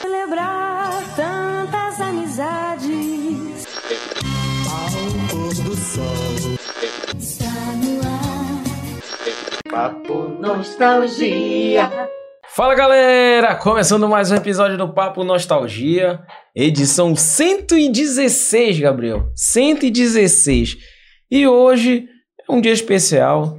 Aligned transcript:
Celebrar 0.00 1.02
tantas 1.16 2.00
amizades. 2.00 3.66
Ao 4.70 5.28
pôr 5.28 5.48
do 5.48 5.74
sol. 5.74 6.56
Está 7.18 7.50
no 7.82 8.00
ar. 8.06 8.62
Papo 9.68 10.28
Nostalgia. 10.40 11.90
Fala 12.46 12.76
galera! 12.76 13.56
Começando 13.56 14.08
mais 14.08 14.30
um 14.30 14.36
episódio 14.36 14.78
do 14.78 14.94
Papo 14.94 15.24
Nostalgia, 15.24 16.20
edição 16.54 17.16
116, 17.16 18.78
Gabriel. 18.78 19.32
116. 19.34 20.76
E 21.28 21.48
hoje 21.48 22.06
é 22.48 22.52
um 22.52 22.60
dia 22.60 22.72
especial. 22.72 23.58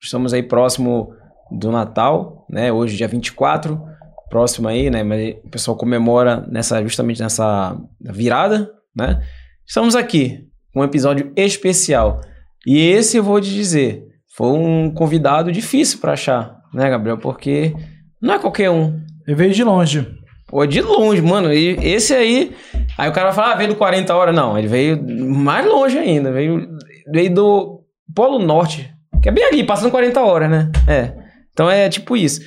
Estamos 0.00 0.32
aí 0.32 0.44
próximo 0.44 1.15
do 1.50 1.70
Natal, 1.70 2.46
né? 2.50 2.72
Hoje, 2.72 2.96
dia 2.96 3.08
24, 3.08 3.80
próximo 4.28 4.68
aí, 4.68 4.90
né? 4.90 5.02
Mas 5.02 5.36
o 5.44 5.50
pessoal 5.50 5.76
comemora 5.76 6.46
nessa, 6.48 6.82
justamente 6.82 7.22
nessa 7.22 7.76
virada, 8.00 8.70
né? 8.94 9.22
Estamos 9.66 9.94
aqui 9.94 10.46
com 10.72 10.80
um 10.80 10.84
episódio 10.84 11.32
especial. 11.36 12.20
E 12.66 12.78
esse 12.78 13.16
eu 13.16 13.22
vou 13.22 13.40
te 13.40 13.52
dizer, 13.52 14.04
foi 14.36 14.48
um 14.48 14.90
convidado 14.90 15.52
difícil 15.52 15.98
para 16.00 16.12
achar, 16.12 16.56
né, 16.72 16.90
Gabriel? 16.90 17.18
Porque 17.18 17.74
não 18.20 18.34
é 18.34 18.38
qualquer 18.38 18.70
um. 18.70 19.00
Eu 19.26 19.36
veio 19.36 19.52
de 19.52 19.64
longe. 19.64 20.06
Pô, 20.46 20.64
de 20.64 20.80
longe, 20.80 21.20
mano. 21.20 21.52
E 21.52 21.76
esse 21.82 22.14
aí. 22.14 22.54
Aí 22.96 23.08
o 23.08 23.12
cara 23.12 23.26
vai 23.26 23.34
falar, 23.34 23.52
ah, 23.52 23.56
veio 23.56 23.70
do 23.70 23.76
40 23.76 24.14
horas. 24.14 24.34
Não, 24.34 24.56
ele 24.56 24.68
veio 24.68 25.02
mais 25.02 25.66
longe 25.66 25.98
ainda. 25.98 26.30
Veio, 26.30 26.68
veio 27.12 27.34
do 27.34 27.80
Polo 28.14 28.38
Norte. 28.38 28.92
Que 29.22 29.28
é 29.28 29.32
bem 29.32 29.44
ali, 29.44 29.64
passando 29.64 29.90
40 29.90 30.20
horas, 30.20 30.50
né? 30.50 30.70
É. 30.86 31.25
Então 31.56 31.70
é 31.70 31.88
tipo 31.88 32.14
isso. 32.14 32.42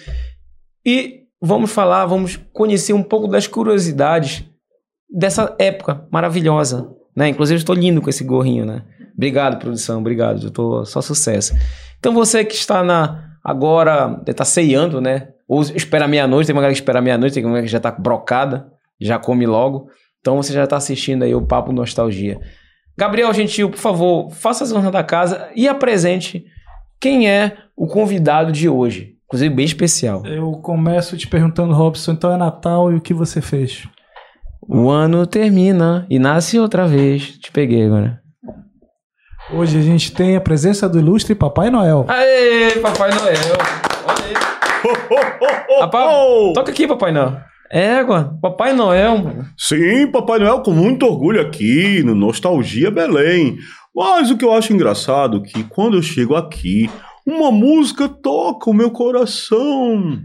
E 0.86 1.22
vamos 1.42 1.72
falar, 1.72 2.06
vamos 2.06 2.40
conhecer 2.54 2.94
um 2.94 3.02
pouco 3.02 3.28
das 3.28 3.48
curiosidades 3.48 4.46
dessa 5.12 5.56
época 5.58 6.08
maravilhosa. 6.12 6.88
Né? 7.16 7.30
Inclusive, 7.30 7.58
estou 7.58 7.74
lindo 7.74 8.04
com 8.04 8.10
esse 8.10 8.24
gorrinho, 8.24 8.68
né? 8.68 8.84
Obrigado, 9.16 9.58
produção. 9.58 10.00
Obrigado. 10.00 10.44
Eu 10.44 10.52
tô 10.52 10.86
só 10.86 11.02
sucesso. 11.02 11.56
Então, 11.98 12.14
você 12.14 12.46
que 12.46 12.54
está 12.54 12.84
na 12.84 13.26
agora, 13.44 14.22
está 14.28 14.46
ceiando, 14.46 15.02
né? 15.02 15.30
Ou 15.48 15.64
espera 15.64 16.08
meia-noite, 16.08 16.46
tem 16.46 16.56
uma 16.56 16.62
galera 16.62 16.76
que 16.76 16.80
espera 16.80 17.02
meia-noite, 17.02 17.34
tem 17.34 17.44
uma 17.44 17.50
galera 17.50 17.66
que 17.66 17.72
já 17.72 17.80
tá 17.80 17.90
brocada, 17.90 18.68
já 19.02 19.18
come 19.18 19.48
logo. 19.48 19.90
Então 20.20 20.38
você 20.38 20.54
já 20.54 20.68
tá 20.68 20.78
assistindo 20.78 21.24
aí 21.24 21.34
o 21.34 21.42
Papo 21.42 21.72
Nostalgia. 21.72 22.40
Gabriel 22.96 23.34
Gentil, 23.34 23.70
por 23.70 23.80
favor, 23.80 24.30
faça 24.30 24.64
as 24.64 24.72
honras 24.72 24.92
da 24.92 25.04
casa 25.04 25.50
e 25.56 25.68
apresente 25.68 26.46
quem 27.00 27.30
é 27.30 27.58
o 27.76 27.88
convidado 27.88 28.52
de 28.52 28.68
hoje. 28.68 29.16
Inclusive, 29.26 29.54
bem 29.54 29.66
especial. 29.66 30.26
Eu 30.26 30.54
começo 30.54 31.16
te 31.16 31.28
perguntando, 31.28 31.74
Robson, 31.74 32.14
então 32.14 32.34
é 32.34 32.38
Natal 32.38 32.92
e 32.92 32.96
o 32.96 33.02
que 33.02 33.14
você 33.14 33.42
fez? 33.42 33.88
O 34.68 34.90
ano 34.90 35.26
termina 35.26 36.06
e 36.10 36.20
nasce 36.20 36.60
outra 36.60 36.88
vez. 36.88 37.38
Te 37.38 37.52
peguei 37.52 37.86
agora. 37.86 38.20
Hoje 39.52 39.78
a 39.78 39.82
gente 39.82 40.12
tem 40.12 40.36
a 40.36 40.42
presença 40.42 40.88
do 40.88 41.00
ilustre 41.00 41.34
Papai 41.34 41.70
Noel. 41.70 42.06
Aê, 42.08 42.72
Papai 42.80 43.10
Noel! 43.12 43.58
Olha 44.06 44.26
aí. 44.26 45.80
Rapaz, 45.80 46.54
toca 46.54 46.72
aqui, 46.72 46.88
Papai 46.88 47.12
Noel. 47.12 47.38
Égua, 47.72 48.36
Papai 48.42 48.74
Noel, 48.74 49.18
mano. 49.20 49.46
Sim, 49.56 50.08
Papai 50.12 50.40
Noel 50.40 50.62
com 50.62 50.72
muito 50.72 51.06
orgulho 51.06 51.40
aqui 51.40 52.02
no 52.04 52.16
Nostalgia 52.16 52.90
Belém. 52.90 53.58
Mas 54.00 54.32
o 54.32 54.38
que 54.38 54.46
eu 54.46 54.54
acho 54.54 54.72
engraçado 54.72 55.44
é 55.44 55.50
que 55.50 55.62
quando 55.66 55.98
eu 55.98 56.02
chego 56.02 56.34
aqui, 56.34 56.90
uma 57.26 57.52
música 57.52 58.08
toca 58.08 58.70
o 58.70 58.74
meu 58.74 58.92
coração. 58.92 60.22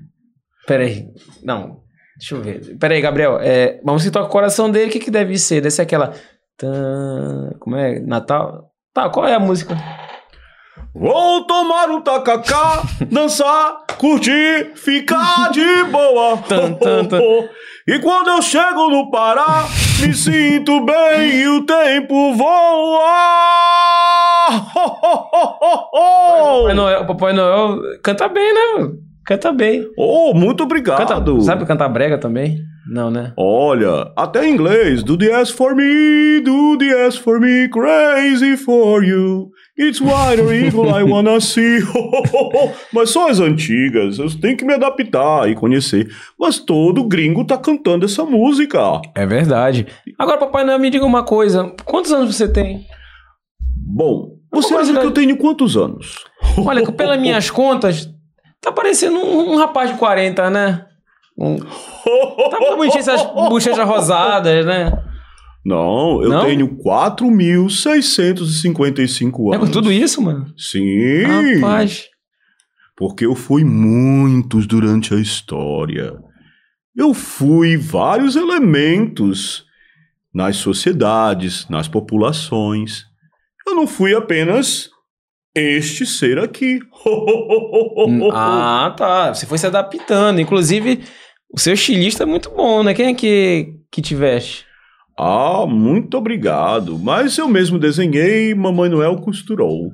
Peraí. 0.64 1.08
Não. 1.42 1.80
Deixa 2.16 2.36
eu 2.36 2.40
ver. 2.40 2.78
Peraí, 2.78 3.00
Gabriel. 3.00 3.36
É, 3.40 3.80
uma 3.82 3.94
música 3.94 4.12
que 4.12 4.14
toca 4.16 4.28
o 4.28 4.32
coração 4.32 4.70
dele, 4.70 4.90
o 4.90 4.92
que, 4.92 5.00
que 5.00 5.10
deve 5.10 5.36
ser? 5.36 5.56
Deve 5.56 5.72
ser 5.72 5.82
aquela. 5.82 6.14
Como 7.58 7.74
é? 7.74 7.98
Natal? 7.98 8.70
Tá, 8.92 9.10
qual 9.10 9.26
é 9.26 9.34
a 9.34 9.40
música? 9.40 9.76
Vou 10.94 11.44
tomar 11.44 11.90
um 11.90 12.00
tacacá, 12.00 12.80
dançar, 13.10 13.84
curtir, 13.98 14.70
ficar 14.76 15.50
de 15.50 15.82
boa. 15.90 16.38
Tan, 16.48 16.74
tan, 16.74 17.04
tan. 17.06 17.18
E 17.86 17.98
quando 17.98 18.28
eu 18.28 18.40
chego 18.40 18.88
no 18.88 19.10
Pará, 19.10 19.66
me 20.00 20.14
sinto 20.14 20.82
bem 20.86 21.32
e 21.42 21.48
o 21.48 21.66
tempo 21.66 22.32
voa. 22.32 23.10
Papai 26.62 26.74
Noel, 26.74 27.06
Papai 27.06 27.32
Noel 27.34 27.78
canta 28.02 28.26
bem, 28.28 28.54
né? 28.54 28.88
Canta 29.26 29.52
bem. 29.52 29.86
Oh, 29.98 30.32
muito 30.32 30.62
obrigado. 30.64 31.06
Canta, 31.06 31.40
sabe 31.42 31.66
cantar 31.66 31.90
brega 31.90 32.16
também? 32.16 32.58
Não, 32.86 33.10
né? 33.10 33.32
Olha, 33.36 34.12
até 34.16 34.46
em 34.46 34.52
inglês. 34.52 35.02
Do 35.02 35.16
the 35.16 35.30
S 35.30 35.52
for 35.52 35.74
me, 35.74 36.40
do 36.40 36.76
the 36.76 37.06
S 37.06 37.18
for 37.18 37.40
me, 37.40 37.68
crazy 37.68 38.56
for 38.56 39.02
you. 39.02 39.50
It's 39.76 40.00
white 40.00 40.40
or 40.40 40.52
eagle 40.52 40.90
I 40.90 41.02
wanna 41.02 41.40
see. 41.40 41.80
Mas 42.92 43.10
só 43.10 43.28
as 43.28 43.40
antigas, 43.40 44.18
eu 44.18 44.28
tenho 44.38 44.56
que 44.56 44.64
me 44.64 44.74
adaptar 44.74 45.48
e 45.50 45.54
conhecer. 45.54 46.08
Mas 46.38 46.58
todo 46.58 47.08
gringo 47.08 47.44
tá 47.44 47.56
cantando 47.56 48.04
essa 48.04 48.24
música. 48.24 49.00
É 49.16 49.26
verdade. 49.26 49.86
Agora, 50.18 50.38
Papai 50.38 50.64
Noel, 50.64 50.78
me 50.78 50.90
diga 50.90 51.04
uma 51.04 51.24
coisa. 51.24 51.74
Quantos 51.84 52.12
anos 52.12 52.36
você 52.36 52.46
tem? 52.46 52.86
Bom, 53.76 54.36
você 54.52 54.74
acha 54.74 54.92
que 54.92 55.06
eu 55.06 55.10
tenho 55.10 55.36
quantos 55.36 55.76
anos? 55.76 56.24
Olha, 56.58 56.90
pelas 56.92 57.18
minhas 57.20 57.50
contas, 57.50 58.08
tá 58.60 58.70
parecendo 58.70 59.18
um, 59.18 59.54
um 59.54 59.56
rapaz 59.56 59.90
de 59.90 59.98
40, 59.98 60.50
né? 60.50 60.86
Um, 61.36 61.56
tá 62.50 62.60
muito 62.60 62.76
bonitinho 62.76 63.00
essas 63.00 63.22
bochechas 63.24 63.84
rosadas, 63.86 64.64
né? 64.64 64.92
Não, 65.64 66.22
eu 66.22 66.28
Não? 66.28 66.44
tenho 66.44 66.76
4.655 66.76 69.52
É 69.52 69.56
anos. 69.56 69.68
com 69.68 69.72
tudo 69.72 69.90
isso, 69.90 70.22
mano? 70.22 70.46
Sim. 70.56 71.22
Rapaz. 71.56 72.04
Porque 72.96 73.26
eu 73.26 73.34
fui 73.34 73.64
muitos 73.64 74.66
durante 74.66 75.12
a 75.14 75.18
história. 75.18 76.14
Eu 76.96 77.12
fui 77.12 77.76
vários 77.76 78.36
elementos 78.36 79.64
nas 80.32 80.56
sociedades, 80.56 81.66
nas 81.68 81.88
populações. 81.88 83.04
Eu 83.66 83.74
não 83.74 83.86
fui 83.86 84.14
apenas 84.14 84.90
este 85.54 86.06
ser 86.06 86.38
aqui. 86.38 86.78
Ah, 88.32 88.94
tá. 88.96 89.34
Você 89.34 89.46
foi 89.46 89.58
se 89.58 89.66
adaptando. 89.66 90.40
Inclusive, 90.40 91.02
o 91.54 91.60
seu 91.60 91.74
estilista 91.74 92.24
é 92.24 92.26
muito 92.26 92.50
bom, 92.50 92.82
né? 92.82 92.92
Quem 92.92 93.06
é 93.06 93.14
que, 93.14 93.74
que 93.90 94.02
te 94.02 94.14
veste? 94.14 94.66
Ah, 95.16 95.64
muito 95.68 96.16
obrigado. 96.16 96.98
Mas 96.98 97.38
eu 97.38 97.48
mesmo 97.48 97.78
desenhei 97.78 98.50
e 98.50 98.54
Mamãe 98.54 98.90
Noel 98.90 99.16
costurou. 99.18 99.92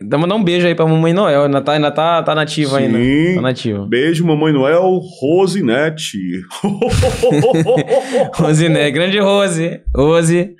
Dá 0.00 0.16
mandar 0.16 0.36
um 0.36 0.44
beijo 0.44 0.64
aí 0.64 0.74
pra 0.76 0.86
Mamãe 0.86 1.12
Noel. 1.12 1.44
Ainda 1.44 1.60
tá, 1.60 1.72
ainda 1.72 1.90
tá, 1.90 2.22
tá 2.22 2.34
nativa 2.36 2.78
ainda. 2.78 2.98
Sim. 2.98 3.34
Tá 3.34 3.40
nativa. 3.40 3.86
Beijo, 3.86 4.24
Mamãe 4.24 4.52
Noel, 4.52 5.00
Rosinete. 5.20 6.18
Rose, 8.34 8.68
né? 8.68 8.88
Grande 8.90 9.18
Rose. 9.18 9.80
Rose. 9.94 10.54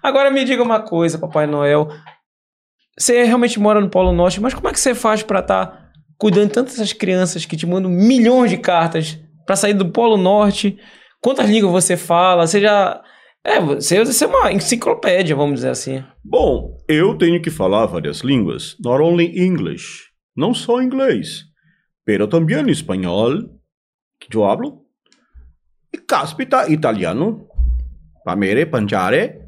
Agora 0.00 0.30
me 0.30 0.44
diga 0.44 0.62
uma 0.62 0.78
coisa, 0.78 1.18
Papai 1.18 1.46
Noel. 1.48 1.88
Você 2.96 3.24
realmente 3.24 3.58
mora 3.58 3.80
no 3.80 3.88
Polo 3.88 4.12
Norte, 4.12 4.40
mas 4.40 4.54
como 4.54 4.68
é 4.68 4.72
que 4.72 4.78
você 4.78 4.94
faz 4.94 5.24
pra 5.24 5.40
estar 5.40 5.90
cuidando 6.18 6.48
de 6.48 6.54
tantas 6.54 6.92
crianças 6.92 7.44
que 7.44 7.56
te 7.56 7.66
mandam 7.66 7.90
milhões 7.90 8.50
de 8.50 8.58
cartas 8.58 9.18
pra 9.46 9.56
sair 9.56 9.74
do 9.74 9.90
Polo 9.90 10.16
Norte? 10.16 10.78
Quantas 11.20 11.48
línguas 11.48 11.72
você 11.72 11.96
fala? 11.96 12.46
Você 12.46 12.60
já. 12.60 13.02
É, 13.44 13.60
você, 13.60 14.04
você 14.04 14.24
é 14.24 14.28
uma 14.28 14.52
enciclopédia, 14.52 15.34
vamos 15.34 15.56
dizer 15.56 15.70
assim. 15.70 16.04
Bom, 16.24 16.78
eu 16.88 17.16
tenho 17.18 17.40
que 17.42 17.50
falar 17.50 17.86
várias 17.86 18.20
línguas, 18.20 18.76
not 18.80 19.02
only 19.02 19.26
English, 19.36 20.04
não 20.36 20.54
só 20.54 20.80
inglês, 20.80 21.44
pero 22.04 22.28
também 22.28 22.70
espanhol, 22.70 23.32
que 24.20 24.36
eu 24.36 24.44
hablo, 24.44 24.82
e 25.92 25.98
caspita 25.98 26.70
italiano, 26.70 27.48
pamere, 28.24 28.64
panjare, 28.64 29.40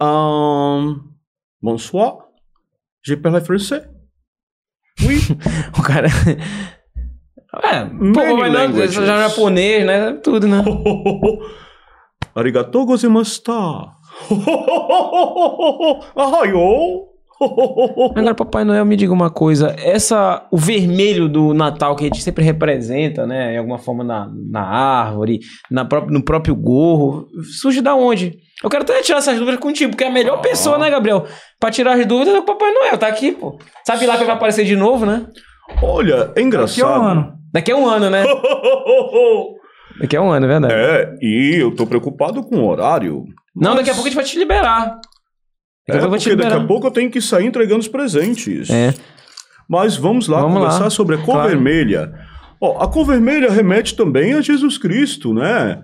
um, 0.00 1.00
bonsoir, 1.60 2.16
je 3.04 3.16
parle 3.16 3.40
français. 3.40 3.88
Oui, 5.00 5.18
O 5.78 5.82
cara. 5.82 6.08
É, 7.62 7.84
pô, 7.84 8.20
languages. 8.46 8.94
já 8.94 9.02
é 9.16 9.28
japonês, 9.28 9.84
né? 9.84 10.12
Tudo, 10.22 10.48
né? 10.48 10.64
arigatou 12.34 12.86
gozaimashita. 12.86 13.52
Ahayou. 16.16 17.12
Agora, 18.16 18.34
Papai 18.34 18.64
Noel, 18.64 18.84
me 18.84 18.96
diga 18.96 19.12
uma 19.12 19.30
coisa. 19.30 19.74
Essa, 19.78 20.46
o 20.50 20.56
vermelho 20.56 21.28
do 21.28 21.52
Natal 21.52 21.96
que 21.96 22.04
a 22.04 22.06
gente 22.06 22.22
sempre 22.22 22.44
representa, 22.44 23.26
né? 23.26 23.54
Em 23.54 23.58
alguma 23.58 23.78
forma 23.78 24.04
na, 24.04 24.30
na 24.32 24.62
árvore, 24.62 25.40
na 25.70 25.84
própria, 25.84 26.12
no 26.12 26.24
próprio 26.24 26.54
gorro, 26.54 27.26
surge 27.60 27.80
da 27.80 27.94
onde? 27.94 28.38
Eu 28.62 28.70
quero 28.70 28.84
até 28.84 29.02
tirar 29.02 29.18
essas 29.18 29.38
dúvidas 29.38 29.58
contigo, 29.60 29.90
porque 29.90 30.04
é 30.04 30.08
a 30.08 30.12
melhor 30.12 30.40
pessoa, 30.40 30.78
né, 30.78 30.88
Gabriel? 30.88 31.26
Pra 31.58 31.70
tirar 31.70 31.98
as 31.98 32.06
dúvidas 32.06 32.34
é 32.34 32.38
o 32.38 32.44
Papai 32.44 32.72
Noel, 32.72 32.96
tá 32.96 33.08
aqui, 33.08 33.32
pô. 33.32 33.58
Sabe 33.84 34.06
lá 34.06 34.16
que 34.16 34.24
vai 34.24 34.36
aparecer 34.36 34.64
de 34.64 34.76
novo, 34.76 35.04
né? 35.04 35.26
Olha, 35.82 36.32
é 36.36 36.40
a 36.40 36.42
engraçado. 36.42 37.00
um 37.00 37.04
ano. 37.04 37.41
Daqui 37.52 37.70
a 37.70 37.76
um 37.76 37.86
ano, 37.86 38.08
né? 38.10 38.24
Daqui 40.00 40.16
a 40.16 40.22
um 40.22 40.30
ano, 40.30 40.46
é 40.46 40.48
verdade. 40.48 40.74
É, 40.74 41.14
e 41.20 41.56
eu 41.60 41.74
tô 41.74 41.86
preocupado 41.86 42.42
com 42.42 42.56
o 42.60 42.66
horário. 42.68 43.24
Não, 43.54 43.70
mas- 43.74 43.78
daqui 43.80 43.90
a 43.90 43.94
pouco 43.94 44.06
a 44.08 44.10
gente 44.10 44.16
vai 44.16 44.24
te 44.24 44.38
liberar. 44.38 44.98
É, 45.88 45.92
Daqui 45.92 46.04
a 46.04 46.08
pouco 46.08 46.22
porque 46.22 46.36
daqui 46.36 46.54
a 46.54 46.66
pouco 46.66 46.86
eu 46.86 46.90
tenho 46.90 47.10
que 47.10 47.20
sair 47.20 47.46
entregando 47.46 47.80
os 47.80 47.88
presentes. 47.88 48.70
É. 48.70 48.94
Mas 49.68 49.96
vamos 49.96 50.28
lá 50.28 50.40
Vamos 50.40 50.56
conversar 50.58 50.84
lá. 50.84 50.90
sobre 50.90 51.16
a 51.16 51.18
cor 51.18 51.34
Claro. 51.34 51.48
vermelha. 51.50 52.12
Ó, 52.60 52.82
a 52.82 52.88
cor 52.90 53.04
vermelha 53.04 53.50
remete 53.50 53.94
também 53.96 54.32
a 54.34 54.40
Jesus 54.40 54.78
Cristo, 54.78 55.34
né? 55.34 55.82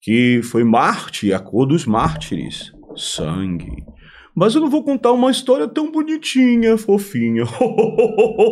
Que 0.00 0.40
foi 0.42 0.64
Marte, 0.64 1.32
a 1.32 1.38
cor 1.38 1.66
dos 1.66 1.84
mártires. 1.86 2.72
Sangue. 2.96 3.84
Mas 4.34 4.54
eu 4.54 4.60
não 4.60 4.70
vou 4.70 4.82
contar 4.82 5.12
uma 5.12 5.30
história 5.30 5.68
tão 5.68 5.90
bonitinha, 5.92 6.76
fofinha. 6.78 7.44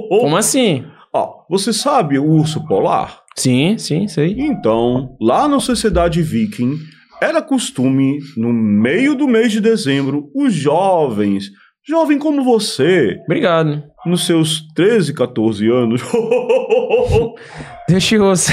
Como 0.08 0.36
assim? 0.36 0.84
Ó, 1.12 1.44
você 1.48 1.72
sabe 1.72 2.18
o 2.18 2.24
urso 2.24 2.64
polar? 2.66 3.20
Sim, 3.36 3.76
sim, 3.78 4.06
sei. 4.06 4.36
Então, 4.38 5.16
lá 5.20 5.48
na 5.48 5.58
sociedade 5.58 6.22
viking, 6.22 6.78
era 7.20 7.42
costume, 7.42 8.18
no 8.36 8.52
meio 8.52 9.14
do 9.14 9.26
mês 9.26 9.52
de 9.52 9.60
dezembro, 9.60 10.30
os 10.34 10.54
jovens, 10.54 11.50
jovem 11.86 12.18
como 12.18 12.44
você, 12.44 13.18
Obrigado. 13.24 13.82
nos 14.06 14.24
seus 14.24 14.62
13, 14.74 15.12
14 15.14 15.68
anos, 15.68 16.00
te 17.98 18.18
ouça. 18.18 18.52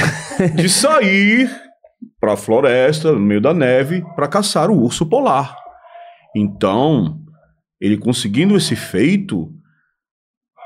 de 0.55 0.67
sair 0.67 1.49
para 2.19 2.33
a 2.33 2.37
floresta, 2.37 3.11
no 3.11 3.19
meio 3.19 3.39
da 3.39 3.53
neve, 3.53 4.03
para 4.15 4.27
caçar 4.27 4.69
o 4.69 4.81
urso 4.81 5.05
polar. 5.05 5.55
Então, 6.35 7.19
ele 7.79 7.97
conseguindo 7.97 8.57
esse 8.57 8.75
feito, 8.75 9.49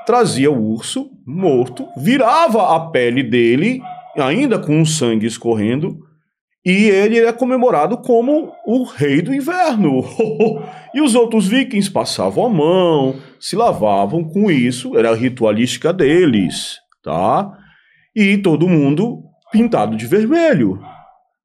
trazia 0.06 0.50
o 0.50 0.72
urso 0.72 1.10
morto, 1.26 1.86
virava 1.96 2.76
a 2.76 2.90
pele 2.90 3.22
dele, 3.22 3.80
ainda 4.16 4.58
com 4.58 4.80
o 4.80 4.86
sangue 4.86 5.26
escorrendo, 5.26 5.98
e 6.64 6.88
ele 6.88 7.18
é 7.18 7.32
comemorado 7.32 7.98
como 7.98 8.52
o 8.64 8.84
rei 8.84 9.20
do 9.20 9.34
inverno. 9.34 10.04
e 10.94 11.00
os 11.00 11.14
outros 11.14 11.48
vikings 11.48 11.90
passavam 11.90 12.46
a 12.46 12.48
mão, 12.48 13.16
se 13.40 13.56
lavavam 13.56 14.22
com 14.22 14.50
isso, 14.50 14.96
era 14.96 15.10
a 15.10 15.16
ritualística 15.16 15.92
deles, 15.92 16.76
tá? 17.02 17.50
E 18.14 18.38
todo 18.38 18.68
mundo 18.68 19.24
pintado 19.50 19.96
de 19.96 20.06
vermelho. 20.06 20.80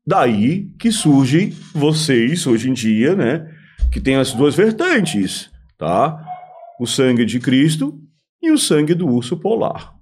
Daí 0.06 0.70
que 0.80 0.92
surgem 0.92 1.50
vocês 1.74 2.46
hoje 2.46 2.70
em 2.70 2.74
dia, 2.74 3.16
né? 3.16 3.46
Que 3.92 4.00
tem 4.00 4.16
as 4.16 4.32
duas 4.32 4.56
vertentes, 4.56 5.50
tá? 5.78 6.24
O 6.80 6.86
sangue 6.86 7.26
de 7.26 7.40
Cristo 7.40 8.00
e 8.42 8.52
o 8.52 8.58
sangue 8.58 8.94
do 8.94 9.08
urso 9.08 9.38
polar. 9.38 9.94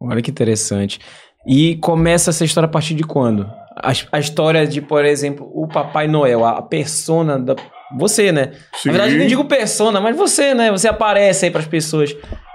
Olha 0.00 0.22
que 0.22 0.30
interessante. 0.30 1.00
E 1.46 1.76
começa 1.76 2.30
essa 2.30 2.44
história 2.44 2.66
a 2.66 2.70
partir 2.70 2.94
de 2.94 3.02
quando? 3.02 3.50
A, 3.76 3.92
a 4.12 4.18
história 4.18 4.66
de, 4.66 4.80
por 4.80 5.04
exemplo, 5.04 5.50
o 5.54 5.66
Papai 5.66 6.06
Noel, 6.06 6.44
a, 6.44 6.62
persona 6.62 7.38
da. 7.38 7.56
Você, 7.98 8.30
né? 8.30 8.52
Na 8.84 8.92
verdade, 8.92 9.14
eu 9.14 9.20
não 9.20 9.26
digo 9.26 9.44
persona, 9.46 10.00
mas 10.00 10.16
você, 10.16 10.54
né? 10.54 10.70
Você 10.70 10.88
aparece 10.88 11.46
aí 11.46 11.50
pras 11.50 11.66
pessoas. 11.66 12.14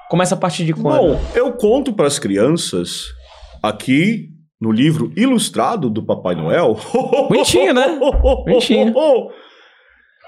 Começa 0.10 0.36
a 0.36 0.38
partir 0.38 0.66
de 0.66 0.74
quando? 0.74 1.14
Bom, 1.14 1.22
eu 1.34 1.52
conto 1.54 1.94
para 1.94 2.06
as 2.06 2.20
crianças 2.20 3.08
aqui 3.62 4.30
no 4.62 4.72
livro 4.72 5.12
ilustrado 5.16 5.90
do 5.90 6.04
Papai 6.04 6.36
Noel. 6.36 6.78
Bonitinho, 7.28 7.74
né? 7.74 8.00
Bonitinho. 8.46 8.94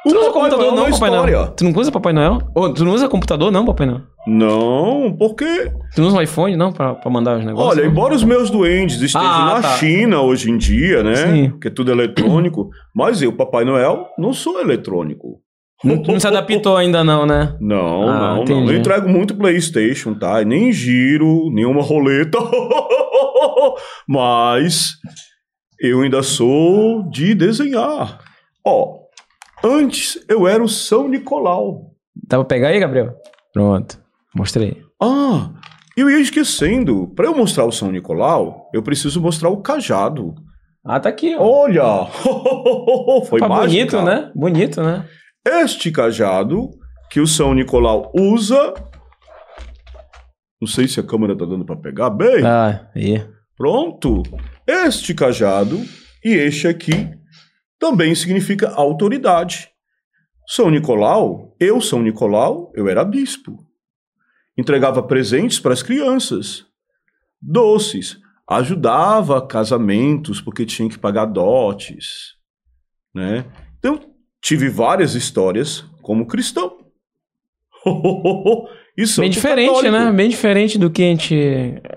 Tu 0.08 0.14
não 0.14 0.22
usa 0.22 0.32
computador, 0.32 0.76
não, 0.76 0.88
é 0.88 0.92
Papai. 0.92 1.10
Noel? 1.10 1.48
Tu 1.48 1.64
não 1.64 1.72
usa 1.80 1.92
Papai 1.92 2.14
Noel? 2.14 2.40
Tu 2.76 2.86
não 2.86 2.92
usa 2.94 3.08
computador, 3.10 3.52
não, 3.52 3.66
Papai 3.66 3.88
Noel? 3.88 4.02
Não, 4.28 5.16
porque 5.18 5.72
Tu 5.96 6.02
não 6.02 6.08
usa 6.10 6.18
um 6.18 6.22
iPhone, 6.22 6.56
não, 6.58 6.72
pra, 6.72 6.96
pra 6.96 7.10
mandar 7.10 7.38
os 7.38 7.46
negócios? 7.46 7.72
Olha, 7.74 7.84
não? 7.84 7.92
embora 7.92 8.14
os 8.14 8.24
meus 8.24 8.50
duendes 8.50 9.02
estejam 9.02 9.22
Ah, 9.28 9.46
na 9.56 9.62
tá. 9.62 9.78
China 9.78 10.22
hoje 10.22 10.52
em 10.52 10.58
dia, 10.58 11.02
né? 11.04 11.16
Sim. 11.16 11.54
Que 11.62 11.68
é 11.68 11.72
tudo 11.72 11.92
eletrônico, 11.92 12.70
mas 12.96 13.22
eu, 13.22 13.32
Papai 13.34 13.64
Noel, 13.66 14.06
não 14.18 14.34
sou 14.34 14.60
eletrônico. 14.60 15.40
Não, 15.84 15.96
não 15.98 16.20
se 16.20 16.26
adaptou 16.26 16.76
ainda, 16.76 17.04
não, 17.04 17.26
né? 17.26 17.56
Não, 17.62 18.10
Ah, 18.10 18.20
não, 18.20 18.36
não. 18.38 18.44
entendi. 18.44 18.74
Eu 18.74 18.78
entrego 18.80 19.08
muito 19.08 19.36
PlayStation, 19.36 20.16
tá? 20.16 20.44
Nem 20.44 20.72
giro, 20.72 21.52
nenhuma 21.54 21.84
roleta. 21.84 22.40
mas 24.08 24.92
eu 25.80 26.02
ainda 26.02 26.24
sou 26.24 27.08
de 27.10 27.36
desenhar. 27.36 28.20
Ó, 28.66 28.96
antes 29.64 30.20
eu 30.30 30.48
era 30.48 30.64
o 30.64 30.70
São 30.70 31.08
Nicolau. 31.08 31.92
Dá 32.16 32.38
pra 32.38 32.46
pegar 32.46 32.70
aí, 32.70 32.80
Gabriel? 32.80 33.16
Pronto. 33.54 34.00
Mostrei. 34.36 34.82
Ah, 35.02 35.52
eu 35.96 36.10
ia 36.10 36.20
esquecendo. 36.20 37.08
Para 37.16 37.26
eu 37.28 37.36
mostrar 37.36 37.66
o 37.66 37.72
São 37.72 37.92
Nicolau, 37.92 38.70
eu 38.74 38.82
preciso 38.84 39.22
mostrar 39.22 39.50
o 39.50 39.62
cajado. 39.62 40.34
Ah, 40.84 41.00
tá 41.00 41.10
aqui, 41.10 41.36
ó. 41.36 41.44
Olha! 41.44 42.06
Foi 43.28 43.40
Tá 43.40 43.48
mágica. 43.48 43.98
bonito, 43.98 44.02
né? 44.04 44.32
Bonito, 44.36 44.82
né? 44.84 45.06
Este 45.46 45.92
cajado 45.92 46.70
que 47.10 47.20
o 47.20 47.28
São 47.28 47.54
Nicolau 47.54 48.12
usa. 48.18 48.74
Não 50.60 50.68
sei 50.68 50.88
se 50.88 51.00
a 51.00 51.04
câmera 51.04 51.38
tá 51.38 51.46
dando 51.46 51.66
para 51.66 51.76
pegar 51.78 52.10
bem. 52.10 52.44
Ah, 52.46 52.90
aí. 52.96 53.24
Pronto. 53.56 54.24
Este 54.66 55.14
cajado 55.14 55.80
e 56.24 56.30
este 56.34 56.68
aqui 56.68 57.10
também 57.80 58.14
significa 58.16 58.70
autoridade. 58.72 59.70
São 60.48 60.70
Nicolau, 60.70 61.56
eu, 61.60 61.82
São 61.82 62.02
Nicolau, 62.02 62.72
eu 62.76 62.88
era 62.88 63.04
bispo. 63.04 63.66
Entregava 64.58 65.04
presentes 65.04 65.60
para 65.60 65.74
as 65.74 65.84
crianças, 65.84 66.66
doces, 67.42 68.20
ajudava 68.50 69.46
casamentos 69.46 70.40
porque 70.40 70.66
tinha 70.66 70.90
que 70.90 70.98
pagar 70.98 71.26
dotes, 71.26 72.36
né? 73.14 73.46
Então, 73.78 74.00
tive 74.42 74.70
várias 74.70 75.16
histórias 75.16 75.82
como 76.02 76.26
cristão. 76.26 76.78
santo 79.06 79.22
Bem 79.26 79.30
diferente, 79.30 79.68
católico. 79.68 79.92
né? 79.92 80.12
Bem 80.12 80.30
diferente 80.30 80.78
do 80.80 80.90
que 80.90 81.04
a 81.04 81.06
gente 81.06 81.36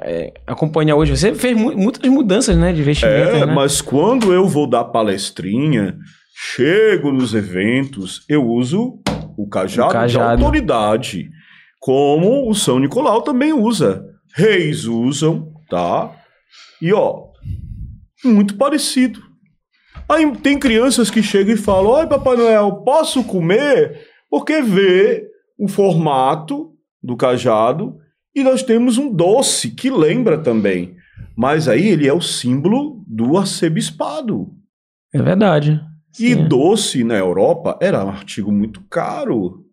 é, 0.03 0.35
acompanha 0.47 0.95
hoje. 0.95 1.17
Você 1.17 1.35
fez 1.35 1.57
mu- 1.57 1.75
muitas 1.77 2.11
mudanças, 2.11 2.57
né? 2.57 2.73
De 2.73 2.83
vestimenta, 2.83 3.37
É, 3.39 3.47
né? 3.47 3.55
mas 3.55 3.81
quando 3.81 4.33
eu 4.35 4.47
vou 4.47 4.67
dar 4.69 4.85
palestrinha, 4.85 5.97
chego 6.35 7.11
nos 7.11 7.33
eventos, 7.33 8.25
eu 8.29 8.45
uso 8.47 8.99
o 9.39 9.49
cajado, 9.49 9.89
O 9.89 9.93
cajado. 9.93 10.37
de 10.39 10.43
autoridade, 10.45 11.31
como 11.79 12.51
o 12.51 12.55
São 12.55 12.79
Nicolau 12.79 13.23
também 13.23 13.53
usa. 13.53 14.05
Reis 14.37 14.85
usam, 14.85 15.51
tá? 15.71 16.11
E 16.83 16.93
ó, 16.93 17.25
muito 18.25 18.57
parecido. 18.57 19.21
Aí 20.09 20.31
tem 20.39 20.59
crianças 20.59 21.11
que 21.11 21.23
chegam 21.23 21.55
e 21.55 21.59
falam: 21.59 21.93
Oi, 21.93 22.07
Papai 22.07 22.37
Noel, 22.37 22.83
posso 22.85 23.25
comer? 23.25 24.01
Porque 24.29 24.61
vê 24.61 25.25
o 25.59 25.69
formato 25.69 26.70
do 27.03 27.17
cajado 27.17 27.99
e 28.35 28.43
nós 28.43 28.63
temos 28.63 28.99
um 28.99 29.13
doce 29.13 29.71
que 29.71 29.91
lembra 29.91 30.39
também. 30.39 30.97
Mas 31.37 31.69
aí 31.69 31.89
ele 31.89 32.07
é 32.07 32.13
o 32.13 32.21
símbolo 32.21 33.05
do 33.07 33.37
arcebispado. 33.37 34.55
É 35.13 35.21
verdade. 35.21 35.81
E 36.19 36.35
Sim. 36.35 36.49
doce 36.49 37.05
na 37.05 37.17
Europa 37.17 37.79
era 37.81 38.05
um 38.05 38.09
artigo 38.09 38.53
muito 38.53 38.83
caro. 38.89 39.65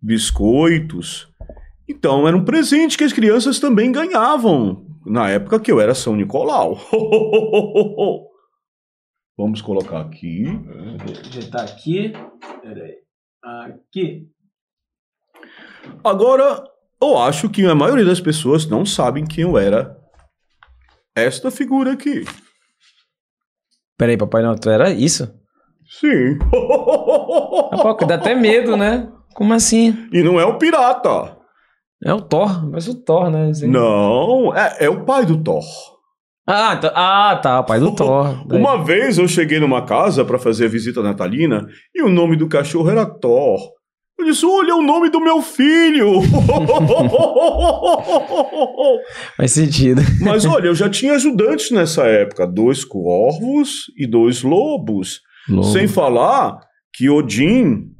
Biscoitos. 0.00 1.28
Então 1.88 2.26
era 2.26 2.36
um 2.36 2.44
presente 2.44 2.96
que 2.98 3.04
as 3.04 3.12
crianças 3.12 3.58
também 3.58 3.90
ganhavam. 3.92 4.86
Na 5.04 5.28
época 5.30 5.60
que 5.60 5.70
eu 5.70 5.80
era 5.80 5.94
São 5.94 6.16
Nicolau. 6.16 6.78
Vamos 9.36 9.60
colocar 9.60 10.00
aqui. 10.00 10.44
Já 11.30 11.50
tá 11.50 11.62
aqui. 11.64 12.12
Peraí. 12.62 12.98
Aqui. 13.42 14.28
Agora, 16.02 16.62
eu 17.02 17.18
acho 17.18 17.48
que 17.48 17.64
a 17.66 17.74
maioria 17.74 18.04
das 18.04 18.20
pessoas 18.20 18.66
não 18.66 18.84
sabem 18.86 19.24
quem 19.24 19.44
eu 19.44 19.58
era. 19.58 19.96
Esta 21.16 21.50
figura 21.50 21.92
aqui. 21.92 22.24
Peraí, 23.96 24.16
Papai 24.16 24.42
Noel, 24.42 24.58
tu 24.58 24.68
era 24.70 24.90
isso? 24.90 25.32
Sim. 26.00 26.38
Rapaz, 27.72 28.08
dá 28.08 28.14
até 28.16 28.34
medo, 28.34 28.76
né? 28.76 29.08
Como 29.34 29.52
assim? 29.52 30.08
e 30.12 30.22
não 30.22 30.38
é 30.40 30.44
o 30.44 30.58
pirata. 30.58 31.36
É 32.04 32.12
o 32.12 32.20
Thor, 32.20 32.68
mas 32.70 32.86
o 32.88 32.94
Thor, 32.94 33.30
né? 33.30 33.50
Esse- 33.50 33.66
Não, 33.66 34.54
é, 34.54 34.76
é 34.84 34.88
o 34.90 35.04
pai 35.04 35.24
do 35.24 35.42
Thor. 35.42 35.62
Ah, 36.46 36.76
tá, 36.76 36.92
ah, 36.94 37.36
tá, 37.36 37.60
o 37.60 37.64
pai 37.64 37.80
do 37.80 37.94
Thor. 37.94 38.46
Daí- 38.46 38.60
Uma 38.60 38.84
vez 38.84 39.16
eu 39.18 39.26
cheguei 39.26 39.58
numa 39.58 39.84
casa 39.86 40.24
para 40.24 40.38
fazer 40.38 40.66
a 40.66 40.68
visita 40.68 41.02
natalina 41.02 41.66
e 41.94 42.02
o 42.02 42.08
nome 42.10 42.36
do 42.36 42.48
cachorro 42.48 42.90
era 42.90 43.06
Thor. 43.06 43.58
Eu 44.18 44.24
disse: 44.26 44.46
Olha, 44.46 44.70
é 44.70 44.74
o 44.74 44.82
nome 44.82 45.10
do 45.10 45.20
meu 45.20 45.42
filho! 45.42 46.22
Faz 49.36 49.52
sentido. 49.52 50.02
Mas 50.20 50.44
olha, 50.44 50.66
eu 50.68 50.74
já 50.74 50.88
tinha 50.88 51.14
ajudantes 51.14 51.70
nessa 51.70 52.04
época: 52.04 52.46
dois 52.46 52.84
corvos 52.84 53.86
e 53.96 54.06
dois 54.06 54.42
lobos. 54.42 55.20
Lobo. 55.48 55.64
Sem 55.64 55.86
falar 55.86 56.58
que 56.92 57.10
Odin 57.10 57.90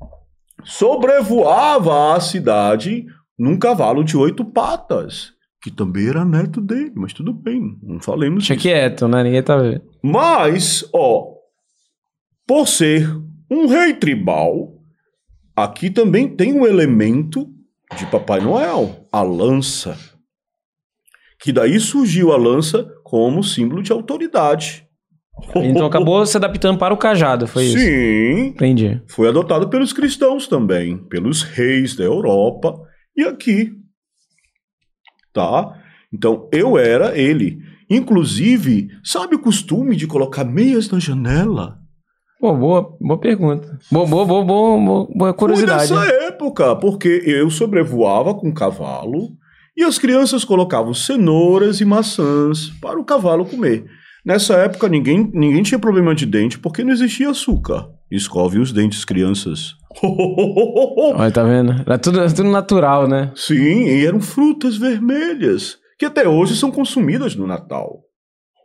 sobrevoava 0.65 2.15
a 2.15 2.21
cidade 2.21 3.05
num 3.39 3.59
cavalo 3.59 4.03
de 4.05 4.17
oito 4.17 4.45
patas, 4.45 5.33
que 5.61 5.71
também 5.71 6.09
era 6.09 6.25
neto 6.25 6.61
dele, 6.61 6.93
mas 6.95 7.13
tudo 7.13 7.35
bem, 7.35 7.77
não 7.83 8.01
falemos 8.01 8.45
Deixa 8.45 8.55
disso. 8.55 8.69
quieto, 8.69 9.09
né? 9.09 9.23
Ninguém 9.25 9.43
tá 9.43 9.57
vendo. 9.57 9.83
Mas, 10.03 10.89
ó, 10.95 11.27
por 12.47 12.67
ser 12.67 13.11
um 13.51 13.67
rei 13.67 13.93
tribal, 13.93 14.73
aqui 15.57 15.91
também 15.91 16.29
tem 16.29 16.53
um 16.53 16.67
elemento 16.67 17.49
de 17.97 18.07
Papai 18.07 18.41
Noel, 18.41 19.07
a 19.13 19.23
lança. 19.23 19.97
Que 21.41 21.53
daí 21.53 21.79
surgiu 21.79 22.33
a 22.33 22.37
lança 22.37 22.89
como 23.05 23.45
símbolo 23.45 23.83
de 23.83 23.93
autoridade. 23.93 24.85
Então 25.57 25.87
acabou 25.87 26.25
se 26.25 26.37
adaptando 26.37 26.79
para 26.79 26.95
o 26.95 26.97
cajado, 26.97 27.47
foi 27.47 27.65
isso? 27.65 27.79
Sim, 27.79 28.47
Entendi. 28.49 29.03
foi 29.09 29.29
adotado 29.29 29.69
pelos 29.69 29.93
cristãos 29.93 30.47
também, 30.47 30.97
pelos 30.97 31.43
reis 31.43 31.97
da 31.97 32.05
Europa 32.05 32.81
e 33.17 33.23
aqui. 33.23 33.73
Tá? 35.33 35.77
Então 36.13 36.49
eu 36.53 36.79
era 36.79 37.19
ele. 37.19 37.59
Inclusive, 37.91 38.89
sabe 39.03 39.35
o 39.35 39.41
costume 39.41 39.97
de 39.97 40.07
colocar 40.07 40.45
meias 40.45 40.89
na 40.89 40.99
janela? 40.99 41.79
Pô, 42.41 42.55
boa, 42.55 42.97
boa 43.01 43.19
pergunta. 43.19 43.79
Boa, 43.91 44.07
boa, 44.07 44.27
boa, 44.27 44.45
boa, 44.45 45.09
boa, 45.15 45.35
curiosidade. 45.35 45.89
Foi 45.89 45.97
nessa 45.97 46.13
época, 46.27 46.77
porque 46.77 47.23
eu 47.25 47.49
sobrevoava 47.51 48.35
com 48.35 48.49
o 48.49 48.55
cavalo 48.55 49.31
e 49.77 49.83
as 49.83 49.99
crianças 49.99 50.45
colocavam 50.45 50.93
cenouras 50.93 51.81
e 51.81 51.85
maçãs 51.85 52.71
para 52.81 52.99
o 52.99 53.05
cavalo 53.05 53.45
comer. 53.45 53.85
Nessa 54.25 54.55
época, 54.55 54.89
ninguém, 54.89 55.31
ninguém 55.35 55.63
tinha 55.63 55.79
problema 55.79 56.15
de 56.15 56.25
dente 56.25 56.59
porque 56.59 56.83
não 56.83 56.93
existia 56.93 57.29
açúcar. 57.31 57.89
Escove 58.11 58.59
os 58.59 58.73
dentes, 58.73 59.05
crianças. 59.05 59.75
Olha, 60.03 61.31
tá 61.31 61.43
vendo? 61.45 61.73
Era 61.87 61.99
tudo, 61.99 62.21
era 62.21 62.33
tudo 62.33 62.51
natural, 62.51 63.07
né? 63.07 63.33
Sim, 63.35 63.85
e 63.85 64.07
eram 64.07 64.21
frutas 64.21 64.77
vermelhas, 64.77 65.79
que 65.99 66.07
até 66.07 66.29
hoje 66.29 66.57
são 66.57 66.71
consumidas 66.71 67.35
no 67.37 67.47
Natal. 67.47 68.01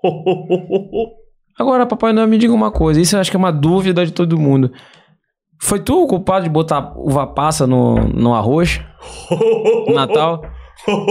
Agora, 1.59 1.85
Papai 1.85 2.13
Noel, 2.13 2.27
me 2.27 2.37
diga 2.37 2.53
uma 2.53 2.71
coisa. 2.71 3.01
Isso 3.01 3.15
eu 3.15 3.19
acho 3.19 3.29
que 3.29 3.35
é 3.35 3.39
uma 3.39 3.51
dúvida 3.51 4.05
de 4.05 4.13
todo 4.13 4.39
mundo. 4.39 4.71
Foi 5.61 5.79
tu 5.79 6.03
o 6.03 6.07
culpado 6.07 6.45
de 6.45 6.49
botar 6.49 6.93
uva 6.95 7.27
passa 7.27 7.67
no, 7.67 7.95
no 8.07 8.33
arroz 8.33 8.79
no 9.87 9.93
Natal? 9.93 10.41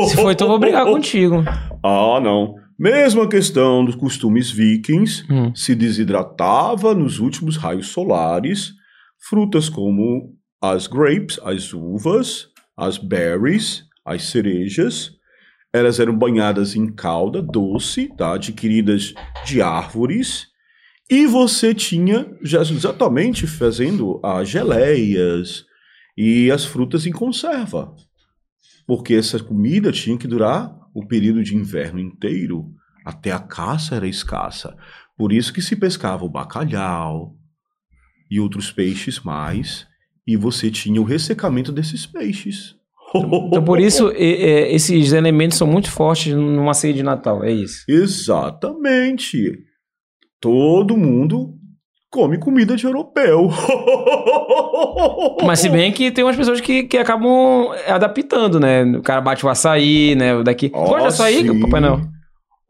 Se 0.09 0.17
foi 0.17 0.35
tu, 0.35 0.45
eu 0.45 0.49
vou 0.49 0.59
brigar 0.59 0.87
contigo. 0.87 1.45
Ah, 1.85 2.19
não. 2.21 2.55
Mesma 2.79 3.29
questão 3.29 3.85
dos 3.85 3.95
costumes 3.95 4.51
vikings, 4.51 5.25
Hum. 5.31 5.53
se 5.55 5.75
desidratava 5.75 6.95
nos 6.95 7.19
últimos 7.19 7.57
raios 7.57 7.89
solares, 7.89 8.71
frutas 9.29 9.69
como 9.69 10.33
as 10.63 10.87
grapes, 10.87 11.39
as 11.45 11.73
uvas, 11.75 12.47
as 12.77 12.97
berries, 12.97 13.83
as 14.07 14.23
cerejas, 14.25 15.11
elas 15.73 16.01
eram 16.01 16.17
banhadas 16.17 16.75
em 16.75 16.87
calda 16.87 17.43
doce, 17.43 18.09
tá? 18.17 18.35
adquiridas 18.35 19.15
de 19.45 19.61
árvores, 19.61 20.49
e 21.11 21.27
você 21.27 21.75
tinha 21.75 22.31
já 22.43 22.61
exatamente 22.61 23.47
fazendo 23.47 24.21
as 24.23 24.49
geleias 24.49 25.65
e 26.17 26.51
as 26.51 26.65
frutas 26.65 27.07
em 27.07 27.13
conserva. 27.13 27.95
Porque 28.87 29.15
essa 29.15 29.39
comida 29.39 29.91
tinha 29.91 30.19
que 30.19 30.27
durar 30.27 30.75
o 30.95 31.07
período 31.07 31.43
de 31.43 31.55
inverno 31.55 31.99
inteiro. 31.99 32.75
Até 33.05 33.33
a 33.33 33.39
caça 33.39 33.97
era 33.97 34.07
escassa. 34.07 34.77
Por 35.17 35.33
isso 35.33 35.53
que 35.53 35.63
se 35.63 35.77
pescava 35.77 36.25
o 36.25 36.29
bacalhau 36.29 37.35
e 38.31 38.39
outros 38.39 38.71
peixes 38.71 39.21
mais. 39.21 39.87
E 40.27 40.37
você 40.37 40.71
tinha 40.71 41.01
o 41.01 41.05
ressecamento 41.05 41.73
desses 41.73 42.05
peixes. 42.05 42.78
Então, 43.15 43.65
por 43.65 43.81
isso, 43.81 44.13
e- 44.17 44.69
esses 44.75 45.13
elementos 45.13 45.57
são 45.59 45.67
muito 45.67 45.91
fortes 45.91 46.35
numa 46.35 46.75
ceia 46.75 46.93
de 46.95 47.03
Natal. 47.03 47.43
É 47.45 47.51
isso. 47.51 47.85
Exatamente. 47.89 49.59
Todo 50.41 50.97
mundo 50.97 51.55
come 52.11 52.39
comida 52.39 52.77
de 52.77 52.85
europeu. 52.87 53.51
Mas 55.45 55.61
se 55.61 55.69
bem 55.69 55.93
que 55.93 56.11
tem 56.11 56.25
umas 56.25 56.37
pessoas 56.37 56.61
que, 56.61 56.85
que 56.85 56.97
acabam 56.99 57.71
adaptando, 57.87 58.59
né? 58.61 58.85
O 58.85 59.03
cara 59.03 59.21
bate 59.21 59.45
o 59.45 59.49
açaí, 59.49 60.15
né? 60.15 60.35
O 60.35 60.43
daqui. 60.45 60.71
Ó, 60.75 60.85
Gosta 60.87 61.31
de 61.31 61.39
açaí. 61.39 61.61
Papai 61.61 61.81
Noel? 61.81 62.01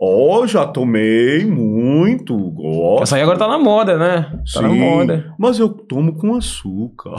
Ó, 0.01 0.47
já 0.47 0.65
tomei 0.67 1.45
muito. 1.45 2.37
Gosto. 2.37 3.03
Açaí 3.03 3.21
agora 3.23 3.39
tá 3.39 3.49
na 3.49 3.59
moda, 3.59 3.97
né? 3.99 4.43
Tá 4.55 4.63
na 4.63 4.71
Sim, 4.71 4.79
moda. 4.79 5.35
Mas 5.39 5.59
eu 5.59 5.69
tomo 5.69 6.15
com 6.17 6.37
açúcar. 6.37 7.11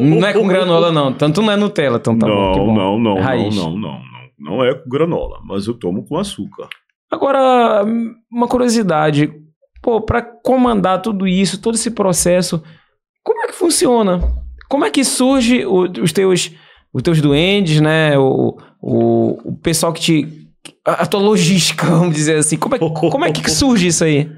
Não 0.00 0.24
é 0.26 0.32
com 0.32 0.46
granola, 0.46 0.92
não. 0.92 1.12
Tanto 1.12 1.42
não 1.42 1.52
é 1.52 1.56
Nutella, 1.56 1.96
então 1.98 2.16
tá 2.16 2.26
bom. 2.28 2.52
que 2.52 2.58
não, 2.60 2.66
bom. 2.66 2.74
não, 2.74 2.98
não, 2.98 3.18
É 3.18 3.36
não, 3.36 3.50
não, 3.50 3.70
não, 3.70 3.78
não. 3.78 4.00
Não 4.38 4.64
é 4.64 4.72
com 4.74 4.88
granola, 4.88 5.40
mas 5.44 5.66
eu 5.66 5.74
tomo 5.74 6.04
com 6.06 6.16
açúcar. 6.16 6.68
Agora, 7.10 7.84
uma 8.32 8.46
curiosidade. 8.48 9.32
Pô, 9.82 10.00
pra 10.00 10.22
comandar 10.22 11.02
tudo 11.02 11.26
isso, 11.26 11.60
todo 11.60 11.74
esse 11.74 11.90
processo, 11.90 12.62
como 13.24 13.40
é 13.42 13.46
que 13.48 13.52
funciona? 13.54 14.20
Como 14.68 14.84
é 14.84 14.90
que 14.90 15.02
surge 15.04 15.64
o- 15.66 15.90
os 16.02 16.12
teus 16.12 16.52
os 16.92 17.02
teus 17.02 17.20
duendes, 17.20 17.80
né? 17.80 18.16
O, 18.18 18.56
o, 18.80 19.50
o 19.50 19.56
pessoal 19.58 19.92
que 19.92 20.00
te. 20.00 20.28
A, 20.86 21.02
a 21.02 21.06
tua 21.06 21.20
logística, 21.20 21.86
vamos 21.90 22.14
dizer 22.14 22.36
assim. 22.36 22.56
Como 22.56 22.74
é, 22.74 22.78
como 22.78 23.24
é 23.24 23.32
que 23.32 23.48
surge 23.50 23.86
isso 23.88 24.04
aí? 24.04 24.30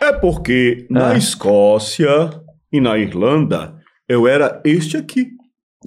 É 0.00 0.12
porque 0.12 0.86
na 0.90 1.10
Ah. 1.10 1.16
Escócia 1.18 2.30
e 2.72 2.80
na 2.80 2.96
Irlanda 2.98 3.74
eu 4.08 4.26
era 4.26 4.60
este 4.64 4.96
aqui. 4.96 5.28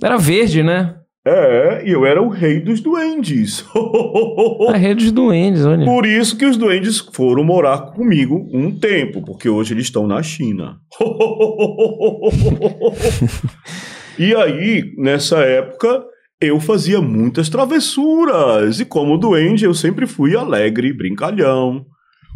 Era 0.01 0.17
verde, 0.17 0.61
né? 0.63 0.95
É, 1.25 1.87
e 1.87 1.91
eu 1.91 2.05
era 2.05 2.21
o 2.21 2.27
rei 2.27 2.59
dos 2.59 2.81
duendes. 2.81 3.63
A 4.69 4.75
rede 4.75 5.05
dos 5.05 5.11
duendes, 5.13 5.65
olha. 5.65 5.85
Por 5.85 6.05
isso 6.05 6.37
que 6.37 6.45
os 6.45 6.57
duendes 6.57 6.99
foram 6.99 7.43
morar 7.45 7.93
comigo 7.93 8.45
um 8.53 8.77
tempo, 8.77 9.23
porque 9.23 9.47
hoje 9.47 9.73
eles 9.73 9.85
estão 9.85 10.05
na 10.05 10.21
China. 10.21 10.79
e 14.19 14.35
aí, 14.35 14.93
nessa 14.97 15.39
época, 15.39 16.03
eu 16.47 16.59
fazia 16.59 17.01
muitas 17.01 17.49
travessuras. 17.49 18.79
E 18.79 18.85
como 18.85 19.17
duende, 19.17 19.65
eu 19.65 19.73
sempre 19.73 20.05
fui 20.07 20.35
alegre, 20.35 20.93
brincalhão. 20.93 21.85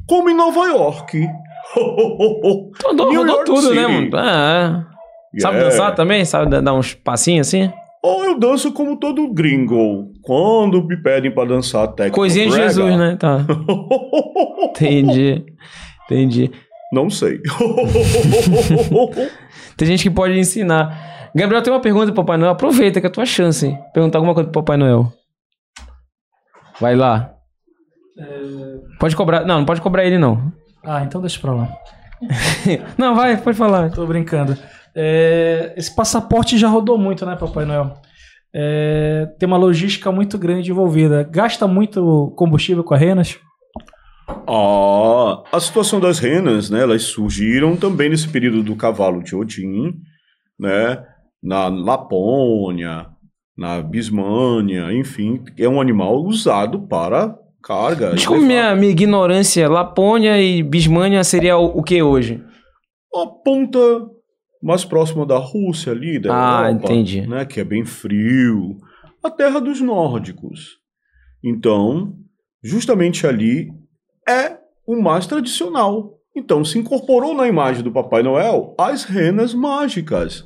Como 0.07 0.29
em 0.29 0.35
Nova 0.35 0.65
York. 0.67 1.27
Rodou 1.75 3.13
York 3.13 3.45
tudo, 3.45 3.73
né, 3.73 3.81
City. 3.85 3.93
mano? 3.93 4.09
Ah, 4.13 4.85
é. 5.35 5.39
Sabe 5.41 5.57
Yeah. 5.57 5.69
dançar 5.75 5.95
também? 5.95 6.23
Sabe 6.25 6.61
dar- 6.61 6.73
uns 6.73 6.93
passinhos 6.93 7.47
assim? 7.47 7.69
Ou 8.01 8.23
eu 8.23 8.39
danço 8.39 8.71
como 8.71 8.95
todo 8.97 9.27
gringo. 9.33 10.11
Quando 10.21 10.81
me 10.85 10.95
pedem 11.01 11.31
pra 11.33 11.43
dançar 11.45 11.87
técnica. 11.89 12.15
Coisinha 12.15 12.45
de 12.45 12.51
brega. 12.51 12.67
Jesus, 12.69 12.97
né? 12.97 13.17
Tá. 13.19 13.45
Entendi. 14.69 15.43
Entendi. 16.05 16.51
Não 16.93 17.09
sei. 17.09 17.41
Tem 19.75 19.87
gente 19.87 20.03
que 20.03 20.09
pode 20.09 20.37
ensinar. 20.39 21.16
Gabriel, 21.37 21.61
tem 21.61 21.71
uma 21.71 21.79
pergunta 21.79 22.07
pro 22.07 22.15
Papai 22.23 22.37
Noel. 22.37 22.51
Aproveita 22.51 22.99
que 22.99 23.05
é 23.05 23.09
a 23.09 23.13
tua 23.13 23.25
chance. 23.25 23.65
hein? 23.65 23.79
Perguntar 23.93 24.17
alguma 24.17 24.33
coisa 24.33 24.49
pro 24.49 24.61
Papai 24.61 24.75
Noel. 24.77 25.11
Vai 26.79 26.95
lá. 26.95 27.31
Pode 28.99 29.15
cobrar. 29.15 29.45
Não, 29.45 29.59
não 29.59 29.65
pode 29.65 29.81
cobrar 29.81 30.03
ele, 30.05 30.17
não. 30.17 30.51
Ah, 30.83 31.03
então 31.03 31.21
deixa 31.21 31.39
pra 31.39 31.53
lá. 31.53 31.69
Não, 32.97 33.13
vai, 33.13 33.37
pode 33.37 33.55
falar. 33.57 33.91
Tô 33.91 34.07
brincando. 34.07 34.57
É, 34.95 35.73
esse 35.77 35.93
passaporte 35.95 36.57
já 36.57 36.67
rodou 36.67 36.97
muito, 36.97 37.25
né, 37.25 37.35
Papai 37.35 37.65
Noel? 37.65 37.93
É, 38.51 39.27
tem 39.37 39.45
uma 39.45 39.57
logística 39.57 40.11
muito 40.11 40.37
grande 40.37 40.71
envolvida. 40.71 41.23
Gasta 41.23 41.67
muito 41.67 42.33
combustível 42.35 42.83
com 42.83 42.95
a 42.95 42.97
Renas? 42.97 43.37
Ah, 44.27 45.43
a 45.51 45.59
situação 45.59 45.99
das 45.99 46.17
renas, 46.19 46.69
né? 46.69 46.81
Elas 46.81 47.03
surgiram 47.03 47.75
também 47.75 48.09
nesse 48.09 48.27
período 48.27 48.63
do 48.63 48.75
cavalo 48.75 49.21
de 49.21 49.35
Odin, 49.35 49.93
né? 50.59 51.03
Na 51.41 51.67
Lapônia, 51.67 53.07
na 53.57 53.81
Bismânia, 53.81 54.91
enfim, 54.93 55.43
é 55.57 55.67
um 55.67 55.79
animal 55.79 56.23
usado 56.23 56.81
para 56.87 57.35
carga. 57.63 58.13
Desculpa 58.13 58.41
minha, 58.41 58.75
minha 58.75 58.91
ignorância. 58.91 59.67
Lapônia 59.69 60.41
e 60.41 60.63
Bismânia 60.63 61.23
seria 61.23 61.57
o, 61.57 61.79
o 61.79 61.83
que 61.83 62.01
hoje? 62.01 62.43
A 63.13 63.25
ponta 63.27 63.79
mais 64.61 64.83
próxima 64.83 65.25
da 65.25 65.37
Rússia 65.37 65.91
ali, 65.91 66.19
da 66.19 66.33
Ah, 66.33 66.67
Europa, 66.69 66.85
entendi. 66.85 67.27
né? 67.27 67.45
Que 67.45 67.59
é 67.59 67.63
bem 67.63 67.85
frio, 67.85 68.77
a 69.23 69.29
terra 69.29 69.59
dos 69.59 69.79
nórdicos. 69.81 70.77
Então, 71.43 72.13
justamente 72.63 73.25
ali 73.27 73.69
é 74.27 74.57
o 74.87 75.01
mais 75.01 75.27
tradicional. 75.27 76.13
Então, 76.35 76.63
se 76.65 76.77
incorporou 76.77 77.33
na 77.33 77.47
imagem 77.47 77.83
do 77.83 77.91
Papai 77.91 78.21
Noel 78.23 78.75
as 78.77 79.03
renas 79.03 79.53
mágicas. 79.53 80.43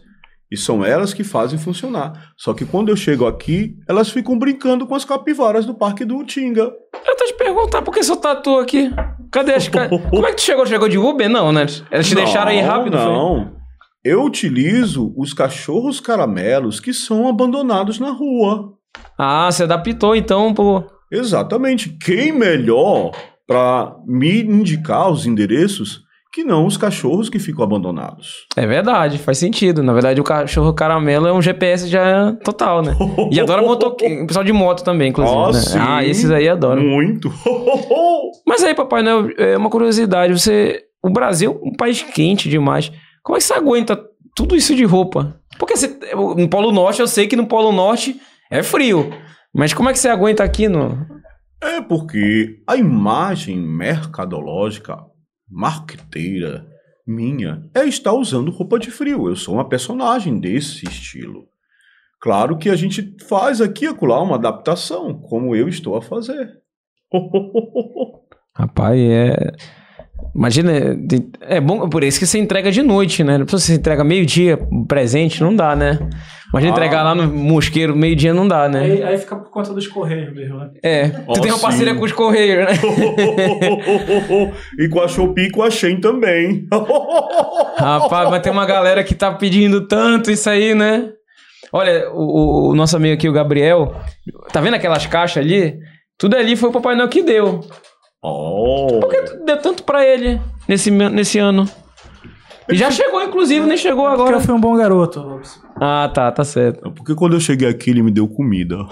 E 0.51 0.57
são 0.57 0.83
elas 0.83 1.13
que 1.13 1.23
fazem 1.23 1.57
funcionar. 1.57 2.33
Só 2.35 2.53
que 2.53 2.65
quando 2.65 2.89
eu 2.89 2.95
chego 2.97 3.25
aqui, 3.25 3.77
elas 3.87 4.09
ficam 4.09 4.37
brincando 4.37 4.85
com 4.85 4.93
as 4.93 5.05
capivaras 5.05 5.65
do 5.65 5.73
Parque 5.73 6.03
do 6.03 6.17
Utinga. 6.17 6.63
Eu 6.63 7.15
tô 7.15 7.25
te 7.25 7.33
perguntar 7.35 7.81
por 7.81 7.93
que 7.93 8.03
seu 8.03 8.17
tatu 8.17 8.57
aqui? 8.59 8.91
Cadê 9.31 9.53
as. 9.53 9.69
Como 10.09 10.27
é 10.27 10.31
que 10.31 10.35
tu 10.35 10.41
chegou? 10.41 10.65
Chegou 10.65 10.89
de 10.89 10.97
Uber? 10.97 11.29
Não, 11.29 11.53
né? 11.53 11.65
Eles 11.89 12.09
te 12.09 12.15
deixaram 12.15 12.51
aí 12.51 12.59
rápido? 12.59 12.97
foi? 12.97 13.05
Não. 13.05 13.61
Eu 14.03 14.23
utilizo 14.23 15.13
os 15.15 15.33
cachorros 15.33 15.99
caramelos 15.99 16.79
que 16.79 16.93
são 16.93 17.29
abandonados 17.29 17.99
na 17.99 18.09
rua. 18.09 18.73
Ah, 19.17 19.49
você 19.49 19.63
adaptou 19.63 20.15
então 20.15 20.53
pro. 20.53 20.85
Exatamente. 21.09 21.89
Quem 21.89 22.31
melhor 22.31 23.11
para 23.47 23.95
me 24.05 24.41
indicar 24.41 25.09
os 25.09 25.25
endereços 25.25 26.01
que 26.31 26.43
não 26.43 26.65
os 26.65 26.77
cachorros 26.77 27.29
que 27.29 27.39
ficam 27.39 27.63
abandonados? 27.63 28.45
É 28.55 28.65
verdade, 28.65 29.17
faz 29.17 29.37
sentido. 29.37 29.83
Na 29.83 29.91
verdade, 29.91 30.21
o 30.21 30.23
cachorro 30.23 30.73
caramelo 30.73 31.27
é 31.27 31.33
um 31.33 31.41
GPS 31.41 31.87
já 31.87 32.33
total, 32.43 32.81
né? 32.81 32.95
E 33.29 33.39
adora 33.39 33.61
motoqueiro, 33.61 34.25
pessoal 34.27 34.45
de 34.45 34.53
moto 34.53 34.83
também, 34.83 35.09
inclusive. 35.09 35.37
Ah, 35.37 35.51
né? 35.51 35.59
sim. 35.59 35.77
Ah, 35.79 36.05
esses 36.05 36.31
aí 36.31 36.47
adoram. 36.47 36.81
Muito. 36.81 37.31
Mas 38.47 38.63
aí, 38.63 38.73
Papai 38.73 39.03
Noel, 39.03 39.29
é 39.37 39.57
uma 39.57 39.69
curiosidade. 39.69 40.33
Você. 40.33 40.83
O 41.03 41.09
Brasil 41.09 41.59
é 41.63 41.67
um 41.67 41.73
país 41.73 42.01
quente 42.01 42.47
demais. 42.47 42.91
Como 43.23 43.35
é 43.35 43.39
que 43.39 43.45
você 43.45 43.53
aguenta 43.53 43.99
tudo 44.35 44.55
isso 44.55 44.75
de 44.75 44.83
roupa? 44.83 45.35
Porque 45.59 45.75
você, 45.75 45.99
no 46.37 46.47
Polo 46.47 46.71
Norte, 46.71 47.01
eu 47.01 47.07
sei 47.07 47.27
que 47.27 47.35
no 47.35 47.47
Polo 47.47 47.71
Norte 47.71 48.19
é 48.49 48.63
frio. 48.63 49.11
Mas 49.53 49.73
como 49.73 49.89
é 49.89 49.93
que 49.93 49.99
você 49.99 50.09
aguenta 50.09 50.43
aqui 50.43 50.67
no. 50.67 51.05
É 51.61 51.81
porque 51.81 52.61
a 52.67 52.75
imagem 52.75 53.57
mercadológica, 53.57 54.97
marqueteira 55.51 56.65
minha 57.05 57.69
é 57.73 57.85
estar 57.85 58.13
usando 58.13 58.51
roupa 58.51 58.79
de 58.79 58.89
frio. 58.89 59.27
Eu 59.27 59.35
sou 59.35 59.55
uma 59.55 59.67
personagem 59.67 60.39
desse 60.39 60.85
estilo. 60.87 61.47
Claro 62.19 62.57
que 62.57 62.69
a 62.69 62.75
gente 62.75 63.15
faz 63.27 63.59
aqui 63.59 63.85
e 63.85 63.87
acolá 63.87 64.21
uma 64.21 64.35
adaptação, 64.35 65.13
como 65.13 65.55
eu 65.55 65.67
estou 65.67 65.95
a 65.97 66.01
fazer. 66.01 66.61
Rapaz, 68.55 68.99
é. 68.99 69.35
Imagina, 70.33 70.71
é 71.41 71.59
bom, 71.59 71.89
por 71.89 72.03
isso 72.03 72.17
que 72.19 72.25
você 72.25 72.39
entrega 72.39 72.71
de 72.71 72.81
noite, 72.81 73.23
né? 73.23 73.37
Não 73.37 73.45
precisa 73.45 73.73
você 73.73 73.79
entrega 73.79 74.03
meio-dia 74.03 74.57
presente, 74.87 75.41
não 75.43 75.53
dá, 75.55 75.75
né? 75.75 75.99
Imagina 76.53 76.71
Ah. 76.73 76.75
entregar 76.75 77.03
lá 77.03 77.13
no 77.15 77.27
mosqueiro 77.33 77.95
meio-dia, 77.95 78.33
não 78.33 78.47
dá, 78.47 78.67
né? 78.69 78.81
Aí, 78.81 79.03
aí 79.03 79.17
fica 79.17 79.35
por 79.35 79.49
conta 79.51 79.73
dos 79.73 79.87
correios 79.87 80.33
mesmo, 80.33 80.57
né? 80.57 80.69
É, 80.83 81.09
tu 81.09 81.23
Ó, 81.27 81.33
tem 81.33 81.51
uma 81.51 81.57
sim. 81.57 81.61
parceria 81.63 81.95
com 81.95 82.03
os 82.05 82.11
Correios, 82.13 82.65
né? 82.65 82.73
e 84.79 84.87
com 84.89 85.01
a 85.01 85.07
Shopee 85.07 85.47
e 85.47 85.51
com 85.51 85.63
a 85.63 85.69
Shein 85.69 85.99
também. 85.99 86.65
Rapaz, 87.77 88.29
mas 88.29 88.41
tem 88.41 88.51
uma 88.51 88.65
galera 88.65 89.03
que 89.03 89.15
tá 89.15 89.31
pedindo 89.33 89.87
tanto 89.87 90.31
isso 90.31 90.49
aí, 90.49 90.73
né? 90.75 91.09
Olha, 91.73 92.09
o, 92.11 92.19
o- 92.19 92.69
o 92.71 92.75
nosso 92.75 92.95
amigo 92.97 93.13
aqui, 93.13 93.29
o 93.29 93.33
Gabriel, 93.33 93.95
tá 94.51 94.59
vendo 94.59 94.75
aquelas 94.75 95.05
caixas 95.05 95.43
ali? 95.43 95.75
Tudo 96.17 96.35
ali 96.35 96.55
foi 96.55 96.69
o 96.69 96.73
Papai 96.73 96.95
Noel 96.95 97.09
que 97.09 97.23
deu. 97.23 97.61
Oh. 98.23 98.99
Deu 99.45 99.57
tanto 99.61 99.83
pra 99.83 100.05
ele 100.05 100.39
nesse, 100.67 100.91
nesse 100.91 101.39
ano. 101.39 101.67
E 102.69 102.75
já 102.75 102.91
chegou, 102.91 103.21
inclusive, 103.21 103.65
nem 103.65 103.77
chegou 103.77 104.05
Porque 104.05 104.21
agora. 104.21 104.37
eu 104.37 104.41
fui 104.41 104.53
um 104.53 104.59
bom 104.59 104.75
garoto, 104.77 105.19
Robson. 105.19 105.59
Ah, 105.75 106.09
tá, 106.13 106.31
tá 106.31 106.43
certo. 106.43 106.91
Porque 106.91 107.15
quando 107.15 107.33
eu 107.33 107.39
cheguei 107.39 107.67
aqui, 107.67 107.89
ele 107.89 108.03
me 108.03 108.11
deu 108.11 108.27
comida. 108.27 108.77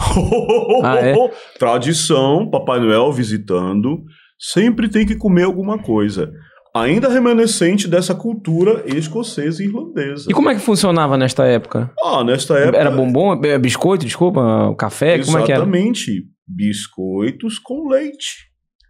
Ah, 0.83 0.95
é? 0.97 1.13
Tradição, 1.57 2.49
Papai 2.49 2.79
Noel 2.79 3.11
visitando, 3.11 4.01
sempre 4.39 4.87
tem 4.87 5.05
que 5.05 5.15
comer 5.15 5.43
alguma 5.43 5.77
coisa. 5.77 6.31
Ainda 6.73 7.09
remanescente 7.09 7.87
dessa 7.87 8.15
cultura 8.15 8.83
escocesa 8.85 9.61
e 9.61 9.65
irlandesa. 9.65 10.29
E 10.29 10.33
como 10.33 10.49
é 10.49 10.55
que 10.55 10.61
funcionava 10.61 11.17
nesta 11.17 11.45
época? 11.45 11.91
Ah, 12.01 12.23
nesta 12.23 12.57
época. 12.57 12.77
Era 12.77 12.91
bombom? 12.91 13.41
É, 13.43 13.57
Biscoito, 13.57 14.05
desculpa? 14.05 14.73
Café? 14.77 15.19
Como 15.19 15.37
é 15.37 15.43
que 15.43 15.51
era? 15.51 15.63
Exatamente. 15.63 16.23
Biscoitos 16.47 17.59
com 17.59 17.89
leite. 17.89 18.48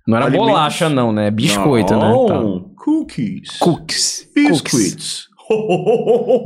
Não 0.09 0.17
era 0.17 0.25
Alimentos. 0.25 0.47
bolacha, 0.47 0.89
não, 0.89 1.11
né? 1.11 1.29
Biscoito, 1.29 1.93
Não, 1.93 2.25
né? 2.25 2.33
Tá. 2.33 2.73
Cookies. 2.83 3.59
Cookies. 3.59 4.27
Biscuits. 4.33 5.27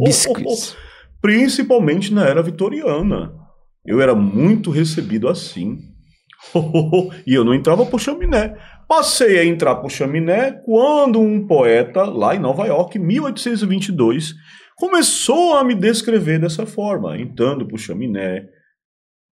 Biscuits. 0.04 0.76
Principalmente 1.22 2.14
na 2.14 2.26
era 2.26 2.44
vitoriana. 2.44 3.34
Eu 3.86 4.02
era 4.02 4.14
muito 4.14 4.70
recebido 4.70 5.30
assim. 5.30 5.80
e 7.26 7.34
eu 7.34 7.46
não 7.46 7.54
entrava 7.54 7.86
por 7.86 8.02
chaminé. 8.02 8.58
Passei 8.86 9.40
a 9.40 9.46
entrar 9.46 9.76
por 9.76 9.90
chaminé 9.90 10.52
quando 10.66 11.22
um 11.22 11.48
poeta, 11.48 12.04
lá 12.04 12.36
em 12.36 12.40
Nova 12.40 12.66
York, 12.66 12.98
em 12.98 13.02
1822, 13.02 14.34
começou 14.76 15.56
a 15.56 15.64
me 15.64 15.74
descrever 15.74 16.38
dessa 16.38 16.66
forma, 16.66 17.18
entrando 17.18 17.66
por 17.66 17.80
chaminé, 17.80 18.44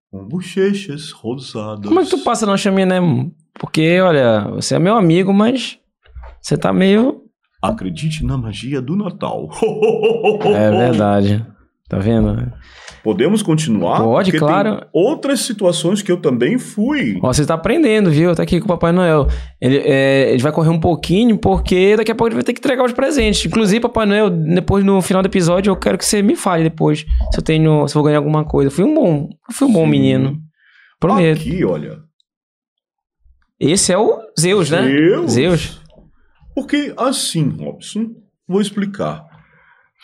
com 0.10 0.26
bochechas 0.26 1.12
rosadas. 1.12 1.86
Como 1.86 2.00
é 2.00 2.04
que 2.06 2.12
tu 2.12 2.24
passa 2.24 2.46
na 2.46 2.56
chaminé? 2.56 3.02
Porque, 3.60 4.00
olha, 4.02 4.48
você 4.50 4.76
é 4.76 4.80
meu 4.80 4.96
amigo, 4.96 5.34
mas 5.34 5.78
você 6.42 6.58
tá 6.58 6.74
meio. 6.74 7.22
Acredite 7.62 8.26
na 8.26 8.38
magia 8.38 8.82
do 8.82 8.96
Natal. 8.96 9.50
É 10.46 10.72
verdade. 10.72 11.46
Tá 11.88 12.00
vendo? 12.00 12.52
Podemos 13.04 13.42
continuar? 13.42 14.00
Pode, 14.00 14.32
claro. 14.32 14.86
Outras 14.94 15.42
situações 15.42 16.02
que 16.02 16.12
eu 16.12 16.18
também 16.18 16.58
fui. 16.58 17.20
Ó, 17.22 17.34
você 17.34 17.46
tá 17.46 17.56
aprendendo, 17.56 18.10
viu? 18.10 18.34
Tá 18.36 18.44
aqui 18.44 18.60
com 18.60 18.66
o 18.66 18.68
Papai 18.68 18.92
Noel. 18.92 19.28
Ele, 19.60 19.78
é, 19.78 20.32
ele 20.32 20.42
vai 20.42 20.52
correr 20.52 20.70
um 20.70 20.80
pouquinho, 20.80 21.38
porque 21.38 21.98
daqui 21.98 22.12
a 22.12 22.16
pouco 22.16 22.30
ele 22.30 22.36
vai 22.36 22.44
ter 22.44 22.54
que 22.54 22.60
entregar 22.60 22.86
os 22.86 22.94
presentes. 22.94 23.46
Inclusive, 23.46 23.82
Papai 23.82 24.06
Noel, 24.06 24.30
depois 24.30 24.86
no 24.86 25.02
final 25.02 25.22
do 25.22 25.26
episódio, 25.26 25.72
eu 25.72 25.76
quero 25.76 25.98
que 25.98 26.06
você 26.06 26.22
me 26.22 26.36
fale 26.36 26.64
depois 26.64 27.06
se 27.32 27.40
eu 27.40 27.44
tenho. 27.44 27.88
se 27.88 27.96
eu 27.96 28.02
vou 28.02 28.04
ganhar 28.04 28.20
alguma 28.20 28.46
coisa. 28.46 28.68
Eu 28.68 28.72
fui 28.72 28.86
um 28.86 28.94
bom. 28.94 29.30
Fui 29.52 29.68
um 29.68 29.74
bom 29.74 29.84
Sim. 29.84 29.90
menino. 29.90 30.38
Prometo. 31.00 31.42
Aqui, 31.42 31.66
olha. 31.66 31.98
Esse 33.64 33.94
é 33.94 33.98
o 33.98 34.20
Zeus, 34.40 34.72
né? 34.72 34.82
Zeus. 34.82 35.32
Zeus. 35.34 35.82
Porque 36.56 36.92
assim, 36.98 37.48
Robson, 37.48 38.16
vou 38.48 38.60
explicar. 38.60 39.24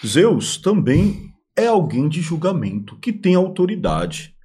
Zeus 0.06 0.58
também 0.58 1.32
é 1.56 1.66
alguém 1.66 2.08
de 2.08 2.22
julgamento, 2.22 3.00
que 3.00 3.12
tem 3.12 3.34
autoridade. 3.34 4.36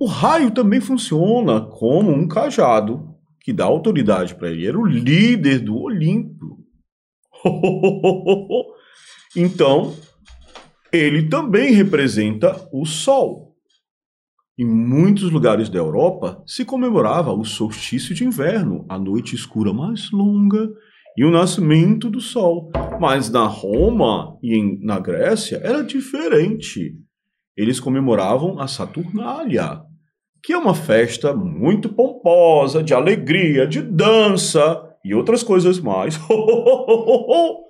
O 0.00 0.06
raio 0.06 0.50
também 0.50 0.80
funciona 0.80 1.60
como 1.60 2.10
um 2.10 2.26
cajado, 2.26 3.14
que 3.42 3.52
dá 3.52 3.66
autoridade 3.66 4.34
para 4.34 4.50
ele. 4.50 4.66
Era 4.66 4.78
o 4.78 4.86
líder 4.86 5.58
do 5.58 5.76
Olimpo. 5.76 6.56
então, 9.36 9.94
ele 10.90 11.28
também 11.28 11.74
representa 11.74 12.66
o 12.72 12.86
Sol. 12.86 13.45
Em 14.58 14.64
muitos 14.64 15.30
lugares 15.30 15.68
da 15.68 15.78
Europa 15.78 16.42
se 16.46 16.64
comemorava 16.64 17.30
o 17.32 17.44
solstício 17.44 18.14
de 18.14 18.24
inverno, 18.24 18.86
a 18.88 18.98
noite 18.98 19.34
escura 19.34 19.70
mais 19.72 20.10
longa 20.10 20.70
e 21.16 21.24
o 21.24 21.30
nascimento 21.30 22.08
do 22.08 22.20
sol. 22.22 22.70
Mas 22.98 23.28
na 23.30 23.44
Roma 23.46 24.38
e 24.42 24.54
em- 24.56 24.78
na 24.82 24.98
Grécia 24.98 25.60
era 25.62 25.84
diferente. 25.84 26.94
Eles 27.54 27.78
comemoravam 27.78 28.58
a 28.58 28.66
Saturnália, 28.66 29.82
que 30.42 30.54
é 30.54 30.58
uma 30.58 30.74
festa 30.74 31.34
muito 31.34 31.90
pomposa, 31.90 32.82
de 32.82 32.94
alegria, 32.94 33.66
de 33.66 33.82
dança 33.82 34.82
e 35.04 35.14
outras 35.14 35.42
coisas 35.42 35.78
mais. 35.78 36.16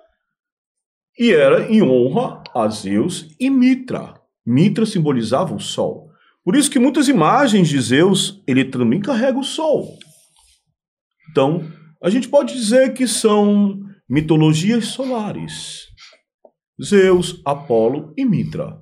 e 1.19 1.33
era 1.33 1.69
em 1.73 1.83
honra 1.83 2.43
a 2.55 2.69
Zeus 2.69 3.35
e 3.41 3.51
Mitra. 3.51 4.15
Mitra 4.45 4.87
simbolizava 4.87 5.53
o 5.55 5.59
sol. 5.61 6.06
Por 6.47 6.55
isso 6.55 6.71
que 6.71 6.79
muitas 6.79 7.09
imagens 7.09 7.69
de 7.69 7.81
Zeus, 7.81 8.41
ele 8.47 8.65
também 8.65 9.01
carrega 9.01 9.37
o 9.37 9.43
sol. 9.43 9.99
Então, 11.29 11.65
a 12.01 12.09
gente 12.09 12.29
pode 12.29 12.55
dizer 12.55 12.95
que 12.95 13.09
são 13.09 13.81
mitologias 14.09 14.87
solares. 14.87 15.87
Zeus, 16.81 17.43
Apolo 17.45 18.13
e 18.17 18.25
Mitra. 18.25 18.81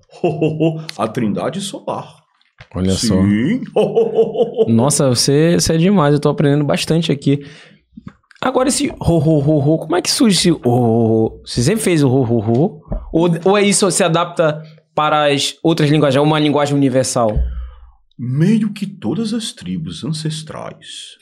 A 0.99 1.09
trindade 1.09 1.63
solar. 1.63 2.23
Olha 2.75 2.93
só. 2.93 3.15
Sim. 3.23 3.63
Nossa, 4.69 5.09
você, 5.09 5.55
você 5.59 5.73
é 5.73 5.79
demais. 5.79 6.13
Eu 6.13 6.21
tô 6.21 6.29
aprendendo 6.29 6.67
bastante 6.67 7.11
aqui. 7.11 7.47
Agora, 8.43 8.69
esse 8.69 8.91
ho, 8.91 8.95
ho, 9.01 9.39
ho, 9.39 9.59
ho, 9.59 9.79
como 9.79 9.97
é 9.97 10.03
que 10.03 10.11
surge 10.11 10.37
esse 10.37 10.53
ho, 10.53 10.61
ho, 10.63 11.29
ho? 11.29 11.43
Você 11.47 11.63
sempre 11.63 11.83
fez 11.83 12.03
o 12.03 12.11
ho, 12.11 12.23
ho, 12.25 12.41
ho? 12.41 12.83
Ou, 13.11 13.31
ou 13.43 13.57
é 13.57 13.63
isso, 13.63 13.91
se 13.91 14.05
adapta 14.05 14.63
para 14.95 15.33
as 15.33 15.57
outras 15.63 15.91
linguagens? 15.91 16.17
É 16.17 16.21
uma 16.21 16.39
linguagem 16.39 16.75
universal? 16.75 17.37
Meio 18.19 18.73
que 18.73 18.87
todas 18.87 19.33
as 19.33 19.53
tribos 19.53 20.05
ancestrais, 20.05 21.19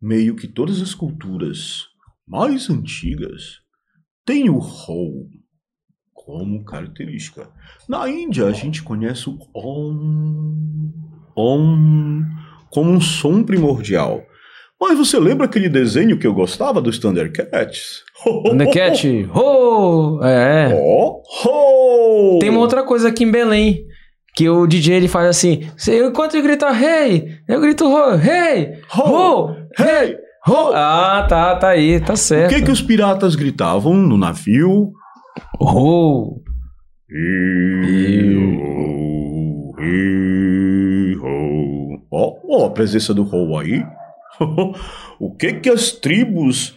meio 0.00 0.34
que 0.34 0.48
todas 0.48 0.82
as 0.82 0.94
culturas 0.94 1.86
mais 2.26 2.68
antigas 2.68 3.60
têm 4.24 4.50
o 4.50 4.58
Ho 4.58 5.28
como 6.12 6.64
característica. 6.64 7.50
Na 7.88 8.08
Índia, 8.08 8.46
a 8.46 8.52
gente 8.52 8.82
conhece 8.82 9.30
o 9.30 9.38
Om, 9.54 10.92
Om 11.34 12.24
como 12.70 12.90
um 12.90 13.00
som 13.00 13.42
primordial. 13.42 14.22
Mas 14.80 14.96
você 14.96 15.18
lembra 15.18 15.46
aquele 15.46 15.68
desenho 15.68 16.18
que 16.18 16.26
eu 16.26 16.32
gostava 16.32 16.80
dos 16.80 16.98
Thundercats? 16.98 18.04
Thundercat? 18.44 19.06
Ho! 19.34 20.20
É. 20.22 20.68
Ho, 20.72 21.22
ho! 21.44 22.38
Tem 22.38 22.48
uma 22.50 22.60
outra 22.60 22.82
coisa 22.84 23.08
aqui 23.08 23.24
em 23.24 23.30
Belém. 23.30 23.84
Que 24.36 24.48
o 24.48 24.66
DJ 24.68 24.94
ele 24.96 25.08
faz 25.08 25.26
assim. 25.28 25.68
"Se- 25.76 25.98
Enquanto 26.06 26.34
ele 26.34 26.42
grita 26.44 26.68
hey, 26.70 27.38
eu 27.48 27.60
grito 27.60 27.84
ho, 27.86 28.14
hey, 28.14 28.78
ho, 28.96 29.50
Hey! 29.76 30.16
ho. 30.46 30.70
Ah, 30.72 31.26
tá, 31.28 31.56
tá 31.56 31.70
aí, 31.70 31.98
tá 31.98 32.12
O 32.12 32.16
certo. 32.16 32.54
que, 32.54 32.62
que 32.62 32.70
os 32.70 32.80
piratas 32.80 33.34
gritavam 33.34 33.94
no 33.94 34.16
navio? 34.16 34.92
Ho. 35.60 36.40
Ó, 42.10 42.34
ó 42.48 42.66
a 42.66 42.70
presença 42.70 43.12
do 43.12 43.22
Ho 43.24 43.56
aí. 43.58 43.84
o 45.18 45.34
que 45.34 45.54
que 45.54 45.70
as 45.70 45.92
tribos 45.92 46.76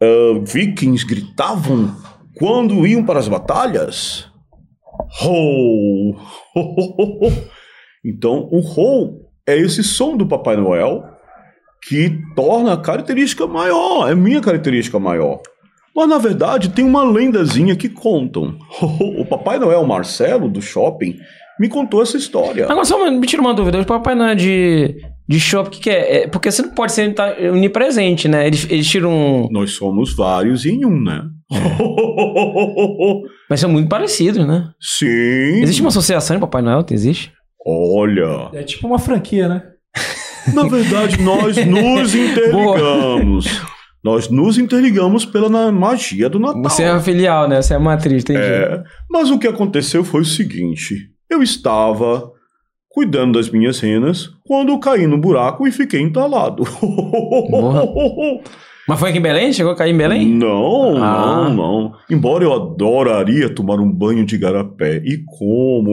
ah, 0.00 0.40
vikings 0.44 1.04
gritavam 1.06 1.94
quando 2.36 2.86
iam 2.86 3.04
para 3.04 3.18
as 3.18 3.28
batalhas? 3.28 4.28
Ho! 5.22 6.16
Então, 8.02 8.48
o 8.50 8.60
Ho 8.60 9.30
é 9.46 9.58
esse 9.58 9.84
som 9.84 10.16
do 10.16 10.26
Papai 10.26 10.56
Noel 10.56 11.04
que 11.82 12.18
torna 12.34 12.72
a 12.72 12.80
característica 12.80 13.46
maior, 13.46 14.10
é 14.10 14.14
minha 14.14 14.40
característica 14.40 14.98
maior. 14.98 15.40
Mas 15.94 16.08
na 16.08 16.18
verdade 16.18 16.70
tem 16.70 16.84
uma 16.84 17.02
lendazinha 17.02 17.76
que 17.76 17.88
contam. 17.88 18.56
O 19.18 19.24
Papai 19.26 19.58
Noel 19.58 19.84
Marcelo 19.86 20.48
do 20.48 20.62
shopping 20.62 21.18
me 21.60 21.68
contou 21.68 22.02
essa 22.02 22.16
história. 22.16 22.64
Agora, 22.64 22.84
só 22.86 22.96
uma- 22.96 23.10
me 23.10 23.26
tira 23.26 23.42
uma 23.42 23.52
dúvida. 23.52 23.78
O 23.78 23.84
papai 23.84 24.14
não 24.14 24.26
é 24.26 24.34
de, 24.34 24.96
de 25.28 25.38
shopping, 25.38 25.68
o 25.68 25.70
que, 25.72 25.80
que 25.80 25.90
é? 25.90 26.22
É, 26.22 26.26
Porque 26.26 26.50
você 26.50 26.62
não 26.62 26.70
pode 26.70 26.92
ser 26.92 27.14
onipresente, 27.52 28.26
né? 28.28 28.46
Eles, 28.46 28.66
eles 28.70 28.88
tiram 28.88 29.12
um... 29.12 29.48
Nós 29.50 29.72
somos 29.72 30.16
vários 30.16 30.64
em 30.64 30.86
um, 30.86 30.98
né? 31.02 31.22
Mas 33.50 33.60
são 33.60 33.70
muito 33.70 33.88
parecidos, 33.88 34.46
né? 34.46 34.70
Sim. 34.80 35.60
Existe 35.62 35.82
uma 35.82 35.88
associação 35.88 36.36
de 36.36 36.40
Papai 36.40 36.62
Noel? 36.62 36.84
Existe? 36.90 37.32
Olha, 37.66 38.48
É 38.54 38.62
tipo 38.62 38.86
uma 38.86 38.98
franquia, 38.98 39.48
né? 39.48 39.62
na 40.54 40.62
verdade 40.62 41.20
nós 41.20 41.56
nos 41.66 42.14
interligamos. 42.14 43.60
Nós 44.02 44.30
nos 44.30 44.56
interligamos 44.56 45.26
pela 45.26 45.70
magia 45.70 46.30
do 46.30 46.38
Natal. 46.38 46.62
Você 46.62 46.84
é 46.84 46.88
a 46.90 47.00
filial, 47.00 47.46
né? 47.46 47.60
Você 47.60 47.74
é 47.74 47.76
a 47.76 47.80
matriz, 47.80 48.22
entendi. 48.22 48.38
É, 48.40 48.82
mas 49.10 49.30
o 49.30 49.38
que 49.38 49.46
aconteceu 49.46 50.02
foi 50.02 50.22
o 50.22 50.24
seguinte: 50.24 50.94
eu 51.30 51.42
estava 51.42 52.30
cuidando 52.88 53.38
das 53.38 53.48
minhas 53.50 53.78
renas 53.78 54.28
quando 54.46 54.78
caí 54.80 55.06
no 55.06 55.16
buraco 55.16 55.66
e 55.66 55.70
fiquei 55.72 56.00
entalado. 56.00 56.64
Mas 58.88 58.98
foi 58.98 59.10
aqui 59.10 59.18
em 59.18 59.22
Belém? 59.22 59.52
Chegou 59.52 59.72
a 59.72 59.76
cair 59.76 59.94
em 59.94 59.96
Belém? 59.96 60.26
Não, 60.26 60.96
Ah. 60.96 61.48
não, 61.48 61.54
não. 61.54 61.92
Embora 62.10 62.42
eu 62.42 62.52
adoraria 62.52 63.48
tomar 63.54 63.78
um 63.78 63.88
banho 63.90 64.24
de 64.26 64.36
garapé. 64.36 64.96
E 65.04 65.22
como? 65.38 65.92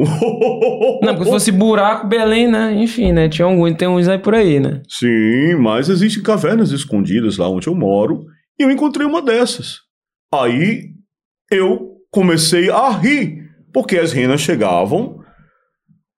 Não, 1.03 1.13
porque 1.13 1.25
se 1.25 1.29
fosse 1.31 1.51
buraco, 1.51 2.07
Belém, 2.07 2.47
né? 2.47 2.73
Enfim, 2.73 3.11
né? 3.11 3.29
Tinha 3.29 3.45
algum, 3.45 3.71
tem 3.73 3.87
uns 3.87 4.07
aí 4.07 4.17
por 4.17 4.33
aí, 4.33 4.59
né? 4.59 4.81
Sim, 4.89 5.55
mas 5.59 5.89
existem 5.89 6.23
cavernas 6.23 6.71
escondidas 6.71 7.37
lá 7.37 7.47
onde 7.47 7.67
eu 7.67 7.75
moro 7.75 8.25
e 8.59 8.63
eu 8.63 8.71
encontrei 8.71 9.05
uma 9.05 9.21
dessas. 9.21 9.81
Aí 10.33 10.85
eu 11.51 11.91
comecei 12.09 12.71
a 12.71 12.89
rir, 12.89 13.43
porque 13.71 13.97
as 13.99 14.11
renas 14.11 14.41
chegavam, 14.41 15.16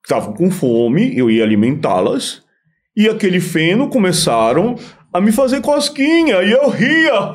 estavam 0.03 0.33
com 0.33 0.51
fome, 0.51 1.17
eu 1.17 1.29
ia 1.29 1.43
alimentá-las, 1.43 2.43
e 2.95 3.07
aquele 3.07 3.39
feno 3.39 3.89
começaram 3.89 4.75
a 5.13 5.19
me 5.19 5.31
fazer 5.31 5.61
cosquinha 5.61 6.41
e 6.43 6.51
eu 6.51 6.69
ria. 6.69 7.13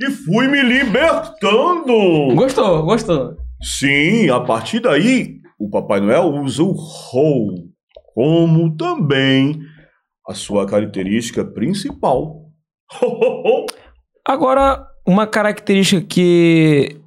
e 0.00 0.10
fui 0.10 0.48
me 0.48 0.62
libertando. 0.62 2.34
Gostou, 2.34 2.82
gostou. 2.84 3.36
Sim, 3.62 4.28
a 4.30 4.40
partir 4.40 4.80
daí, 4.80 5.36
o 5.58 5.70
Papai 5.70 6.00
Noel 6.00 6.34
usa 6.34 6.62
o 6.62 6.72
ho 6.72 7.68
como 8.14 8.74
também 8.76 9.60
a 10.26 10.32
sua 10.32 10.66
característica 10.66 11.44
principal. 11.44 12.46
Agora, 14.26 14.86
uma 15.06 15.26
característica 15.26 16.00
que 16.00 16.98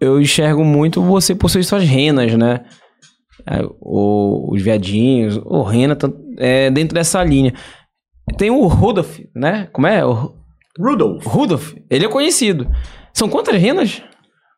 eu 0.00 0.20
enxergo 0.20 0.64
muito, 0.64 1.02
você 1.02 1.34
possui 1.34 1.62
suas 1.64 1.84
renas, 1.84 2.34
né? 2.34 2.64
É, 3.46 3.60
o- 3.80 4.52
os 4.52 4.62
viadinhos, 4.62 5.36
o 5.44 5.62
rena, 5.62 5.94
tanto- 5.96 6.18
é, 6.38 6.70
dentro 6.70 6.94
dessa 6.94 7.22
linha. 7.24 7.52
Tem 8.36 8.50
o 8.50 8.66
Rudolph, 8.66 9.18
né? 9.34 9.68
Como 9.72 9.86
é? 9.86 10.04
O 10.04 10.34
Rudolph, 10.78 11.24
Rudolph, 11.26 11.74
ele 11.90 12.04
é 12.04 12.08
conhecido. 12.08 12.68
São 13.12 13.28
quantas 13.28 13.60
renas? 13.60 14.02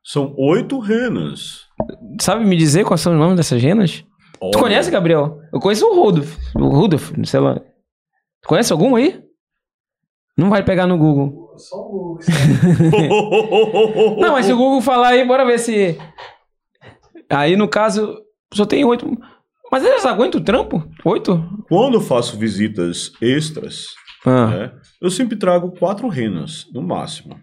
são 0.03 0.35
oito 0.39 0.79
renas. 0.81 1.67
Sabe 2.21 2.43
me 2.45 2.57
dizer 2.57 2.85
quais 2.87 3.03
são 3.03 3.13
os 3.13 3.19
nomes 3.19 3.37
dessas 3.37 3.63
renas? 3.63 4.03
Tu 4.41 4.47
Olha, 4.47 4.59
conhece, 4.59 4.91
Gabriel? 4.91 5.39
Eu 5.53 5.61
conheço 5.61 5.87
o 5.87 5.95
Rudolph. 5.95 6.37
O 6.57 6.69
Rudolph, 6.69 7.13
sei 7.25 7.39
lá. 7.39 7.57
Tu 7.57 8.49
conhece 8.49 8.73
algum 8.73 8.97
aí? 8.97 9.21
Não 10.37 10.49
vai 10.49 10.65
pegar 10.65 10.87
no 10.87 10.97
Google. 10.97 11.40
Só 11.61 11.77
o. 11.77 12.19
Não, 14.21 14.33
mas 14.33 14.47
se 14.47 14.53
o 14.53 14.57
Google 14.57 14.81
falar 14.81 15.09
aí, 15.09 15.27
bora 15.27 15.45
ver 15.45 15.59
se. 15.59 15.99
Aí, 17.29 17.57
no 17.57 17.69
caso, 17.69 18.17
só 18.53 18.65
tem 18.65 18.85
oito. 18.85 19.07
Mas 19.71 19.85
eles 19.85 20.05
aguentam 20.05 20.41
o 20.41 20.45
trampo? 20.45 20.83
Oito? 21.05 21.43
Quando 21.69 21.95
eu 21.95 22.01
faço 22.01 22.37
visitas 22.37 23.13
extras, 23.23 23.87
Ah, 24.27 24.47
né, 24.49 24.73
eu 25.01 25.11
sempre 25.11 25.37
trago 25.37 25.71
quatro 25.73 26.09
renas, 26.09 26.67
no 26.73 26.83
máximo. 26.83 27.39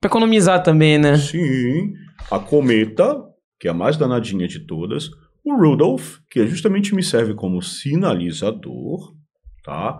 pra 0.00 0.08
economizar 0.08 0.62
também, 0.62 0.98
né? 0.98 1.16
Sim, 1.16 1.92
a 2.30 2.38
cometa, 2.40 3.16
que 3.60 3.68
é 3.68 3.70
a 3.70 3.74
mais 3.74 3.96
danadinha 3.96 4.48
de 4.48 4.66
todas, 4.66 5.08
o 5.44 5.54
Rudolph, 5.56 6.16
que 6.30 6.44
justamente 6.48 6.94
me 6.94 7.02
serve 7.02 7.34
como 7.34 7.62
sinalizador, 7.62 9.14
tá? 9.64 9.98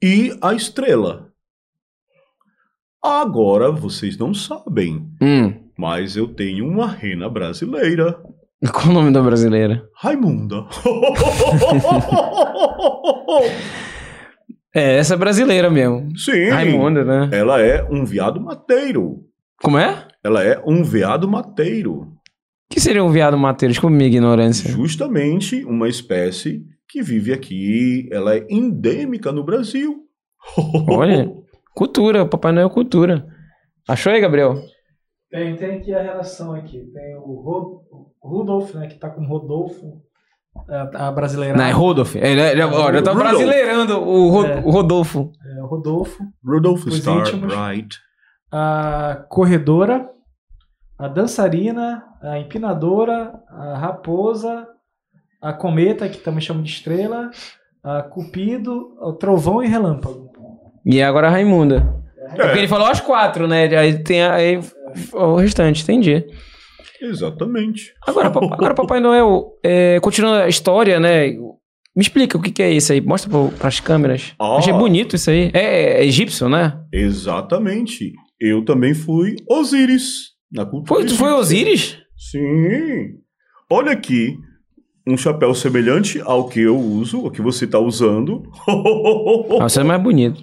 E 0.00 0.38
a 0.40 0.54
estrela. 0.54 1.27
Agora 3.02 3.70
vocês 3.70 4.16
não 4.18 4.34
sabem, 4.34 5.06
Hum. 5.22 5.54
mas 5.76 6.16
eu 6.16 6.28
tenho 6.28 6.66
uma 6.66 6.86
rena 6.88 7.28
brasileira, 7.28 8.20
Qual 8.72 8.88
o 8.88 8.92
nome 8.92 9.12
da 9.12 9.22
brasileira? 9.22 9.88
Raimunda. 9.94 10.66
É, 14.74 14.96
essa 14.96 15.14
é 15.14 15.16
brasileira 15.16 15.70
mesmo. 15.70 16.16
Sim. 16.18 16.50
Raimunda, 16.50 17.02
né? 17.04 17.30
Ela 17.32 17.60
é 17.62 17.82
um 17.90 18.04
veado 18.04 18.40
mateiro. 18.40 19.24
Como 19.62 19.78
é? 19.78 20.06
Ela 20.22 20.44
é 20.44 20.62
um 20.64 20.84
veado 20.84 21.26
mateiro. 21.26 22.00
O 22.02 22.06
que 22.70 22.78
seria 22.78 23.02
um 23.02 23.10
viado 23.10 23.36
mateiro? 23.38 23.72
Desculpa 23.72 23.96
minha 23.96 24.08
ignorância. 24.08 24.70
Justamente 24.70 25.64
uma 25.64 25.88
espécie 25.88 26.62
que 26.88 27.02
vive 27.02 27.32
aqui, 27.32 28.08
ela 28.12 28.34
é 28.36 28.46
endêmica 28.50 29.32
no 29.32 29.42
Brasil. 29.42 30.02
Olha, 30.88 31.30
cultura, 31.78 32.26
Papai 32.26 32.50
Noel 32.52 32.66
é 32.66 32.70
cultura. 32.70 33.24
Achou 33.88 34.12
aí, 34.12 34.20
Gabriel? 34.20 34.54
Tem, 35.30 35.54
tem 35.56 35.76
aqui 35.76 35.94
a 35.94 36.02
relação 36.02 36.52
aqui. 36.54 36.78
Tem 36.92 37.16
o 37.16 37.40
Ro- 37.40 37.82
o 38.20 38.28
Rudolf, 38.28 38.74
né? 38.74 38.88
Que 38.88 38.98
tá 38.98 39.08
com 39.10 39.24
Rodolfo. 39.24 40.02
A, 40.68 41.08
a 41.08 41.12
brasileira. 41.12 41.56
Não, 41.56 41.64
é 41.64 41.70
Rodolfo. 41.70 42.18
Ele, 42.18 42.40
ele, 42.40 42.62
ó, 42.62 42.92
já 42.92 43.02
tá 43.02 43.12
Rudolph. 43.12 43.16
brasileirando 43.18 44.00
o, 44.00 44.28
Ro- 44.30 44.46
É. 44.46 44.56
o 44.64 44.70
Rodolfo. 44.70 45.30
É, 45.56 45.62
o 45.62 45.66
Rodolfo. 45.66 46.24
Rudolph 46.44 46.84
Os 46.86 46.96
Star 46.98 47.18
íntimos. 47.20 47.54
Bright. 47.54 47.96
A 48.52 49.24
corredora. 49.28 50.10
A 50.98 51.06
dançarina. 51.06 52.02
A 52.20 52.38
empinadora. 52.40 53.32
A 53.48 53.78
raposa. 53.78 54.66
A 55.40 55.52
cometa, 55.52 56.08
que 56.08 56.18
também 56.18 56.40
chama 56.40 56.62
de 56.62 56.70
estrela. 56.70 57.30
A 57.84 58.02
cupido. 58.02 58.96
O 59.00 59.12
trovão 59.12 59.62
e 59.62 59.68
relâmpago. 59.68 60.28
E 60.88 61.02
agora 61.02 61.28
a 61.28 61.30
Raimunda. 61.30 61.94
É 62.34 62.42
porque 62.44 62.58
ele 62.58 62.68
falou 62.68 62.86
as 62.86 63.00
quatro, 63.00 63.46
né? 63.46 63.64
Aí 63.76 64.02
tem 64.02 64.22
a- 64.22 64.34
aí, 64.34 64.58
o 65.12 65.36
restante, 65.36 65.82
entendi. 65.82 66.24
Exatamente. 67.00 67.92
Agora, 68.06 68.28
agora 68.28 68.74
Papai 68.74 69.00
Noel, 69.00 69.52
é, 69.62 70.00
continuando 70.00 70.38
a 70.42 70.48
história, 70.48 70.98
né? 70.98 71.28
Me 71.96 72.02
explica 72.02 72.36
o 72.36 72.40
que, 72.42 72.50
que 72.50 72.62
é 72.62 72.70
isso 72.70 72.92
aí. 72.92 73.00
Mostra 73.00 73.30
para 73.58 73.68
as 73.68 73.80
câmeras. 73.80 74.34
Ah. 74.38 74.56
Achei 74.56 74.72
bonito 74.72 75.16
isso 75.16 75.30
aí. 75.30 75.50
É, 75.52 76.00
é 76.00 76.04
egípcio, 76.04 76.48
né? 76.48 76.78
Exatamente. 76.92 78.12
Eu 78.40 78.64
também 78.64 78.94
fui 78.94 79.34
Osíris 79.48 80.30
na 80.52 80.64
cultura. 80.64 80.86
Foi, 81.00 81.04
tu 81.04 81.14
foi. 81.16 81.32
Osíris? 81.32 81.98
Sim. 82.16 83.14
Olha 83.70 83.92
aqui. 83.92 84.36
Um 85.06 85.16
chapéu 85.16 85.54
semelhante 85.54 86.20
ao 86.22 86.48
que 86.48 86.60
eu 86.60 86.76
uso, 86.78 87.20
ao 87.24 87.30
que 87.30 87.40
você 87.40 87.64
está 87.64 87.78
usando. 87.78 88.42
Ah, 89.60 89.68
você 89.68 89.80
é 89.80 89.84
mais 89.84 90.00
bonito. 90.02 90.42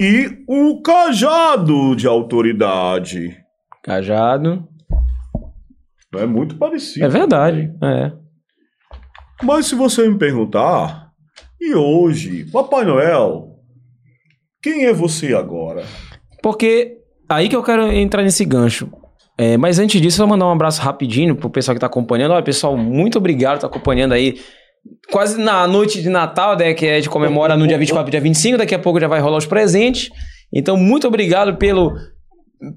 E 0.00 0.44
o 0.46 0.80
cajado 0.80 1.96
de 1.96 2.06
autoridade. 2.06 3.36
Cajado. 3.82 4.66
É 6.14 6.24
muito 6.24 6.56
parecido. 6.56 7.04
É 7.04 7.08
verdade. 7.08 7.72
É. 7.82 8.12
Mas 9.42 9.66
se 9.66 9.74
você 9.74 10.08
me 10.08 10.18
perguntar, 10.18 11.10
e 11.60 11.74
hoje, 11.74 12.44
Papai 12.50 12.84
Noel, 12.84 13.56
quem 14.62 14.86
é 14.86 14.92
você 14.92 15.34
agora? 15.34 15.84
Porque 16.42 16.98
aí 17.28 17.48
que 17.48 17.56
eu 17.56 17.62
quero 17.62 17.92
entrar 17.92 18.22
nesse 18.22 18.44
gancho. 18.44 18.90
É, 19.36 19.56
mas 19.56 19.78
antes 19.78 20.00
disso, 20.00 20.20
eu 20.20 20.26
vou 20.26 20.36
mandar 20.36 20.46
um 20.46 20.52
abraço 20.52 20.82
rapidinho 20.82 21.36
pro 21.36 21.50
pessoal 21.50 21.74
que 21.74 21.80
tá 21.80 21.86
acompanhando. 21.86 22.32
Olha, 22.32 22.42
pessoal, 22.42 22.76
muito 22.76 23.18
obrigado 23.18 23.56
por 23.56 23.60
tá 23.60 23.66
acompanhando 23.68 24.12
aí. 24.12 24.40
Quase 25.10 25.40
na 25.40 25.66
noite 25.66 26.02
de 26.02 26.08
Natal, 26.08 26.56
né? 26.56 26.74
Que 26.74 26.86
a 26.88 26.96
gente 26.96 27.08
comemora 27.08 27.56
no 27.56 27.66
dia 27.66 27.78
24 27.78 28.08
e 28.08 28.12
dia 28.12 28.20
25. 28.20 28.58
Daqui 28.58 28.74
a 28.74 28.78
pouco 28.78 29.00
já 29.00 29.08
vai 29.08 29.20
rolar 29.20 29.38
os 29.38 29.46
presentes. 29.46 30.10
Então, 30.52 30.76
muito 30.76 31.06
obrigado 31.06 31.56
pelo, 31.56 31.94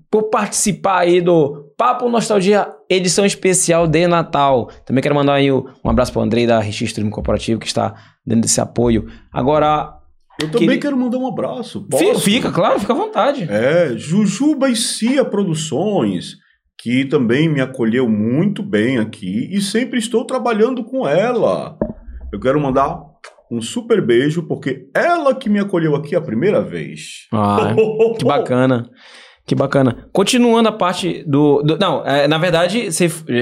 por 0.09 0.23
participar 0.29 0.99
aí 0.99 1.21
do 1.21 1.71
Papo 1.77 2.07
Nostalgia, 2.09 2.67
edição 2.89 3.25
especial 3.25 3.87
de 3.87 4.07
Natal. 4.07 4.69
Também 4.85 5.01
quero 5.01 5.15
mandar 5.15 5.33
aí 5.35 5.51
um 5.51 5.65
abraço 5.85 6.11
para 6.13 6.19
o 6.19 6.23
Andrei 6.23 6.45
da 6.45 6.59
Registro 6.59 7.07
Corporativo, 7.09 7.59
que 7.59 7.67
está 7.67 7.93
dando 8.25 8.45
esse 8.45 8.59
apoio. 8.61 9.07
Agora, 9.33 9.93
Eu 10.39 10.47
também 10.49 10.67
Queria- 10.69 10.81
quero 10.81 10.97
mandar 10.97 11.17
um 11.17 11.27
abraço. 11.27 11.85
Posso? 11.87 12.19
fica, 12.21 12.51
claro, 12.51 12.79
fica 12.79 12.93
à 12.93 12.95
vontade. 12.95 13.47
É, 13.49 13.93
Jujuba 13.95 14.69
e 14.69 14.75
Cia 14.75 15.23
Produções, 15.23 16.35
que 16.79 17.05
também 17.05 17.47
me 17.47 17.61
acolheu 17.61 18.09
muito 18.09 18.63
bem 18.63 18.97
aqui 18.97 19.49
e 19.51 19.61
sempre 19.61 19.99
estou 19.99 20.25
trabalhando 20.25 20.83
com 20.83 21.07
ela. 21.07 21.77
Eu 22.31 22.39
quero 22.39 22.59
mandar 22.59 22.99
um 23.51 23.61
super 23.61 24.01
beijo, 24.05 24.43
porque 24.47 24.87
ela 24.95 25.35
que 25.35 25.49
me 25.49 25.59
acolheu 25.59 25.95
aqui 25.95 26.15
a 26.15 26.21
primeira 26.21 26.61
vez. 26.61 27.27
Ah, 27.31 27.73
que 28.17 28.23
bacana. 28.25 28.89
Que 29.45 29.55
bacana. 29.55 30.07
Continuando 30.13 30.69
a 30.69 30.71
parte 30.71 31.23
do. 31.27 31.61
do- 31.61 31.77
não, 31.77 32.05
é, 32.05 32.27
na 32.27 32.37
verdade, 32.37 32.87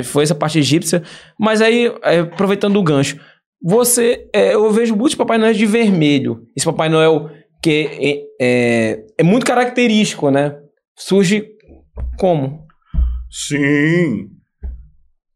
foi 0.04 0.23
essa 0.23 0.34
parte 0.34 0.58
egípcia, 0.58 1.04
mas 1.39 1.62
aí, 1.62 1.93
é, 2.04 2.19
aproveitando 2.19 2.78
o 2.78 2.84
gancho, 2.84 3.19
você. 3.62 4.28
é, 4.34 4.54
eu 4.56 4.71
vejo 4.71 4.95
muitos 4.95 5.15
Papai 5.15 5.38
Noel 5.38 5.54
de 5.54 5.65
vermelho. 5.65 6.43
Esse 6.56 6.65
Papai 6.65 6.89
Noel 6.89 7.30
que 7.62 8.25
é, 8.39 8.93
é, 8.93 9.06
é 9.19 9.23
muito 9.23 9.45
característico, 9.45 10.32
né? 10.32 10.56
Surge 10.97 11.45
como? 12.17 12.65
Sim. 13.30 14.30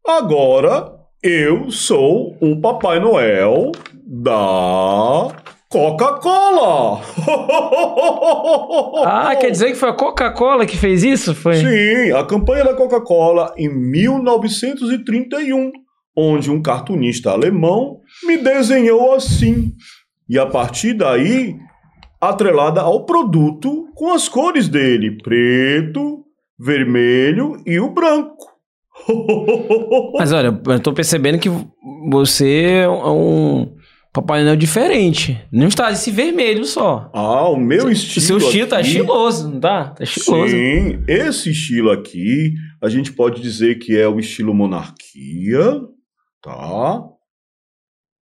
Agora 0.06 0.90
eu 1.24 1.70
sou 1.70 2.36
o 2.38 2.60
Papai 2.60 3.00
Noel 3.00 3.72
da 4.06 5.34
Coca-Cola. 5.70 7.00
Ah, 9.06 9.34
quer 9.36 9.50
dizer 9.50 9.68
que 9.68 9.74
foi 9.74 9.88
a 9.88 9.94
Coca-Cola 9.94 10.66
que 10.66 10.76
fez 10.76 11.02
isso? 11.02 11.34
Foi? 11.34 11.54
Sim, 11.54 12.12
a 12.12 12.22
campanha 12.24 12.64
da 12.64 12.74
Coca-Cola 12.74 13.54
em 13.56 13.68
1931, 13.68 15.72
onde 16.16 16.50
um 16.50 16.60
cartunista 16.60 17.30
alemão 17.30 18.00
me 18.24 18.36
desenhou 18.36 19.14
assim. 19.14 19.72
E 20.28 20.38
a 20.38 20.46
partir 20.46 20.94
daí, 20.94 21.56
atrelada 22.20 22.82
ao 22.82 23.06
produto 23.06 23.86
com 23.94 24.12
as 24.12 24.28
cores 24.28 24.68
dele: 24.68 25.16
preto, 25.22 26.24
vermelho 26.58 27.62
e 27.64 27.80
o 27.80 27.90
branco. 27.90 28.53
Mas 30.16 30.32
olha, 30.32 30.58
eu 30.66 30.80
tô 30.80 30.92
percebendo 30.92 31.38
que 31.38 31.48
você 32.10 32.82
é 32.84 32.88
um 32.88 33.74
Papai 34.12 34.44
Noel 34.44 34.56
diferente. 34.56 35.40
Não 35.50 35.66
está 35.66 35.90
esse 35.90 36.10
vermelho 36.10 36.64
só. 36.64 37.10
Ah, 37.12 37.48
o 37.48 37.56
meu 37.56 37.90
estilo. 37.90 38.24
seu 38.24 38.38
estilo 38.38 38.68
tá 38.68 38.78
aqui- 38.78 38.86
estiloso, 38.88 39.50
não 39.50 39.60
tá? 39.60 39.90
Tá 39.90 40.04
estiloso. 40.04 40.48
Sim, 40.52 41.02
esse 41.08 41.50
estilo 41.50 41.90
aqui, 41.90 42.54
a 42.80 42.88
gente 42.88 43.12
pode 43.12 43.42
dizer 43.42 43.78
que 43.80 43.96
é 43.96 44.06
o 44.06 44.20
estilo 44.20 44.54
monarquia, 44.54 45.80
tá? 46.40 47.02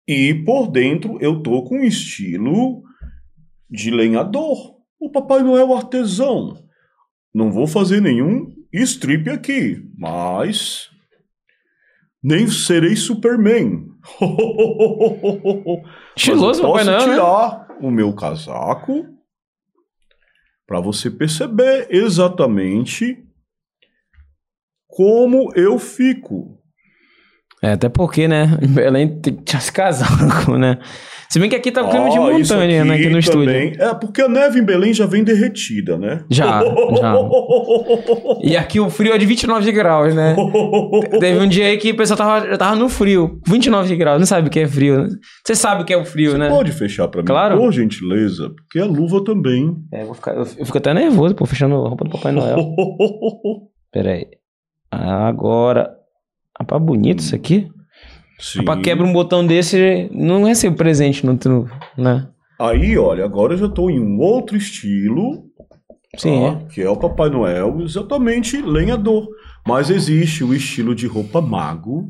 E 0.08 0.34
por 0.44 0.68
dentro 0.70 1.18
eu 1.20 1.40
tô 1.42 1.62
com 1.62 1.76
um 1.78 1.84
estilo 1.84 2.82
de 3.70 3.90
lenhador, 3.90 4.74
o 5.00 5.10
Papai 5.10 5.42
Noel 5.42 5.72
artesão. 5.74 6.56
Não 7.34 7.50
vou 7.52 7.66
fazer 7.66 8.00
nenhum 8.00 8.46
strip 8.72 9.28
aqui, 9.30 9.82
mas 9.96 10.90
nem 12.22 12.46
serei 12.48 12.96
Superman. 12.96 13.88
Estiloso, 16.16 16.62
Papai 16.62 16.84
posso 16.84 16.90
Noel, 16.90 17.06
né? 17.06 17.14
tirar 17.14 17.76
o 17.80 17.90
meu 17.90 18.12
casaco 18.14 19.06
para 20.66 20.80
você 20.80 21.10
perceber 21.10 21.86
exatamente 21.90 23.24
como 24.88 25.52
eu 25.54 25.78
fico. 25.78 26.60
É, 27.62 27.72
até 27.72 27.88
porque, 27.88 28.28
né? 28.28 28.58
Em 28.62 28.66
Belém 28.72 29.20
tinha 29.44 29.58
esse 29.58 29.72
casaco, 29.72 30.56
né? 30.58 30.78
Se 31.28 31.40
bem 31.40 31.50
que 31.50 31.56
aqui 31.56 31.72
tá 31.72 31.82
o 31.82 31.90
clima 31.90 32.08
de 32.08 32.16
Ah, 32.18 32.20
montanha, 32.20 32.84
né? 32.84 32.94
Aqui 32.94 33.08
no 33.08 33.18
estúdio. 33.18 33.46
também- 33.52 33.72
É, 33.80 33.92
porque 33.94 34.22
a 34.22 34.28
neve 34.28 34.60
em 34.60 34.64
Belém 34.64 34.94
já 34.94 35.06
vem 35.06 35.24
derretida, 35.24 35.98
né? 35.98 36.22
Já, 36.30 36.62
já. 36.62 37.16
E 38.44 38.56
aqui 38.56 38.78
o 38.78 38.88
frio 38.88 39.12
é 39.12 39.18
de 39.18 39.26
29 39.26 39.72
graus, 39.72 40.14
né? 40.14 40.36
Teve 41.18 41.40
um 41.40 41.48
dia 41.48 41.66
aí 41.66 41.78
que 41.78 41.90
o 41.90 41.96
pessoal 41.96 42.16
tava, 42.16 42.56
tava 42.56 42.76
no 42.76 42.88
frio. 42.88 43.40
29 43.48 43.96
graus, 43.96 44.20
não 44.20 44.26
sabe 44.26 44.46
o 44.46 44.50
que 44.50 44.60
é 44.60 44.68
frio, 44.68 45.02
né? 45.02 45.08
Você 45.44 45.56
sabe 45.56 45.82
o 45.82 45.84
que 45.84 45.92
é 45.92 45.96
o 45.96 46.04
frio, 46.04 46.38
né? 46.38 46.48
Pode 46.48 46.70
fechar 46.70 47.08
pra 47.08 47.22
mim, 47.22 47.26
Claro. 47.26 47.56
por 47.58 47.72
gentileza, 47.72 48.50
porque 48.50 48.78
a 48.78 48.84
luva 48.86 49.24
também. 49.24 49.74
É, 49.92 50.02
eu, 50.04 50.14
ficar, 50.14 50.32
eu, 50.32 50.46
eu 50.58 50.64
fico 50.66 50.78
até 50.78 50.94
nervoso, 50.94 51.34
pô, 51.34 51.44
fechando 51.44 51.74
a 51.74 51.88
roupa 51.88 52.04
do 52.04 52.10
Papai 52.10 52.30
Noel. 52.30 52.72
Pera 53.92 54.12
aí. 54.12 54.26
Agora. 54.92 55.95
Rapaz, 56.58 56.82
bonito 56.82 57.20
isso 57.20 57.34
aqui. 57.34 57.68
Sim. 58.38 58.60
Rapaz, 58.60 58.82
quebra 58.82 59.06
um 59.06 59.12
botão 59.12 59.46
desse, 59.46 60.08
não 60.12 60.44
recebo 60.44 60.76
presente 60.76 61.24
no, 61.24 61.38
no 61.44 61.68
né? 61.96 62.28
Aí, 62.58 62.96
olha, 62.96 63.24
agora 63.24 63.54
eu 63.54 63.58
já 63.58 63.68
tô 63.68 63.90
em 63.90 64.00
um 64.00 64.18
outro 64.18 64.56
estilo, 64.56 65.44
Sim, 66.16 66.40
tá? 66.40 66.66
que 66.66 66.80
é 66.80 66.88
o 66.88 66.96
Papai 66.96 67.28
Noel, 67.28 67.80
exatamente 67.82 68.60
lenhador. 68.60 69.28
Mas 69.66 69.90
existe 69.90 70.42
o 70.44 70.54
estilo 70.54 70.94
de 70.94 71.06
roupa 71.06 71.40
mago. 71.40 72.08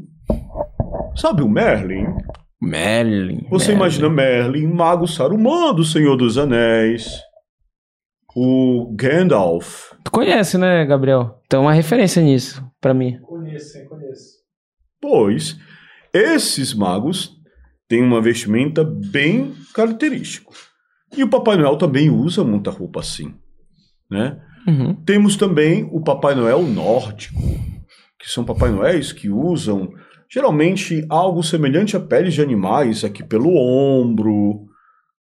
Sabe 1.16 1.42
o 1.42 1.48
Merlin? 1.48 2.06
Merlin. 2.61 3.46
Você 3.50 3.68
Merlin. 3.68 3.80
imagina 3.80 4.09
Merlin, 4.11 4.66
mago 4.66 5.06
Saruman 5.09 5.74
do 5.74 5.85
Senhor 5.85 6.16
dos 6.16 6.37
Anéis. 6.38 7.09
O 8.37 8.92
Gandalf. 8.94 9.92
Tu 10.04 10.11
conhece, 10.11 10.59
né, 10.59 10.85
Gabriel? 10.85 11.40
Tem 11.48 11.59
uma 11.59 11.72
referência 11.72 12.22
nisso, 12.22 12.62
pra 12.80 12.92
mim. 12.92 13.18
Conheço, 13.22 13.72
conheço. 13.88 13.95
Pois, 15.09 15.57
esses 16.12 16.75
magos 16.75 17.40
têm 17.88 18.03
uma 18.03 18.21
vestimenta 18.21 18.83
bem 18.83 19.55
característica. 19.73 20.51
E 21.16 21.23
o 21.23 21.31
Papai 21.31 21.57
Noel 21.57 21.77
também 21.77 22.11
usa 22.11 22.42
muita 22.42 22.73
roupa 22.73 22.99
assim, 22.99 23.33
né? 24.11 24.37
Uhum. 24.66 24.97
Temos 24.97 25.37
também 25.37 25.88
o 25.92 26.01
Papai 26.01 26.35
Noel 26.35 26.61
nórdico, 26.64 27.40
que 28.19 28.29
são 28.29 28.45
Papai 28.45 28.73
Noéis 28.73 29.12
que 29.12 29.31
usam 29.31 29.92
geralmente 30.29 31.07
algo 31.09 31.40
semelhante 31.40 31.97
a 31.97 32.01
peles 32.01 32.35
de 32.35 32.42
animais 32.42 33.05
aqui 33.05 33.23
pelo 33.23 33.55
ombro, 33.55 34.66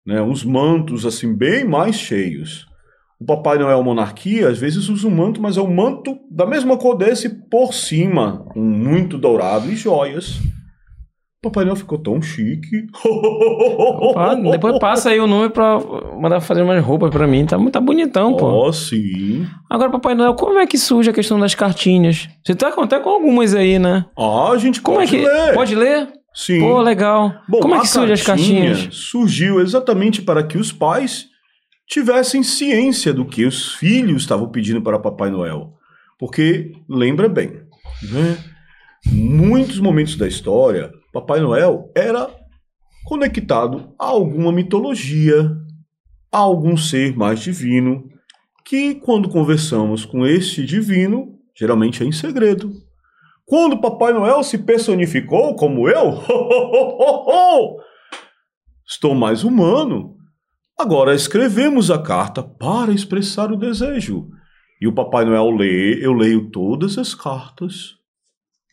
né? 0.05 0.21
Uns 0.21 0.43
mantos 0.43 1.07
assim 1.07 1.33
bem 1.33 1.65
mais 1.65 1.95
cheios. 1.95 2.67
O 3.21 3.25
Papai 3.25 3.59
Noel 3.59 3.83
monarquia 3.83 4.49
às 4.49 4.59
vezes 4.59 4.89
usa 4.89 5.09
um 5.09 5.11
manto, 5.11 5.43
mas 5.43 5.57
é 5.57 5.61
um 5.61 5.75
manto 5.75 6.17
da 6.31 6.47
mesma 6.47 6.77
cor 6.77 6.97
desse 6.97 7.29
por 7.29 7.75
cima, 7.75 8.45
com 8.53 8.61
muito 8.61 9.19
dourado 9.19 9.69
e 9.71 9.75
joias. 9.75 10.37
O 11.41 11.51
Papai 11.51 11.65
Noel 11.65 11.77
ficou 11.77 11.99
tão 11.99 12.21
chique. 12.23 12.87
Ah, 14.17 14.35
depois 14.35 14.79
passa 14.79 15.11
aí 15.11 15.21
o 15.21 15.27
número 15.27 15.51
pra 15.51 15.79
mandar 16.21 16.41
fazer 16.41 16.63
umas 16.63 16.83
roupas 16.85 17.11
pra 17.11 17.27
mim. 17.27 17.45
Tá, 17.47 17.57
tá 17.71 17.81
bonitão, 17.81 18.37
pô. 18.37 18.67
Oh, 18.67 18.73
sim. 18.73 19.47
Agora, 19.71 19.91
Papai 19.91 20.15
Noel, 20.15 20.35
como 20.35 20.59
é 20.59 20.67
que 20.67 20.79
surge 20.79 21.11
a 21.11 21.13
questão 21.13 21.39
das 21.39 21.55
cartinhas? 21.55 22.29
Você 22.45 22.55
tá 22.55 22.69
até 22.77 22.99
com 23.01 23.11
algumas 23.11 23.55
aí, 23.55 23.79
né? 23.79 24.05
Ah, 24.17 24.51
a 24.53 24.59
gente 24.59 24.81
Como 24.81 24.99
pode 24.99 25.17
é 25.17 25.19
que. 25.21 25.27
ler. 25.27 25.55
Pode 25.55 25.75
ler? 25.75 26.09
Sim. 26.35 26.61
Pô, 26.61 26.81
legal. 26.81 27.33
Bom, 27.49 27.61
como 27.61 27.75
é 27.75 27.81
que 27.81 27.89
surgem 27.89 28.15
as 28.15 28.23
cartinha 28.23 28.67
cartinhas? 28.75 28.95
Surgiu 28.97 29.61
exatamente 29.61 30.23
para 30.23 30.43
que 30.43 30.59
os 30.59 30.71
pais 30.73 31.27
tivessem 31.89 32.43
ciência 32.43 33.13
do 33.13 33.25
que 33.25 33.47
os 33.47 33.75
filhos 33.75 34.23
estavam 34.23 34.51
pedindo 34.51 34.83
para 34.83 34.99
Papai 34.99 35.31
Noel. 35.31 35.75
Porque, 36.19 36.73
lembra 36.89 37.29
bem, 37.29 37.63
né? 38.03 38.39
muitos 39.07 39.81
momentos 39.81 40.17
da 40.17 40.29
história, 40.29 40.93
Papai 41.13 41.41
Noel 41.41 41.91
era 41.97 42.29
conectado 43.05 43.95
a 43.99 44.07
alguma 44.07 44.53
mitologia, 44.53 45.51
a 46.31 46.39
algum 46.39 46.77
ser 46.77 47.17
mais 47.17 47.41
divino, 47.41 48.07
que 48.67 48.97
quando 48.97 49.31
conversamos 49.31 50.05
com 50.05 50.27
este 50.27 50.67
divino, 50.67 51.39
geralmente 51.57 52.03
é 52.03 52.07
em 52.07 52.13
segredo. 52.13 52.71
Quando 53.47 53.81
Papai 53.81 54.13
Noel 54.13 54.43
se 54.43 54.59
personificou 54.59 55.57
como 55.57 55.89
eu, 55.89 56.23
estou 58.87 59.15
mais 59.15 59.43
humano. 59.43 60.18
Agora 60.81 61.13
escrevemos 61.13 61.91
a 61.91 61.99
carta 62.01 62.41
para 62.41 62.93
expressar 62.93 63.51
o 63.51 63.57
desejo. 63.57 64.29
E 64.81 64.87
o 64.87 64.93
Papai 64.93 65.25
Noel 65.25 65.51
lê, 65.51 65.99
eu 66.05 66.13
leio 66.13 66.51
todas 66.51 66.97
as 66.97 67.17
cartas, 67.17 67.97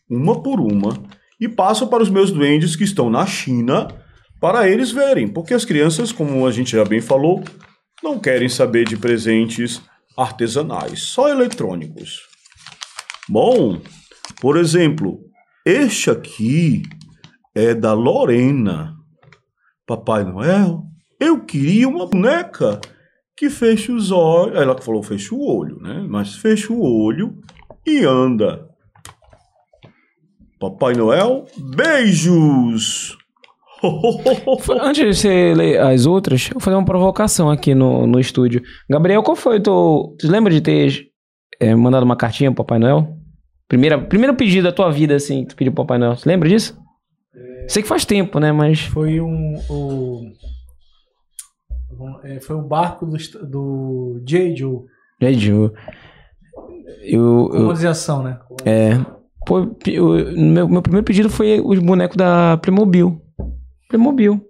uma 0.08 0.40
por 0.40 0.60
uma, 0.60 1.02
e 1.40 1.48
passo 1.48 1.88
para 1.88 2.04
os 2.04 2.08
meus 2.08 2.30
duendes 2.30 2.76
que 2.76 2.84
estão 2.84 3.10
na 3.10 3.26
China 3.26 3.88
para 4.40 4.68
eles 4.68 4.92
verem, 4.92 5.26
porque 5.26 5.52
as 5.52 5.64
crianças, 5.64 6.12
como 6.12 6.46
a 6.46 6.52
gente 6.52 6.70
já 6.70 6.84
bem 6.84 7.00
falou, 7.00 7.42
não 8.00 8.20
querem 8.20 8.48
saber 8.48 8.86
de 8.86 8.96
presentes 8.96 9.82
artesanais, 10.16 11.02
só 11.02 11.28
eletrônicos. 11.28 12.20
Bom, 13.28 13.80
por 14.40 14.56
exemplo, 14.56 15.18
este 15.64 16.08
aqui 16.08 16.84
é 17.52 17.74
da 17.74 17.92
Lorena. 17.92 18.94
Papai 19.84 20.22
Noel, 20.22 20.84
eu 21.20 21.40
queria 21.44 21.88
uma 21.88 22.06
boneca 22.06 22.80
que 23.36 23.50
feche 23.50 23.92
os 23.92 24.10
olhos. 24.10 24.56
Ela 24.56 24.76
falou 24.80 25.02
fecha 25.02 25.34
o 25.34 25.40
olho, 25.40 25.80
né? 25.80 26.04
Mas 26.08 26.36
fecha 26.36 26.72
o 26.72 26.82
olho 26.82 27.38
e 27.86 28.04
anda. 28.04 28.68
Papai 30.58 30.94
Noel, 30.94 31.44
beijos! 31.58 33.16
Antes 34.80 35.04
de 35.04 35.14
você 35.14 35.54
ler 35.54 35.80
as 35.80 36.06
outras, 36.06 36.46
eu 36.46 36.54
vou 36.54 36.60
fazer 36.60 36.76
uma 36.76 36.84
provocação 36.84 37.50
aqui 37.50 37.74
no, 37.74 38.06
no 38.06 38.18
estúdio. 38.18 38.62
Gabriel, 38.88 39.22
qual 39.22 39.36
foi 39.36 39.58
o 39.58 39.62
teu. 39.62 40.16
Tu 40.18 40.30
lembra 40.30 40.52
de 40.52 40.62
ter 40.62 41.08
é, 41.60 41.74
mandado 41.74 42.04
uma 42.04 42.16
cartinha 42.16 42.50
pro 42.50 42.64
Papai 42.64 42.78
Noel? 42.78 43.16
Primeira, 43.68 43.98
primeiro 43.98 44.34
pedido 44.34 44.64
da 44.64 44.72
tua 44.72 44.90
vida, 44.90 45.14
assim, 45.14 45.42
que 45.42 45.50
tu 45.50 45.56
pediu 45.56 45.72
pro 45.72 45.84
Papai 45.84 45.98
Noel. 45.98 46.16
Você 46.16 46.28
lembra 46.28 46.48
disso? 46.48 46.78
Sei 47.68 47.82
que 47.82 47.88
faz 47.88 48.04
tempo, 48.04 48.38
né? 48.38 48.52
Mas. 48.52 48.80
Foi 48.80 49.20
um. 49.20 49.54
Um, 49.68 50.32
é, 50.32 50.55
foi 52.40 52.56
o 52.56 52.62
barco 52.62 53.06
do, 53.06 53.16
do 53.46 54.20
J. 54.24 54.56
Joe. 54.56 54.80
Gente, 55.20 55.50
eu. 55.50 55.72
Eu. 57.02 57.50
né? 58.22 58.38
é. 58.64 58.98
Pô, 59.46 59.60
eu- 59.86 60.36
meu, 60.36 60.68
meu 60.68 60.82
primeiro 60.82 61.04
pedido 61.04 61.30
foi 61.30 61.60
os 61.60 61.78
bonecos 61.78 62.16
da 62.16 62.56
Playmobil. 62.56 63.20
Playmobil. 63.88 64.40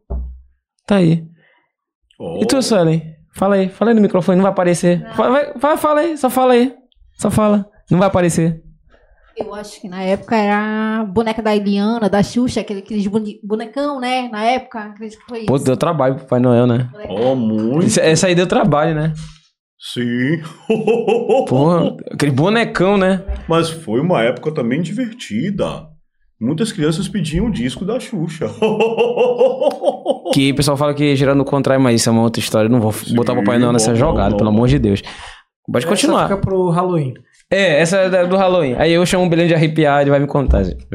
Tá 0.87 0.97
aí. 0.97 1.27
Oh, 2.19 2.41
E 2.43 2.47
tu, 2.47 2.63
Suelen? 2.63 3.15
Fala 3.35 3.57
aí, 3.57 3.69
fala 3.69 3.91
aí 3.91 3.95
no 3.95 4.01
microfone, 4.01 4.37
não 4.37 4.43
vai 4.45 4.53
aparecer. 4.53 5.07
Fala, 5.15 5.31
vai, 5.31 5.53
vai, 5.55 5.77
fala 5.77 6.01
aí, 6.01 6.17
só 6.17 6.31
fala 6.31 6.55
aí. 6.55 6.75
Só 7.19 7.31
fala. 7.31 7.69
Não 7.91 7.99
vai 7.99 8.09
aparecer. 8.09 8.63
Eu 9.37 9.55
acho 9.55 9.81
que 9.81 9.89
na 9.89 10.03
época 10.03 10.35
era 10.35 11.01
a 11.01 11.05
boneca 11.05 11.43
da 11.43 11.55
Eliana, 11.55 12.09
da 12.09 12.23
Xuxa, 12.23 12.61
aquele, 12.63 12.81
aqueles 12.81 13.07
bone- 13.07 13.39
bonecão, 13.45 14.01
né? 14.01 14.29
Na 14.33 14.43
época, 14.45 14.81
acredito 14.81 15.19
que 15.21 15.27
foi 15.29 15.39
isso. 15.41 15.47
Pô, 15.47 15.59
deu 15.59 15.77
trabalho 15.77 16.15
pro 16.15 16.25
Papai 16.25 16.41
Noel, 16.41 16.67
né? 16.67 16.89
oh, 17.11 17.35
muito. 17.35 17.85
Isso- 17.87 18.01
Essa 18.01 18.29
aí 18.29 18.35
deu 18.35 18.47
trabalho, 18.47 18.95
né? 18.95 19.13
Sim. 19.79 20.41
Porra, 21.49 21.95
aquele 22.11 22.33
bonecão, 22.33 22.97
né? 22.97 23.23
Mas 23.47 23.69
foi 23.69 24.01
uma 24.01 24.23
época 24.23 24.51
também 24.53 24.81
divertida. 24.81 25.87
Muitas 26.41 26.73
crianças 26.73 27.07
pediam 27.09 27.47
o 27.47 27.53
disco 27.53 27.85
da 27.85 28.01
Xuxa. 28.01 28.47
Que 30.33 30.51
o 30.53 30.55
pessoal 30.57 30.77
fala 30.77 30.93
que 30.93 31.15
gerando 31.17 31.45
contrai, 31.45 31.79
mas 31.79 32.01
isso 32.01 32.09
é 32.09 32.13
uma 32.13 32.23
outra 32.23 32.41
história. 32.41 32.67
Eu 32.69 32.73
Não 32.73 32.81
vou 32.81 32.93
Sim, 32.93 33.15
botar 33.15 33.33
o 33.33 33.37
Papai 33.37 33.59
Noel 33.59 33.73
nessa 33.73 33.91
não, 33.91 33.97
jogada, 33.97 34.31
não, 34.31 34.37
pelo 34.37 34.51
não. 34.51 34.57
amor 34.57 34.69
de 34.69 34.79
Deus. 34.79 35.01
Pode 35.71 35.85
Essa 35.85 35.89
continuar. 35.89 36.29
fica 36.29 36.37
pro 36.41 36.69
Halloween. 36.71 37.15
É, 37.51 37.81
essa 37.81 37.99
é 37.99 38.11
da- 38.11 38.25
do 38.25 38.37
Halloween. 38.37 38.75
Aí 38.75 38.93
eu 38.93 39.07
chamo 39.07 39.25
o 39.25 39.29
Belém 39.29 39.47
de 39.47 39.55
arrepiar, 39.55 40.01
ele 40.01 40.11
vai 40.11 40.19
me 40.21 40.27
contar. 40.27 40.65
gente. 40.65 40.87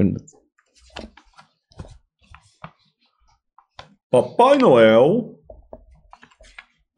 Papai 4.09 4.57
Noel. 4.57 5.35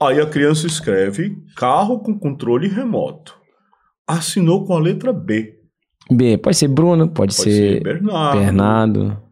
Aí 0.01 0.19
a 0.19 0.25
criança 0.29 0.67
escreve 0.67 1.35
carro 1.55 1.99
com 2.01 2.17
controle 2.17 2.67
remoto. 2.67 3.37
Assinou 4.07 4.65
com 4.65 4.73
a 4.73 4.79
letra 4.79 5.13
B. 5.13 5.53
B, 6.11 6.37
pode 6.37 6.57
ser 6.57 6.67
Bruno, 6.67 7.07
pode, 7.07 7.33
Pode 7.33 7.49
ser, 7.49 7.51
ser 7.75 7.83
Bernardo. 7.83 8.39
Bernardo. 8.39 9.23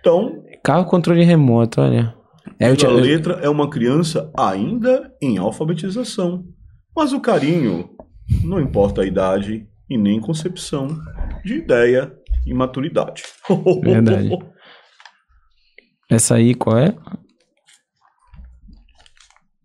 Então, 0.00 0.42
Carro 0.64 0.84
controle 0.86 1.22
remoto, 1.24 1.80
olha. 1.80 2.14
É, 2.58 2.68
eu 2.68 2.72
a 2.72 2.76
tinha- 2.76 2.90
eu- 2.90 2.96
letra 2.98 3.34
é 3.42 3.48
uma 3.48 3.68
criança 3.68 4.32
ainda 4.38 5.12
em 5.20 5.36
alfabetização. 5.38 6.44
Mas 6.96 7.12
o 7.12 7.20
carinho 7.20 7.90
não 8.42 8.60
importa 8.60 9.02
a 9.02 9.06
idade 9.06 9.66
e 9.88 9.96
nem 9.96 10.20
concepção 10.20 10.88
de 11.44 11.54
ideia 11.54 12.12
e 12.46 12.54
maturidade. 12.54 13.22
Verdade. 13.82 14.30
Essa 16.10 16.36
aí, 16.36 16.54
qual 16.54 16.78
é? 16.78 16.94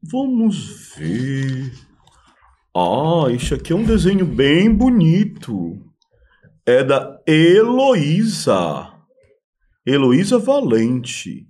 Vamos 0.02 0.96
ver. 0.96 1.74
Ah, 2.76 3.30
isso 3.32 3.54
aqui 3.56 3.74
é 3.74 3.76
um 3.76 3.84
desenho 3.84 4.26
bem 4.26 4.74
bonito. 4.74 5.74
É 6.66 6.84
da 6.84 7.20
Heloísa. 7.28 8.94
Heloísa 9.86 10.38
Valente. 10.38 11.48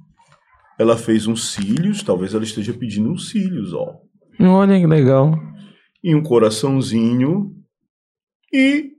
Ela 0.80 0.96
fez 0.96 1.26
uns 1.28 1.54
cílios, 1.54 2.04
talvez 2.04 2.34
ela 2.34 2.43
esteja 2.43 2.74
pedindo 2.74 3.12
uns 3.12 3.30
cílios, 3.30 3.74
ó. 3.74 4.00
Olha 4.39 4.80
que 4.80 4.86
legal. 4.86 5.34
E 6.04 6.16
um 6.16 6.22
coraçãozinho. 6.22 7.52
E 8.54 8.92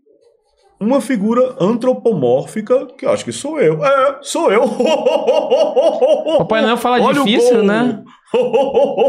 uma 0.80 1.00
figura 1.00 1.56
antropomórfica, 1.60 2.86
que 2.96 3.04
eu 3.04 3.10
acho 3.10 3.24
que 3.24 3.32
sou 3.32 3.60
eu. 3.60 3.84
É, 3.84 4.18
sou 4.22 4.52
eu. 4.52 4.62
Papai 6.38 6.62
Noel 6.62 6.76
fala 6.76 7.00
Olha 7.00 7.22
o 7.22 7.24
difícil, 7.24 7.62
né? 7.64 8.02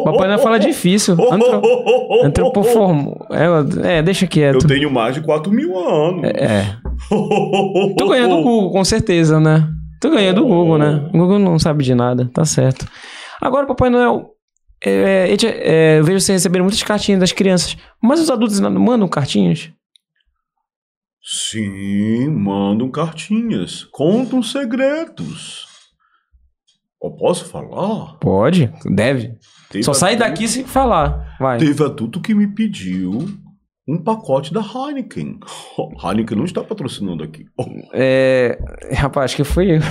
Papai 0.03 0.27
Noel 0.27 0.39
fala 0.39 0.59
difícil. 0.59 1.15
Antro... 1.31 1.61
Antropoformo. 2.23 3.25
É, 3.29 3.97
é, 3.97 4.01
deixa 4.01 4.25
Eu 4.25 4.29
quieto. 4.29 4.67
tenho 4.67 4.89
mais 4.89 5.13
de 5.15 5.21
4 5.21 5.51
mil 5.51 5.77
anos. 5.77 6.23
É. 6.23 6.75
Tu 7.97 8.07
ganhou 8.07 8.29
do 8.29 8.43
Google, 8.43 8.71
com 8.71 8.83
certeza, 8.83 9.39
né? 9.39 9.67
Tu 10.01 10.09
ganhou 10.09 10.33
do 10.33 10.45
Google, 10.45 10.77
né? 10.77 11.09
O 11.13 11.17
Google 11.17 11.39
não 11.39 11.59
sabe 11.59 11.83
de 11.83 11.93
nada, 11.93 12.29
tá 12.33 12.45
certo. 12.45 12.87
Agora, 13.41 13.67
Papai 13.67 13.89
Noel, 13.89 14.31
é, 14.83 15.29
ele- 15.29 15.47
é, 15.47 15.99
eu 15.99 16.03
vejo 16.03 16.19
você 16.19 16.31
recebendo 16.33 16.61
muitas 16.63 16.81
cartinhas 16.83 17.19
das 17.19 17.31
crianças, 17.31 17.75
mas 18.01 18.19
os 18.19 18.29
adultos 18.29 18.59
não 18.59 18.71
mandam 18.71 19.07
cartinhas? 19.07 19.71
Sim, 21.21 22.29
mandam 22.29 22.89
cartinhas, 22.89 23.83
contam 23.91 24.41
segredos. 24.41 25.67
Eu 27.01 27.11
posso 27.11 27.45
falar? 27.45 28.17
Pode, 28.19 28.71
deve. 28.85 29.37
Teve 29.69 29.83
Só 29.83 29.93
sai 29.93 30.15
adulto- 30.15 30.29
daqui 30.31 30.47
se 30.47 30.63
falar. 30.63 31.35
Vai. 31.39 31.57
Teve 31.59 31.83
adulto 31.83 32.19
que 32.21 32.33
me 32.33 32.47
pediu 32.47 33.25
um 33.89 33.97
pacote 33.97 34.53
da 34.53 34.61
Heineken. 34.61 35.39
Heineken 36.03 36.37
não 36.37 36.45
está 36.45 36.63
patrocinando 36.63 37.23
aqui. 37.23 37.45
É, 37.93 38.57
rapaz, 38.93 39.25
acho 39.31 39.35
que 39.37 39.43
foi 39.43 39.77
eu. 39.77 39.81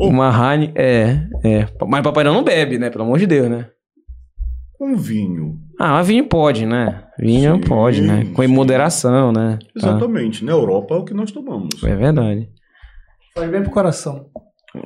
Uma 0.00 0.28
Heineken. 0.30 0.74
É, 0.76 1.26
é. 1.44 1.66
Mas 1.88 2.02
Papai 2.02 2.24
Noel 2.24 2.34
não 2.36 2.44
bebe, 2.44 2.78
né? 2.78 2.90
Pelo 2.90 3.04
amor 3.04 3.18
de 3.18 3.26
Deus, 3.26 3.48
né? 3.50 3.68
um 4.80 4.96
vinho. 4.96 5.58
Ah, 5.78 5.92
mas 5.94 6.06
vinho 6.08 6.26
pode, 6.28 6.66
né? 6.66 7.04
Vinho 7.18 7.54
Sim, 7.54 7.60
pode, 7.62 8.02
né? 8.02 8.26
Com 8.34 8.42
sim. 8.42 8.48
moderação, 8.48 9.32
né? 9.32 9.58
Tá. 9.60 9.66
Exatamente. 9.88 10.44
Na 10.44 10.52
Europa 10.52 10.94
é 10.94 10.98
o 10.98 11.04
que 11.04 11.14
nós 11.14 11.32
tomamos. 11.32 11.82
É 11.82 11.96
verdade. 11.96 12.50
Faz 13.34 13.50
bem 13.50 13.62
pro 13.62 13.70
coração. 13.70 14.26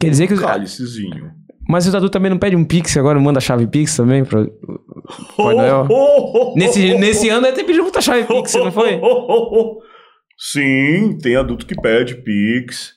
Quer 0.00 0.08
dizer 0.10 0.26
que. 0.26 0.32
os- 0.34 0.40
Cálicezinho. 0.40 1.32
Mas 1.70 1.86
os 1.86 1.94
adultos 1.94 2.12
também 2.12 2.30
não 2.30 2.38
pedem 2.38 2.58
um 2.58 2.64
Pix 2.64 2.96
agora, 2.96 3.20
manda 3.20 3.38
a 3.38 3.40
chave 3.40 3.64
Pix 3.66 3.96
também 3.96 4.24
pra. 4.24 4.44
Papai 5.36 5.54
Noel? 5.56 5.86
Nesse, 6.56 6.94
nesse 6.98 7.28
ano 7.28 7.46
até 7.46 7.62
pediu 7.62 7.84
muita 7.84 8.00
chave 8.00 8.24
Pix, 8.24 8.54
não 8.54 8.72
foi? 8.72 9.00
Sim, 10.36 11.16
tem 11.18 11.36
adulto 11.36 11.64
que 11.64 11.80
pede 11.80 12.16
Pix. 12.16 12.94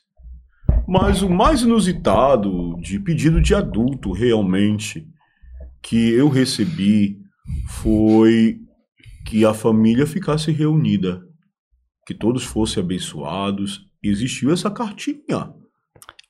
Mas 0.88 1.22
o 1.22 1.30
mais 1.30 1.62
inusitado 1.62 2.76
de 2.82 3.00
pedido 3.00 3.40
de 3.40 3.54
adulto, 3.54 4.12
realmente, 4.12 5.06
que 5.82 6.10
eu 6.10 6.28
recebi 6.28 7.20
foi 7.68 8.58
que 9.28 9.46
a 9.46 9.54
família 9.54 10.08
ficasse 10.08 10.52
reunida. 10.52 11.22
Que 12.08 12.14
todos 12.14 12.44
fossem 12.44 12.82
abençoados. 12.82 13.82
Existiu 14.04 14.52
essa 14.52 14.72
cartinha. 14.72 15.54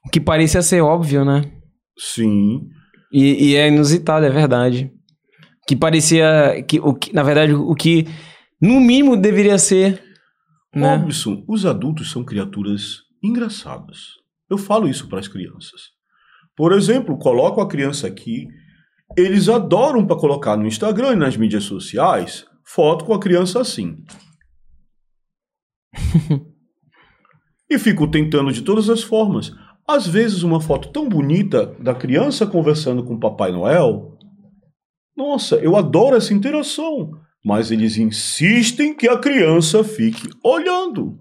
O 0.06 0.10
que 0.12 0.20
parecia 0.20 0.62
ser 0.62 0.82
óbvio, 0.82 1.24
né? 1.24 1.63
Sim. 1.98 2.70
E, 3.12 3.50
e 3.52 3.56
é 3.56 3.68
inusitado, 3.68 4.26
é 4.26 4.30
verdade. 4.30 4.92
Que 5.68 5.76
parecia. 5.76 6.64
Que, 6.68 6.80
o 6.80 6.94
que, 6.94 7.14
na 7.14 7.24
verdade, 7.24 7.54
o 7.54 7.74
que 7.76 8.08
no 8.62 8.80
mínimo 8.80 9.16
deveria 9.16 9.58
ser. 9.58 10.04
Né? 10.76 10.96
Robson, 10.96 11.44
os 11.48 11.66
adultos 11.66 12.10
são 12.12 12.24
criaturas 12.24 13.04
engraçadas. 13.24 14.00
Eu 14.50 14.58
falo 14.58 14.88
isso 14.88 15.08
para 15.08 15.20
as 15.20 15.28
crianças. 15.28 15.92
Por 16.56 16.72
exemplo, 16.72 17.18
coloco 17.18 17.62
a 17.62 17.68
criança 17.68 18.08
aqui, 18.08 18.48
eles 19.18 19.50
adoram 19.50 20.06
para 20.06 20.18
colocar 20.18 20.56
no 20.58 20.68
Instagram 20.68 21.14
e 21.14 21.16
nas 21.16 21.38
mídias 21.38 21.64
sociais 21.64 22.46
foto 22.66 23.06
com 23.06 23.14
a 23.14 23.20
criança 23.20 23.60
assim. 23.60 24.04
e 27.70 27.78
fico 27.78 28.10
tentando 28.10 28.52
de 28.52 28.62
todas 28.62 28.90
as 28.90 29.04
formas. 29.04 29.52
Às 29.88 30.08
vezes 30.08 30.44
uma 30.44 30.62
foto 30.62 30.90
tão 30.90 31.10
bonita 31.10 31.76
da 31.80 31.94
criança 31.94 32.48
conversando 32.48 33.04
com 33.04 33.16
o 33.16 33.20
Papai 33.20 33.52
Noel. 33.52 34.18
Nossa, 35.16 35.56
eu 35.58 35.76
adoro 35.76 36.16
essa 36.16 36.34
interação. 36.34 37.12
Mas 37.46 37.72
eles 37.72 37.98
insistem 37.98 38.96
que 38.96 39.08
a 39.08 39.18
criança 39.18 39.84
fique 39.84 40.30
olhando. 40.44 41.20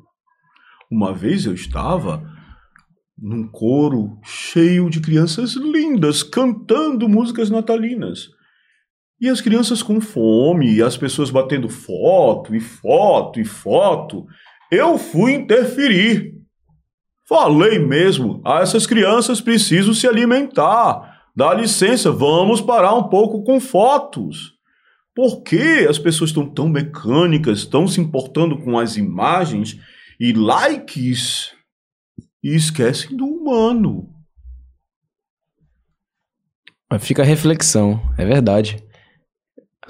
Uma 0.89 1.13
vez 1.13 1.47
eu 1.47 1.55
estava 1.55 2.23
num 3.19 3.49
coro 3.49 4.19
cheio 4.23 4.89
de 4.89 5.01
crianças 5.01 5.55
lindas 5.55 6.23
cantando 6.23 7.09
músicas 7.09 7.51
natalinas. 7.51 8.29
E 9.21 9.29
as 9.29 9.41
crianças 9.41 9.83
com 9.83 10.01
fome, 10.01 10.75
e 10.75 10.83
as 10.83 10.97
pessoas 10.97 11.31
batendo 11.31 11.69
foto 11.69 12.55
e 12.55 12.61
foto 12.61 13.39
e 13.39 13.45
foto. 13.45 14.27
Eu 14.71 14.99
fui 14.99 15.33
interferir. 15.33 16.35
Falei 17.35 17.79
mesmo, 17.79 18.43
essas 18.45 18.87
crianças 18.87 19.41
precisam 19.41 19.95
se 19.95 20.07
alimentar. 20.07 21.23
Dá 21.35 21.55
licença, 21.55 22.13
vamos 22.13 22.61
parar 22.61 22.95
um 22.95 23.05
pouco 23.05 23.43
com 23.43 23.59
fotos. 23.59 24.53
Por 25.15 25.43
que 25.43 25.87
as 25.89 25.99
pessoas 25.99 26.29
estão 26.29 26.47
tão 26.47 26.69
mecânicas, 26.69 27.61
estão 27.61 27.89
se 27.89 28.03
importando 28.03 28.59
com 28.59 28.79
as 28.79 28.99
imagens 28.99 29.81
e 30.21 30.35
likes 30.35 31.55
e 32.45 32.55
esquecem 32.55 33.17
do 33.17 33.25
humano? 33.25 34.11
Fica 37.01 37.23
a 37.23 37.25
reflexão, 37.25 37.99
é 38.19 38.27
verdade. 38.27 38.77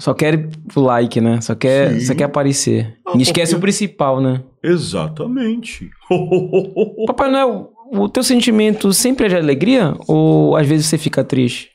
Só 0.03 0.13
quer 0.13 0.49
o 0.75 0.81
like, 0.81 1.21
né? 1.21 1.39
Só 1.39 1.55
quer, 1.55 1.93
Sim. 1.93 1.99
só 2.07 2.13
quer 2.13 2.25
aparecer. 2.25 2.97
Ah, 3.07 3.13
e 3.15 3.21
esquece 3.21 3.53
porque- 3.53 3.57
o 3.57 3.61
principal, 3.61 4.19
né? 4.19 4.43
Exatamente. 4.61 5.89
Papai 7.07 7.31
Noel, 7.31 7.71
o 7.89 8.09
teu 8.09 8.21
sentimento 8.21 8.91
sempre 8.91 9.27
é 9.27 9.29
de 9.29 9.37
alegria? 9.37 9.93
Ou 10.05 10.57
às 10.57 10.67
vezes 10.67 10.87
você 10.87 10.97
fica 10.97 11.23
triste? 11.23 11.71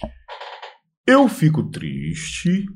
Eu 1.07 1.27
fico 1.27 1.63
triste 1.71 2.67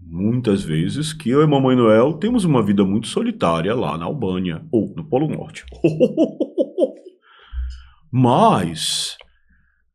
muitas 0.00 0.62
vezes 0.62 1.12
que 1.12 1.28
eu 1.28 1.42
e 1.42 1.46
Mamãe 1.46 1.76
Noel 1.76 2.14
temos 2.14 2.46
uma 2.46 2.62
vida 2.62 2.82
muito 2.82 3.06
solitária 3.08 3.74
lá 3.74 3.98
na 3.98 4.06
Albânia 4.06 4.64
ou 4.72 4.90
no 4.96 5.04
Polo 5.04 5.28
Norte. 5.28 5.66
Mas 8.10 9.18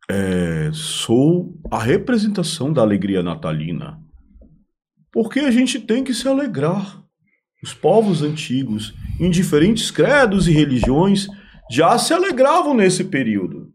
é, 0.07 0.69
sou 0.71 1.51
a 1.71 1.79
representação 1.79 2.71
da 2.71 2.83
alegria 2.83 3.23
natalina. 3.23 3.97
Porque 5.11 5.39
a 5.39 5.51
gente 5.51 5.79
tem 5.79 6.03
que 6.03 6.13
se 6.13 6.27
alegrar. 6.27 7.03
Os 7.61 7.73
povos 7.73 8.21
antigos, 8.21 8.93
em 9.19 9.29
diferentes 9.29 9.91
credos 9.91 10.47
e 10.47 10.51
religiões, 10.51 11.27
já 11.69 11.97
se 11.97 12.13
alegravam 12.13 12.73
nesse 12.73 13.03
período. 13.03 13.73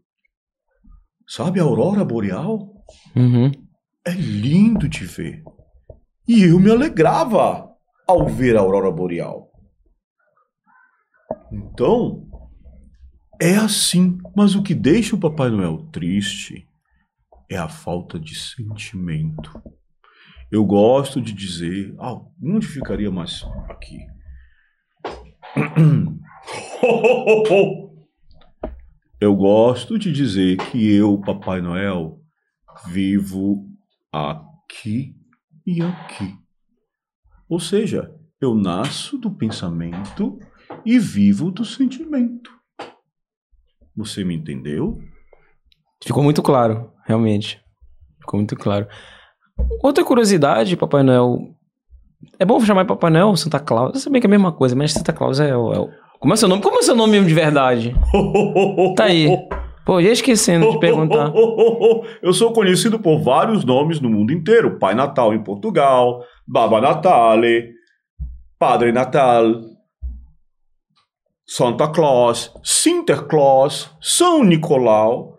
Sabe 1.27 1.59
a 1.59 1.63
aurora 1.63 2.03
boreal? 2.03 2.71
Uhum. 3.15 3.51
É 4.05 4.11
lindo 4.11 4.87
de 4.87 5.05
ver. 5.05 5.43
E 6.27 6.43
eu 6.43 6.59
me 6.59 6.71
alegrava 6.71 7.69
ao 8.07 8.27
ver 8.27 8.55
a 8.55 8.59
aurora 8.59 8.91
boreal. 8.91 9.51
Então, 11.51 12.27
é 13.41 13.55
assim. 13.55 14.17
Mas 14.35 14.55
o 14.55 14.63
que 14.63 14.73
deixa 14.73 15.15
o 15.15 15.19
Papai 15.19 15.49
Noel 15.49 15.77
triste 15.91 16.67
é 17.49 17.57
a 17.57 17.69
falta 17.69 18.19
de 18.19 18.35
sentimento. 18.35 19.61
Eu 20.55 20.63
gosto 20.63 21.21
de 21.21 21.33
dizer. 21.33 21.93
Ah, 21.99 22.17
onde 22.41 22.65
ficaria 22.65 23.11
mais 23.11 23.43
aqui? 23.67 23.99
Eu 29.19 29.35
gosto 29.35 29.99
de 29.99 30.13
dizer 30.13 30.55
que 30.57 30.95
eu, 30.95 31.19
Papai 31.19 31.59
Noel, 31.59 32.21
vivo 32.87 33.67
aqui 34.13 35.13
e 35.65 35.81
aqui. 35.81 36.33
Ou 37.49 37.59
seja, 37.59 38.15
eu 38.39 38.55
nasço 38.55 39.17
do 39.17 39.29
pensamento 39.31 40.39
e 40.85 40.97
vivo 40.97 41.51
do 41.51 41.65
sentimento. 41.65 42.51
Você 43.93 44.23
me 44.23 44.35
entendeu? 44.35 45.01
Ficou 46.01 46.23
muito 46.23 46.41
claro, 46.41 46.93
realmente. 47.05 47.61
Ficou 48.21 48.39
muito 48.39 48.55
claro. 48.55 48.87
Outra 49.81 50.03
curiosidade, 50.03 50.75
Papai 50.77 51.03
Noel. 51.03 51.49
É 52.39 52.45
bom 52.45 52.59
chamar 52.59 52.85
Papai 52.85 53.09
Noel 53.11 53.35
Santa 53.35 53.59
Claus? 53.59 53.93
Eu 53.95 53.99
sabia 53.99 54.19
que 54.19 54.27
é 54.27 54.29
a 54.29 54.31
mesma 54.31 54.51
coisa, 54.51 54.75
mas 54.75 54.91
Santa 54.93 55.13
Claus 55.13 55.39
é 55.39 55.55
o. 55.55 55.73
é 55.73 55.79
o- 55.79 55.89
Como 56.19 56.33
é 56.33 56.35
seu 56.37 56.47
nome? 56.49 56.61
Como 56.61 56.77
é 56.79 56.81
seu 56.81 56.95
nome 56.95 57.13
mesmo 57.13 57.27
de 57.27 57.33
verdade? 57.33 57.95
Tá 58.95 59.05
aí. 59.05 59.27
Pô, 59.85 60.01
já 60.01 60.09
esquecendo 60.09 60.71
de 60.71 60.79
perguntar. 60.79 61.31
Eu 62.21 62.33
sou 62.33 62.51
conhecido 62.51 62.99
por 62.99 63.19
vários 63.21 63.63
nomes 63.63 63.99
no 63.99 64.09
mundo 64.09 64.31
inteiro. 64.33 64.79
Pai 64.79 64.95
Natal 64.95 65.33
em 65.33 65.43
Portugal, 65.43 66.23
Baba 66.47 66.81
Natale, 66.81 67.69
Padre 68.57 68.91
Natal, 68.91 69.45
Santa 71.47 71.87
Claus, 71.87 72.51
Sinterklaas, 72.63 73.91
São 74.01 74.43
Nicolau. 74.43 75.37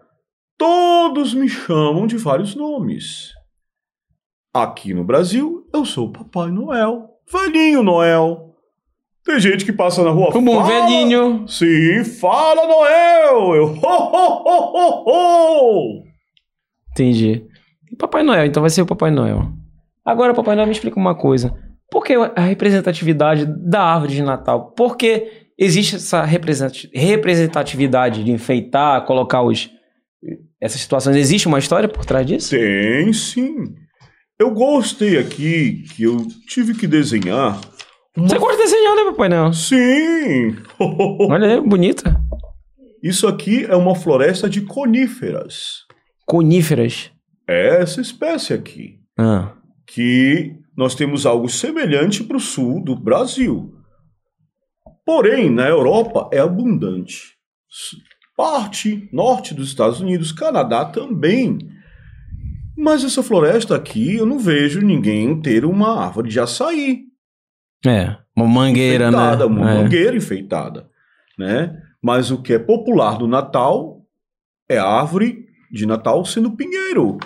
Todos 0.57 1.35
me 1.35 1.49
chamam 1.49 2.07
de 2.07 2.17
vários 2.17 2.55
nomes. 2.55 3.33
Aqui 4.63 4.95
no 4.95 5.05
Brasil, 5.05 5.67
eu 5.73 5.85
sou 5.85 6.07
o 6.07 6.13
Papai 6.13 6.51
Noel, 6.51 7.11
Velhinho 7.31 7.83
Noel. 7.83 8.55
Tem 9.25 9.39
gente 9.41 9.65
que 9.65 9.73
passa 9.73 10.03
na 10.05 10.11
rua 10.11 10.31
O 10.35 10.41
bom 10.41 10.65
fala- 10.65 10.87
velhinho. 10.87 11.47
Sim, 11.49 12.05
fala 12.05 12.67
Noel! 12.67 13.55
Eu, 13.57 13.65
ho, 13.67 13.81
ho, 13.83 14.43
ho, 14.47 15.05
ho! 15.09 16.03
Entendi. 16.93 17.45
E 17.91 17.97
Papai 17.97 18.23
Noel, 18.23 18.47
então 18.47 18.61
vai 18.63 18.71
ser 18.71 18.83
o 18.83 18.87
Papai 18.87 19.11
Noel. 19.11 19.51
Agora, 20.05 20.33
Papai 20.33 20.55
Noel, 20.55 20.67
me 20.69 20.73
explica 20.73 20.99
uma 20.99 21.15
coisa. 21.17 21.53
Por 21.91 22.05
que 22.05 22.15
a 22.15 22.41
representatividade 22.41 23.45
da 23.47 23.83
árvore 23.83 24.15
de 24.15 24.23
Natal? 24.23 24.71
Por 24.73 24.97
que 24.97 25.49
existe 25.59 25.97
essa 25.97 26.23
representati- 26.25 26.91
representatividade 26.95 28.25
de 28.25 28.31
enfeitar, 28.33 29.05
colocar 29.05 29.43
os. 29.43 29.69
Essas 30.61 30.81
situações? 30.81 31.17
Existe 31.17 31.47
uma 31.47 31.59
história 31.59 31.89
por 31.89 32.05
trás 32.05 32.25
disso? 32.27 32.51
Tem 32.51 33.13
sim. 33.13 33.75
Eu 34.39 34.51
gostei 34.51 35.19
aqui 35.19 35.85
que 35.95 36.03
eu 36.03 36.27
tive 36.47 36.75
que 36.75 36.87
desenhar. 36.87 37.59
Uma... 38.17 38.29
Você 38.29 38.39
gosta 38.39 38.57
de 38.57 38.63
desenhar, 38.65 38.95
né, 38.95 39.05
Papai 39.05 39.29
Noel? 39.29 39.53
Sim! 39.53 40.57
Olha 40.79 41.55
aí, 41.55 41.61
bonita. 41.61 42.21
Isso 43.03 43.27
aqui 43.27 43.65
é 43.65 43.75
uma 43.75 43.95
floresta 43.95 44.49
de 44.49 44.61
coníferas. 44.61 45.85
Coníferas. 46.27 47.11
É 47.49 47.81
essa 47.81 48.01
espécie 48.01 48.53
aqui. 48.53 49.01
Ah. 49.19 49.55
que 49.87 50.55
nós 50.77 50.95
temos 50.95 51.25
algo 51.25 51.49
semelhante 51.49 52.23
para 52.23 52.37
o 52.37 52.41
sul 52.41 52.85
do 52.85 52.95
Brasil. 52.95 53.73
Porém, 55.07 55.49
na 55.49 55.67
Europa 55.67 56.29
é 56.31 56.39
abundante. 56.39 57.37
Parte 58.37 59.09
norte 59.11 59.55
dos 59.55 59.69
Estados 59.69 60.01
Unidos, 60.01 60.33
Canadá 60.33 60.85
também. 60.85 61.57
Mas 62.77 63.03
essa 63.05 63.23
floresta 63.23 63.75
aqui, 63.75 64.17
eu 64.17 64.27
não 64.27 64.39
vejo 64.39 64.81
ninguém 64.81 65.41
ter 65.41 65.65
uma 65.65 65.99
árvore 66.05 66.29
de 66.29 66.39
açaí 66.39 67.05
É, 67.87 68.17
uma 68.37 68.47
mangueira, 68.47 69.09
enfeitada, 69.09 69.49
né? 69.49 69.55
uma 69.55 69.71
É. 69.71 69.75
mangueira 69.83 70.17
enfeitada, 70.17 70.91
né? 71.39 71.81
Mas 72.03 72.31
o 72.31 72.43
que 72.43 72.53
é 72.53 72.59
popular 72.59 73.17
do 73.19 73.27
Natal 73.27 74.03
é 74.69 74.79
a 74.79 74.87
árvore 74.87 75.47
de 75.73 75.87
Natal 75.87 76.25
sendo 76.25 76.51
pinheiro. 76.57 77.19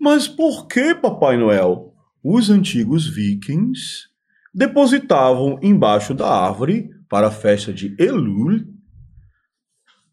Mas 0.00 0.26
por 0.28 0.66
que, 0.66 0.94
Papai 0.94 1.36
Noel? 1.36 1.92
Os 2.22 2.50
antigos 2.50 3.06
vikings 3.08 4.06
depositavam 4.54 5.58
embaixo 5.62 6.14
da 6.14 6.28
árvore 6.28 6.90
para 7.08 7.28
a 7.28 7.30
festa 7.32 7.72
de 7.72 7.94
Elul, 7.98 8.60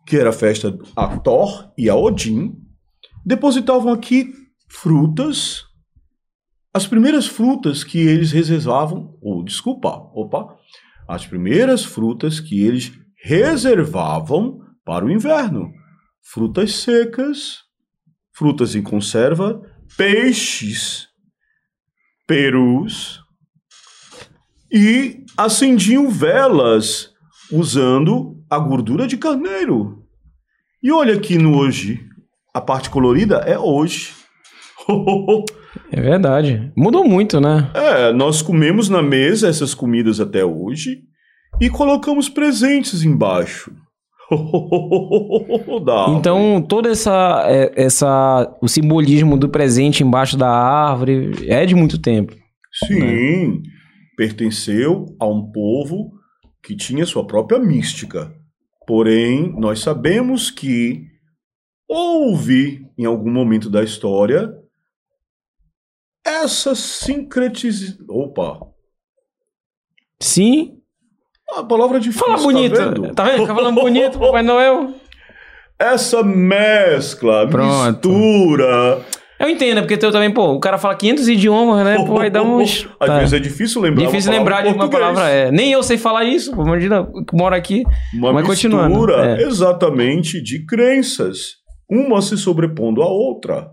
que 0.06 0.18
era 0.18 0.30
a 0.30 0.34
festa 0.34 0.78
a 0.96 1.18
Thor 1.18 1.72
e 1.78 1.90
a 1.90 1.96
Odin, 1.96 2.56
depositavam 3.26 3.92
aqui 3.92 4.32
frutas 4.68 5.66
as 6.76 6.86
primeiras 6.86 7.26
frutas 7.26 7.86
que 7.86 8.00
eles 8.00 8.34
reservavam, 8.34 9.18
ou 9.22 9.42
desculpa, 9.42 9.92
opa, 10.14 10.58
as 11.08 11.26
primeiras 11.26 11.86
frutas 11.86 12.42
que 12.42 12.60
eles 12.60 12.92
reservavam 13.24 14.60
para 14.84 15.06
o 15.06 15.10
inverno. 15.10 15.72
Frutas 16.22 16.76
secas, 16.76 17.60
frutas 18.34 18.76
em 18.76 18.84
conserva, 18.84 19.62
peixes, 19.96 21.08
perus 22.28 23.22
e 24.70 25.24
acendiam 25.38 26.10
velas 26.10 27.14
usando 27.50 28.44
a 28.50 28.60
gordura 28.60 29.08
de 29.08 29.16
carneiro. 29.16 30.06
E 30.84 30.92
olha 30.92 31.16
aqui 31.16 31.38
no 31.38 31.58
hoje, 31.58 32.06
a 32.54 32.60
parte 32.60 32.90
colorida 32.90 33.38
é 33.38 33.58
hoje. 33.58 34.14
É 35.92 36.02
verdade. 36.02 36.72
Mudou 36.76 37.08
muito, 37.08 37.40
né? 37.40 37.70
É, 37.74 38.12
nós 38.12 38.42
comemos 38.42 38.90
na 38.90 39.02
mesa 39.02 39.48
essas 39.48 39.74
comidas 39.74 40.20
até 40.20 40.44
hoje 40.44 41.02
e 41.62 41.70
colocamos 41.70 42.30
presentes 42.30 43.04
embaixo. 43.04 43.72
Então, 46.18 46.62
todo 46.62 46.90
essa, 46.90 47.44
é, 47.48 47.72
essa. 47.76 48.58
O 48.60 48.68
simbolismo 48.68 49.38
do 49.38 49.48
presente 49.48 50.04
embaixo 50.04 50.36
da 50.36 50.50
árvore 50.50 51.32
é 51.48 51.64
de 51.66 51.76
muito 51.76 52.02
tempo. 52.02 52.36
Sim, 52.88 53.62
pertenceu 54.18 55.06
a 55.20 55.28
um 55.28 55.52
povo 55.52 56.12
que 56.64 56.76
tinha 56.76 57.06
sua 57.06 57.28
própria 57.28 57.60
mística. 57.60 58.34
Porém, 58.88 59.54
nós 59.60 59.80
sabemos 59.80 60.50
que 60.50 61.04
houve, 61.88 62.82
em 62.98 63.06
algum 63.06 63.32
momento 63.32 63.70
da 63.70 63.84
história, 63.84 64.52
essa 66.46 66.74
sincretização. 66.76 68.06
Opa! 68.10 68.60
Sim. 70.22 70.78
A 71.58 71.64
palavra 71.64 72.00
difícil. 72.00 72.26
Fala 72.26 72.42
bonito. 72.42 72.76
Tá 72.76 72.86
vendo? 72.86 73.14
Tá 73.14 73.24
vendo? 73.26 73.42
Fica 73.42 73.56
falando 73.56 73.76
bonito, 73.82 74.18
Papai 74.20 74.42
Noel. 74.44 74.94
essa 75.78 76.24
mescla, 76.24 77.48
Pronto. 77.48 78.10
mistura. 78.10 79.02
Eu 79.38 79.50
entendo, 79.50 79.82
porque 79.82 79.94
eu 80.04 80.12
também, 80.14 80.32
pô, 80.32 80.54
o 80.54 80.60
cara 80.62 80.78
fala 80.78 80.96
500 80.96 81.28
idiomas, 81.28 81.84
né? 81.86 81.98
Pô, 82.06 82.20
aí 82.20 82.30
dá 82.30 82.42
uns. 82.44 82.88
Às 83.00 83.08
tá. 83.08 83.20
vezes 83.20 83.34
é 83.34 83.40
difícil 83.40 83.82
lembrar. 83.82 84.06
Difícil 84.06 84.32
lembrar 84.32 84.62
de 84.64 84.70
uma 84.70 84.90
palavra. 84.90 85.30
É. 85.30 85.52
Nem 85.52 85.74
eu 85.74 85.84
sei 85.84 85.98
falar 85.98 86.24
isso, 86.24 86.56
pô, 86.56 86.64
imagina, 86.64 87.06
mora 87.34 87.58
aqui. 87.58 87.84
Uma 88.14 88.32
Mas 88.32 88.48
mistura 88.48 88.78
continuando, 88.88 89.12
é. 89.14 89.42
exatamente 89.44 90.42
de 90.42 90.66
crenças, 90.66 91.56
uma 91.92 92.22
se 92.22 92.38
sobrepondo 92.38 93.04
à 93.04 93.08
outra. 93.08 93.70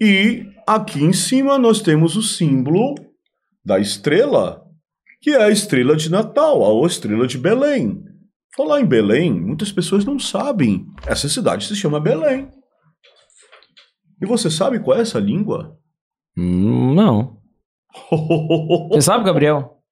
E 0.00 0.46
aqui 0.66 1.02
em 1.02 1.12
cima 1.12 1.58
nós 1.58 1.80
temos 1.82 2.16
o 2.16 2.22
símbolo 2.22 2.94
da 3.64 3.78
estrela, 3.78 4.64
que 5.20 5.30
é 5.30 5.42
a 5.42 5.50
estrela 5.50 5.96
de 5.96 6.10
Natal, 6.10 6.62
a 6.62 6.86
estrela 6.86 7.26
de 7.26 7.36
Belém. 7.36 8.04
Falar 8.56 8.80
em 8.80 8.86
Belém, 8.86 9.32
muitas 9.32 9.72
pessoas 9.72 10.04
não 10.04 10.18
sabem. 10.18 10.86
Essa 11.06 11.28
cidade 11.28 11.66
se 11.66 11.76
chama 11.76 12.00
Belém. 12.00 12.48
E 14.20 14.26
você 14.26 14.50
sabe 14.50 14.80
qual 14.80 14.98
é 14.98 15.02
essa 15.02 15.18
língua? 15.18 15.78
Hum, 16.36 16.94
não. 16.94 17.38
Você 18.90 19.02
sabe, 19.02 19.24
Gabriel? 19.24 19.82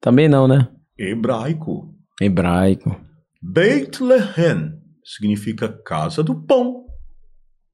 Também 0.00 0.28
não, 0.28 0.46
né? 0.46 0.68
Hebraico. 0.98 1.94
Hebraico. 2.20 2.94
Bethlehem 3.42 4.78
significa 5.04 5.68
casa 5.68 6.22
do 6.22 6.40
pão. 6.44 6.79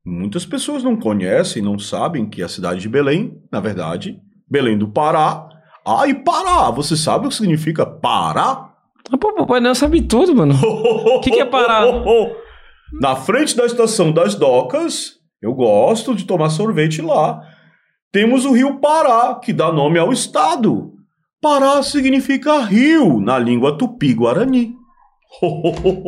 Muitas 0.07 0.47
pessoas 0.47 0.85
não 0.85 0.95
conhecem, 0.95 1.61
não 1.61 1.81
sabem 1.81 2.31
que 2.31 2.41
a 2.41 2.47
cidade 2.49 2.79
de 2.79 2.89
Belém, 2.89 3.43
na 3.51 3.59
verdade, 3.59 4.21
Belém 4.49 4.79
do 4.79 4.87
Pará. 4.87 5.49
Ah, 5.85 6.07
e 6.07 6.15
Pará, 6.15 6.71
você 6.71 6.97
sabe 6.97 7.27
o 7.27 7.29
que 7.29 7.35
significa 7.35 7.85
Pará? 7.85 8.71
Ah, 9.11 9.19
pô, 9.19 9.35
papai 9.35 9.59
não 9.59 9.75
sabe 9.75 10.01
tudo, 10.01 10.33
mano. 10.33 10.55
O 10.55 11.19
que 11.23 11.33
que 11.33 11.41
é 11.41 11.45
Pará? 11.45 11.83
Na 13.01 13.17
frente 13.17 13.57
da 13.57 13.67
estação 13.67 14.13
das 14.13 14.37
docas, 14.37 15.15
eu 15.43 15.53
gosto 15.53 16.15
de 16.15 16.25
tomar 16.25 16.51
sorvete 16.51 17.03
lá. 17.03 17.43
Temos 18.13 18.45
o 18.45 18.53
rio 18.53 18.79
Pará, 18.79 19.35
que 19.35 19.53
dá 19.53 19.73
nome 19.73 19.99
ao 19.99 20.13
estado. 20.13 20.93
Pará 21.43 21.83
significa 21.83 22.61
rio 22.61 23.19
na 23.19 23.41
língua 23.41 23.77
tupi-guarani. 23.77 24.73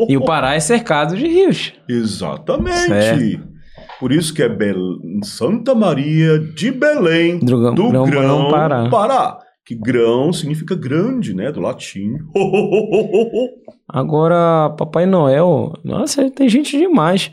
E 0.09 0.17
o 0.17 0.25
Pará 0.25 0.55
é 0.55 0.61
cercado 0.61 1.17
de 1.17 1.27
rios. 1.27 1.73
Exatamente. 1.89 2.87
Certo. 2.87 3.58
Por 4.01 4.13
isso 4.13 4.33
que 4.33 4.43
é 4.43 4.49
Bel- 4.49 4.99
Santa 5.25 5.75
Maria 5.75 6.39
de 6.39 6.71
Belém, 6.71 7.39
Drugão- 7.41 7.75
do 7.75 7.89
Grão- 7.89 8.05
Grão, 8.07 8.49
Grão- 8.49 8.91
Pará. 8.91 9.39
Que 9.67 9.75
grão 9.75 10.33
significa 10.33 10.75
grande, 10.75 11.35
né? 11.35 11.53
Do 11.53 11.61
latim. 11.61 12.13
Agora, 13.89 14.71
Papai 14.79 15.05
Noel, 15.07 15.73
nossa, 15.85 16.31
tem 16.31 16.49
gente 16.49 16.77
demais. 16.79 17.31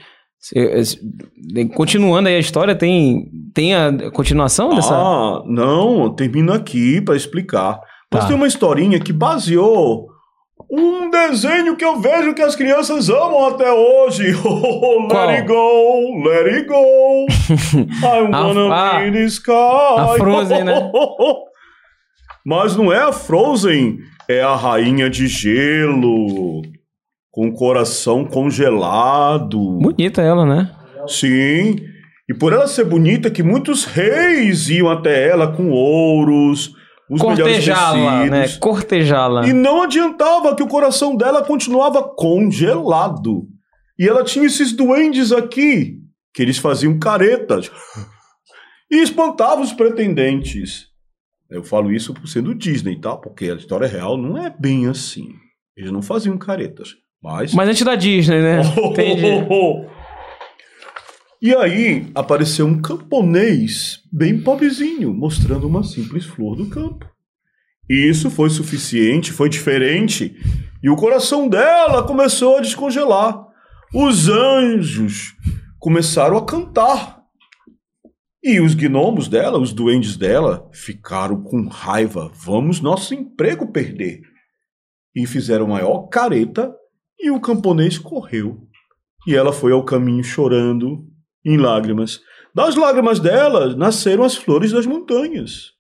Continuando 1.74 2.28
aí 2.30 2.36
a 2.36 2.40
história, 2.40 2.76
tem, 2.76 3.30
tem 3.54 3.74
a 3.76 4.12
continuação 4.12 4.70
dessa. 4.76 4.94
Ah, 4.96 5.44
não, 5.48 6.14
termina 6.14 6.56
aqui 6.56 7.02
para 7.02 7.16
explicar. 7.16 7.80
Mas 8.14 8.22
Tá. 8.24 8.28
tem 8.28 8.36
uma 8.36 8.48
historinha 8.48 9.00
que 9.00 9.12
baseou 9.12 10.08
um 10.70 11.10
desenho 11.10 11.76
que 11.76 11.84
eu 11.86 12.00
vejo 12.00 12.34
que 12.34 12.42
as 12.42 12.56
crianças 12.56 13.10
amam 13.10 13.46
até 13.48 13.72
hoje. 13.72 14.32
let 14.34 15.10
Qual? 15.10 15.30
it 15.30 15.48
go, 15.48 16.24
let 16.24 16.48
it 16.48 16.68
go. 16.68 17.26
I 18.06 18.22
wanna 18.32 18.74
a- 18.74 19.00
be 19.00 19.12
the 19.12 19.24
sky. 19.26 19.52
a 19.52 20.16
Frozen, 20.18 20.64
né? 20.64 20.92
Mas 22.46 22.76
não 22.76 22.94
é 22.94 23.00
a 23.02 23.12
Frozen, 23.12 24.00
é 24.30 24.42
a 24.42 24.56
rainha 24.56 25.10
de 25.10 25.28
gelo, 25.28 26.62
com 27.32 27.48
o 27.48 27.54
coração 27.54 28.24
congelado. 28.24 29.58
Bonita 29.80 30.22
ela, 30.22 30.46
né? 30.46 30.70
Sim, 31.08 31.76
e 32.30 32.34
por 32.34 32.54
ela 32.54 32.68
ser 32.68 32.86
bonita, 32.86 33.30
que 33.32 33.42
muitos 33.44 33.86
reis 33.86 34.70
iam 34.70 34.90
até 34.90 35.28
ela 35.28 35.48
com 35.56 35.70
ouros, 35.72 36.72
os 37.10 37.22
Cortejá-la, 37.22 38.26
né? 38.26 38.48
Cortejá-la. 38.60 39.48
E 39.48 39.54
não 39.54 39.84
adiantava 39.84 40.56
que 40.56 40.64
o 40.64 40.68
coração 40.68 41.16
dela 41.16 41.44
continuava 41.44 42.02
congelado. 42.04 43.48
E 43.98 44.08
ela 44.08 44.24
tinha 44.24 44.46
esses 44.46 44.74
duendes 44.74 45.32
aqui, 45.32 46.00
que 46.34 46.42
eles 46.42 46.58
faziam 46.58 46.98
caretas 47.00 47.72
e 48.92 49.02
espantavam 49.02 49.64
os 49.64 49.72
pretendentes. 49.72 50.88
Eu 51.50 51.64
falo 51.64 51.92
isso 51.92 52.14
por 52.14 52.28
sendo 52.28 52.56
Disney, 52.56 53.00
tá? 53.00 53.16
Porque 53.16 53.46
a 53.46 53.56
história 53.56 53.88
real 53.88 54.18
não 54.18 54.38
é 54.38 54.50
bem 54.50 54.88
assim. 54.88 55.30
Eles 55.78 55.92
não 55.92 56.02
faziam 56.02 56.38
caretas. 56.38 56.90
Mas 57.22 57.54
Mas 57.54 57.70
antes 57.70 57.84
da 57.84 57.96
Disney, 57.96 58.42
né? 58.42 58.62
Entendi. 58.78 59.46
E 61.42 61.54
aí 61.54 62.10
apareceu 62.16 62.66
um 62.66 62.82
camponês 62.82 64.02
bem 64.12 64.42
pobrezinho, 64.42 65.14
mostrando 65.14 65.68
uma 65.68 65.84
simples 65.84 66.26
flor 66.26 66.56
do 66.56 66.68
campo. 66.68 67.10
E 67.90 68.10
isso 68.10 68.32
foi 68.32 68.50
suficiente, 68.50 69.32
foi 69.32 69.48
diferente, 69.48 70.36
e 70.82 70.90
o 70.90 70.96
coração 70.96 71.48
dela 71.48 72.04
começou 72.04 72.58
a 72.58 72.62
descongelar. 72.62 73.46
Os 73.94 74.28
anjos 74.28 75.36
começaram 75.80 76.38
a 76.38 76.46
cantar. 76.46 77.24
E 78.44 78.60
os 78.60 78.76
gnomos 78.76 79.28
dela, 79.28 79.60
os 79.60 79.74
duendes 79.74 80.18
dela, 80.18 80.70
ficaram 80.74 81.42
com 81.42 81.68
raiva. 81.68 82.32
Vamos 82.34 82.80
nosso 82.80 83.14
emprego 83.14 83.72
perder. 83.72 84.22
E 85.16 85.26
fizeram 85.26 85.68
maior 85.68 86.08
careta, 86.08 86.74
e 87.20 87.32
o 87.32 87.40
camponês 87.40 87.98
correu. 87.98 88.68
E 89.28 89.36
ela 89.36 89.52
foi 89.54 89.72
ao 89.72 89.84
caminho 89.84 90.24
chorando, 90.24 91.08
em 91.46 91.58
lágrimas. 91.58 92.20
Das 92.54 92.76
lágrimas 92.76 93.20
dela 93.20 93.76
nasceram 93.76 94.24
as 94.24 94.36
flores 94.36 94.72
das 94.72 94.86
montanhas. 94.86 95.72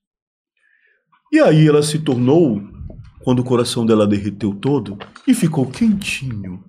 E 1.31 1.39
aí 1.39 1.67
ela 1.67 1.81
se 1.81 1.99
tornou, 1.99 2.61
quando 3.23 3.39
o 3.39 3.43
coração 3.43 3.85
dela 3.85 4.05
derreteu 4.05 4.53
todo 4.53 4.97
e 5.27 5.33
ficou 5.33 5.65
quentinho, 5.65 6.63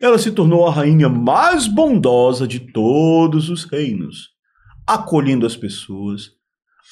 ela 0.00 0.18
se 0.18 0.30
tornou 0.30 0.66
a 0.66 0.70
rainha 0.70 1.08
mais 1.08 1.66
bondosa 1.66 2.46
de 2.46 2.60
todos 2.60 3.48
os 3.48 3.64
reinos, 3.64 4.28
acolhendo 4.86 5.46
as 5.46 5.56
pessoas, 5.56 6.30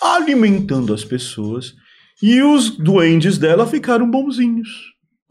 alimentando 0.00 0.94
as 0.94 1.05
pessoas, 1.05 1.74
e 2.22 2.40
os 2.42 2.70
duendes 2.70 3.36
dela 3.36 3.66
ficaram 3.66 4.11
bonzinhos. 4.11 4.68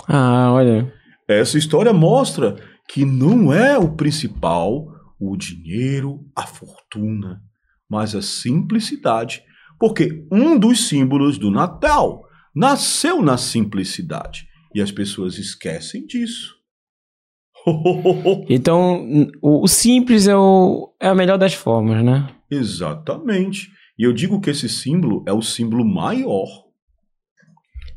Ah, 0.08 0.52
olha. 0.52 0.94
Essa 1.28 1.58
história 1.58 1.94
mostra 1.94 2.58
que 2.88 3.06
não 3.06 3.54
é 3.54 3.78
o 3.78 3.96
principal 3.96 4.91
o 5.30 5.38
dinheiro, 5.38 6.26
a 6.36 6.48
fortuna, 6.48 7.42
mas 7.88 8.16
a 8.16 8.22
simplicidade, 8.22 9.44
porque 9.80 10.26
um 10.32 10.58
dos 10.58 10.88
símbolos 10.88 11.38
do 11.38 11.52
Natal 11.52 12.24
nasceu 12.56 13.22
na 13.22 13.38
simplicidade 13.38 14.48
e 14.74 14.82
as 14.82 14.92
pessoas 14.92 15.38
esquecem 15.38 16.06
disso. 16.06 16.56
Então, 18.50 19.30
o, 19.42 19.68
simples 19.68 20.28
é, 20.28 20.36
o, 20.36 20.92
é 21.00 21.10
a 21.10 21.16
melhor 21.16 21.38
das 21.38 21.54
formas, 21.54 22.04
né? 22.04 22.28
Exatamente. 22.50 23.70
E 23.98 24.04
eu 24.04 24.12
digo 24.12 24.42
que 24.42 24.50
esse 24.50 24.68
símbolo 24.68 25.24
é 25.28 25.32
o 25.32 25.44
símbolo 25.44 25.86
maior. 25.86 26.48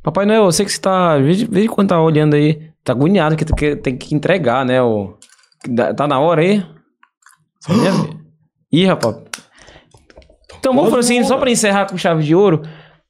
Papai 0.02 0.26
Noel, 0.26 0.44
eu 0.44 0.52
sei 0.52 0.66
que 0.66 0.72
você 0.72 0.80
tá. 0.80 1.16
Veja 1.16 1.68
quando 1.68 1.88
tá 1.88 2.00
olhando 2.00 2.34
aí. 2.34 2.70
Tá 2.84 2.92
agoniado 2.92 3.36
que 3.36 3.76
tem 3.76 3.96
que 3.96 4.14
entregar, 4.14 4.66
né? 4.66 4.82
O, 4.82 5.16
tá 5.96 6.06
na 6.06 6.20
hora 6.20 6.42
aí? 6.42 6.62
Você 7.64 7.72
lembra? 7.72 8.14
Ih, 8.70 8.86
rapaz. 8.86 9.16
Então 10.58 10.74
vamos 10.74 10.90
fazer 10.90 11.14
assim, 11.14 11.24
só 11.24 11.38
pra 11.38 11.50
encerrar 11.50 11.86
com 11.86 11.96
chave 11.96 12.22
de 12.22 12.34
ouro. 12.34 12.62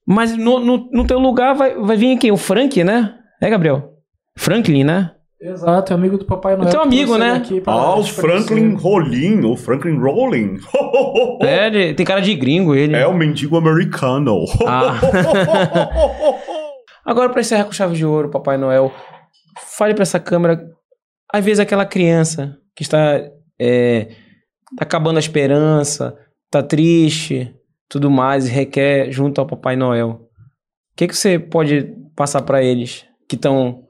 Mas 0.07 0.37
no, 0.37 0.59
no, 0.61 0.89
no 0.93 1.07
teu 1.07 1.19
lugar 1.19 1.55
vai, 1.55 1.75
vai 1.77 1.97
vir 1.97 2.19
quem? 2.19 2.31
O 2.31 2.37
Frank, 2.37 2.83
né? 2.85 3.15
É, 3.41 3.49
Gabriel? 3.49 3.95
Franklin, 4.37 4.85
né? 4.85 5.13
Exato, 5.41 5.93
é 5.93 5.97
amigo 5.97 6.19
do 6.19 6.25
Papai 6.25 6.57
Noel. 6.57 6.71
Teu 6.71 6.81
que 6.81 6.87
amigo, 6.87 7.19
né? 7.19 7.43
pra 7.63 7.73
Ah, 7.73 7.99
o 7.99 8.05
Franklin. 8.05 8.75
Rollin, 8.75 9.45
ou 9.45 9.57
Franklin 9.57 9.99
Rolling. 9.99 10.59
É, 11.43 11.67
ele 11.67 11.95
tem 11.95 12.07
cara 12.07 12.21
de 12.21 12.35
gringo 12.35 12.75
ele. 12.75 12.97
É 12.97 13.07
o 13.07 13.15
mendigo 13.15 13.57
americano. 13.57 14.45
Ah. 14.67 14.99
Agora, 17.05 17.29
pra 17.29 17.41
encerrar 17.41 17.65
com 17.65 17.73
chave 17.73 17.95
de 17.95 18.07
ouro, 18.07 18.31
Papai 18.31 18.57
Noel, 18.57 18.91
fale 19.77 19.95
pra 19.95 20.03
essa 20.03 20.19
câmera. 20.19 20.65
Às 21.33 21.45
vezes, 21.45 21.61
aquela 21.61 21.85
criança 21.85 22.57
que 22.75 22.83
está 22.83 23.21
é, 23.61 24.09
tá 24.77 24.85
acabando 24.85 25.17
a 25.17 25.21
esperança, 25.21 26.17
tá 26.51 26.63
triste, 26.63 27.55
tudo 27.89 28.11
mais, 28.11 28.47
e 28.47 28.51
requer 28.51 29.11
junto 29.11 29.41
ao 29.41 29.47
Papai 29.47 29.77
Noel. 29.77 30.11
O 30.11 30.97
que, 30.97 31.09
que 31.09 31.17
você 31.17 31.39
pode 31.39 31.93
passar 32.15 32.43
pra 32.43 32.63
eles 32.63 33.05
que 33.29 33.37
estão 33.37 33.85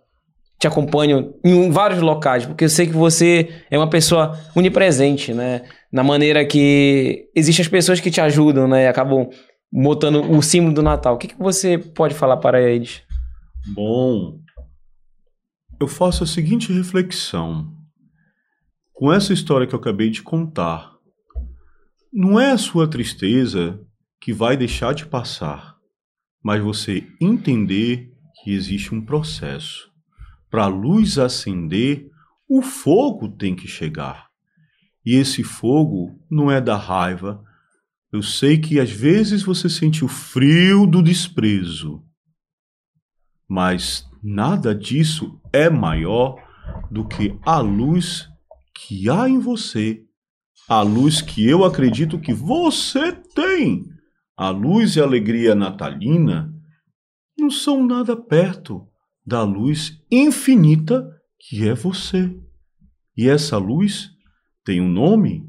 te 0.59 0.67
acompanham 0.67 1.35
em 1.45 1.71
vários 1.71 2.01
locais? 2.01 2.47
Porque 2.47 2.65
eu 2.65 2.69
sei 2.69 2.87
que 2.87 2.95
você 2.95 3.51
é 3.71 3.77
uma 3.77 3.91
pessoa 3.91 4.39
onipresente, 4.57 5.35
né? 5.35 5.63
Na 5.93 6.03
maneira 6.03 6.45
que 6.47 7.29
existem 7.35 7.63
as 7.63 7.69
pessoas 7.69 8.01
que 8.01 8.11
te 8.11 8.21
ajudam, 8.21 8.67
né? 8.67 8.85
E 8.85 8.87
acabam 8.87 9.29
botando 9.71 10.31
o 10.31 10.41
símbolo 10.41 10.75
do 10.75 10.83
Natal. 10.83 11.15
O 11.15 11.19
que, 11.19 11.29
que 11.29 11.39
você 11.39 11.77
pode 11.77 12.15
falar 12.15 12.39
para 12.39 12.63
eles? 12.63 13.03
Bom, 13.75 14.39
eu 15.81 15.89
faço 15.89 16.25
a 16.25 16.27
seguinte 16.27 16.73
reflexão. 16.73 17.74
Com 18.95 19.13
essa 19.13 19.33
história 19.33 19.67
que 19.67 19.75
eu 19.75 19.79
acabei 19.79 20.09
de 20.09 20.23
contar, 20.23 20.95
não 22.13 22.39
é 22.39 22.53
a 22.53 22.59
sua 22.59 22.89
tristeza 22.89 23.81
que 24.21 24.33
vai 24.33 24.57
deixar 24.57 24.95
de 24.95 25.05
passar, 25.05 25.77
mas 26.41 26.63
você 26.63 27.05
entender 27.21 28.13
que 28.43 28.53
existe 28.53 28.95
um 28.95 29.05
processo. 29.05 29.91
Para 30.49 30.65
a 30.65 30.69
luz 30.69 31.19
acender, 31.19 32.09
o 32.49 32.63
fogo 32.63 33.29
tem 33.29 33.57
que 33.57 33.67
chegar. 33.67 34.29
E 35.05 35.17
esse 35.17 35.43
fogo 35.43 36.17
não 36.31 36.49
é 36.49 36.61
da 36.61 36.77
raiva. 36.77 37.43
Eu 38.13 38.23
sei 38.23 38.59
que 38.59 38.79
às 38.79 38.91
vezes 38.91 39.43
você 39.43 39.69
sente 39.69 40.05
o 40.05 40.09
frio 40.09 40.87
do 40.87 41.03
desprezo, 41.03 42.01
mas 43.49 44.09
nada 44.23 44.73
disso 44.73 45.41
é 45.53 45.69
maior 45.69 46.37
do 46.93 47.07
que 47.07 47.37
a 47.45 47.59
luz 47.59 48.33
que 48.75 49.09
há 49.09 49.29
em 49.29 49.39
você, 49.39 50.05
a 50.69 50.83
luz 50.83 51.21
que 51.21 51.49
eu 51.49 51.65
acredito 51.65 52.19
que 52.19 52.33
você 52.33 53.13
tem. 53.13 53.85
A 54.37 54.51
luz 54.51 54.97
e 54.97 55.01
a 55.01 55.05
alegria 55.05 55.55
natalina 55.55 56.53
não 57.39 57.51
são 57.51 57.87
nada 57.87 58.17
perto 58.17 58.89
da 59.25 59.43
luz 59.43 60.03
infinita 60.11 61.09
que 61.39 61.69
é 61.69 61.75
você. 61.75 62.37
E 63.17 63.29
essa 63.29 63.57
luz 63.59 64.11
tem 64.65 64.81
um 64.81 64.89
nome? 64.89 65.49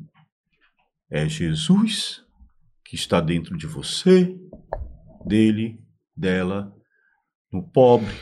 É 1.09 1.27
Jesus, 1.27 2.23
que 2.83 2.95
está 2.95 3.21
dentro 3.21 3.57
de 3.57 3.65
você, 3.65 4.37
dele, 5.25 5.79
dela, 6.15 6.73
no 7.51 7.63
pobre, 7.63 8.13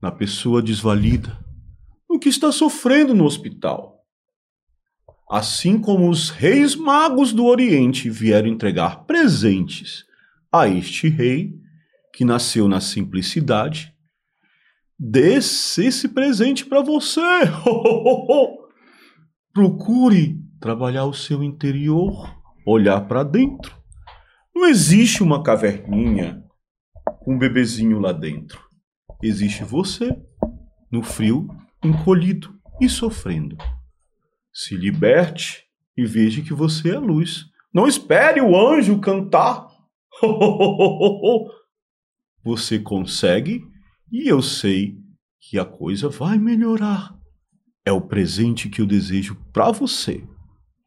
na 0.00 0.10
pessoa 0.10 0.62
desvalida, 0.62 1.43
no 2.14 2.20
que 2.20 2.28
está 2.28 2.52
sofrendo 2.52 3.12
no 3.12 3.24
hospital. 3.24 4.04
Assim 5.28 5.80
como 5.80 6.08
os 6.08 6.30
reis 6.30 6.76
magos 6.76 7.32
do 7.32 7.44
Oriente 7.44 8.08
vieram 8.08 8.46
entregar 8.46 9.04
presentes 9.04 10.04
a 10.52 10.68
este 10.68 11.08
rei, 11.08 11.58
que 12.12 12.24
nasceu 12.24 12.68
na 12.68 12.80
simplicidade, 12.80 13.92
desse 14.96 15.84
esse 15.84 16.08
presente 16.08 16.64
para 16.64 16.82
você. 16.82 17.20
Procure 19.52 20.38
trabalhar 20.60 21.06
o 21.06 21.12
seu 21.12 21.42
interior, 21.42 22.32
olhar 22.64 23.00
para 23.08 23.24
dentro. 23.24 23.76
Não 24.54 24.68
existe 24.68 25.20
uma 25.20 25.42
caverninha 25.42 26.44
com 27.24 27.34
um 27.34 27.38
bebezinho 27.38 27.98
lá 27.98 28.12
dentro. 28.12 28.62
Existe 29.20 29.64
você, 29.64 30.16
no 30.92 31.02
frio, 31.02 31.48
encolhido 31.84 32.54
e 32.80 32.88
sofrendo. 32.88 33.56
Se 34.52 34.76
liberte 34.76 35.64
e 35.96 36.04
veja 36.04 36.42
que 36.42 36.52
você 36.52 36.90
é 36.90 36.98
luz. 36.98 37.44
Não 37.72 37.86
espere 37.86 38.40
o 38.40 38.56
anjo 38.56 39.00
cantar. 39.00 39.68
Você 42.44 42.78
consegue 42.78 43.62
e 44.12 44.28
eu 44.28 44.42
sei 44.42 44.96
que 45.40 45.58
a 45.58 45.64
coisa 45.64 46.08
vai 46.08 46.38
melhorar. 46.38 47.14
É 47.84 47.92
o 47.92 48.00
presente 48.00 48.68
que 48.68 48.80
eu 48.80 48.86
desejo 48.86 49.36
para 49.52 49.70
você 49.72 50.22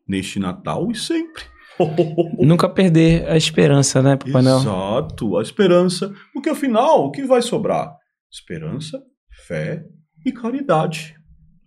neste 0.08 0.40
Natal 0.40 0.90
e 0.92 0.96
sempre. 0.96 1.44
Nunca 2.40 2.70
perder 2.70 3.28
a 3.28 3.36
esperança, 3.36 4.02
né, 4.02 4.16
Papai 4.16 4.42
Noel? 4.42 4.58
Exato, 4.60 5.38
a 5.38 5.42
esperança, 5.42 6.14
porque 6.34 6.50
afinal, 6.50 7.06
o 7.06 7.12
que 7.12 7.24
vai 7.24 7.42
sobrar? 7.42 7.96
Esperança, 8.32 9.04
fé 9.48 9.84
e 10.28 10.32
caridade. 10.32 11.16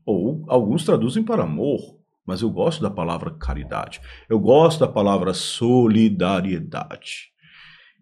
Ou 0.04 0.44
alguns 0.48 0.84
traduzem 0.84 1.22
para 1.22 1.44
amor, 1.44 1.80
mas 2.26 2.42
eu 2.42 2.50
gosto 2.50 2.82
da 2.82 2.90
palavra 2.90 3.30
caridade. 3.30 4.00
Eu 4.28 4.38
gosto 4.38 4.80
da 4.80 4.88
palavra 4.88 5.32
solidariedade. 5.32 7.30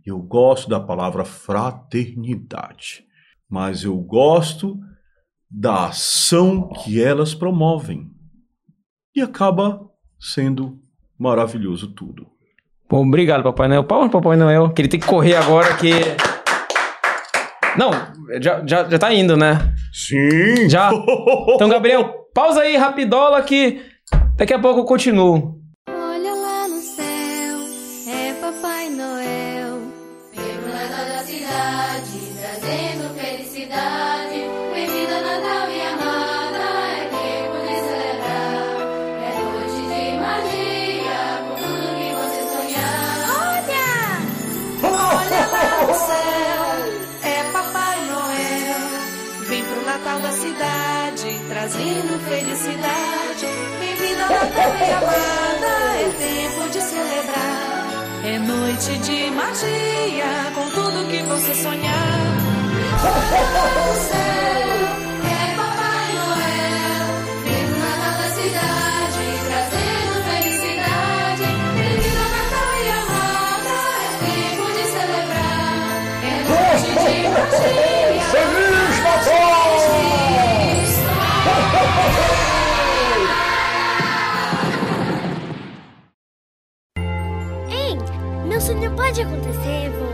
Eu 0.04 0.18
gosto 0.18 0.68
da 0.68 0.80
palavra 0.80 1.24
fraternidade. 1.24 3.04
Mas 3.48 3.84
eu 3.84 3.96
gosto 3.96 4.78
da 5.48 5.86
ação 5.86 6.68
que 6.68 7.00
elas 7.00 7.34
promovem. 7.34 8.10
E 9.14 9.20
acaba 9.20 9.88
sendo 10.18 10.80
maravilhoso 11.18 11.88
tudo. 11.88 12.26
Bom, 12.88 13.06
obrigado, 13.06 13.44
Papai 13.44 13.68
Noel. 13.68 13.84
Palmas 13.84 14.10
Papai 14.10 14.36
Noel, 14.36 14.70
que 14.72 14.82
ele 14.82 14.88
tem 14.88 14.98
que 14.98 15.06
correr 15.06 15.36
agora, 15.36 15.76
que... 15.76 15.90
Não, 17.76 17.92
já, 18.40 18.62
já, 18.66 18.88
já 18.88 18.98
tá 18.98 19.12
indo, 19.12 19.36
né? 19.36 19.74
Sim! 19.92 20.68
Já. 20.68 20.90
Então, 21.54 21.68
Gabriel, 21.68 22.12
pausa 22.34 22.60
aí, 22.60 22.76
rapidola, 22.76 23.42
que 23.42 23.80
daqui 24.36 24.54
a 24.54 24.58
pouco 24.58 24.80
eu 24.80 24.84
continuo. 24.84 25.57
E 54.80 54.84
é 54.84 56.10
tempo 56.18 56.68
de 56.70 56.80
celebrar. 56.80 57.86
É 58.24 58.38
noite 58.38 58.98
de 58.98 59.30
magia, 59.30 60.52
com 60.54 60.68
tudo 60.70 61.08
que 61.08 61.22
você 61.22 61.54
sonhar. 61.54 62.18
No 62.98 63.94
céu, 64.08 64.78
é 65.24 65.56
Papai 65.56 66.08
Noel. 66.18 67.06
Natal 67.78 68.14
da 68.18 68.28
cidade, 68.38 69.24
trazendo 69.48 70.14
felicidade. 70.28 71.46
Bem-vindo 71.76 72.26
Natal 72.36 72.70
e 72.84 72.88
amada, 73.02 73.76
é 74.04 74.10
tempo 74.26 74.64
de 74.76 74.84
celebrar. 74.94 75.88
É 76.22 76.34
noite 76.48 76.90
de 76.92 77.14
magia. 77.28 78.67
Pode 89.08 89.22
acontecer, 89.22 89.90
vô. 89.98 90.04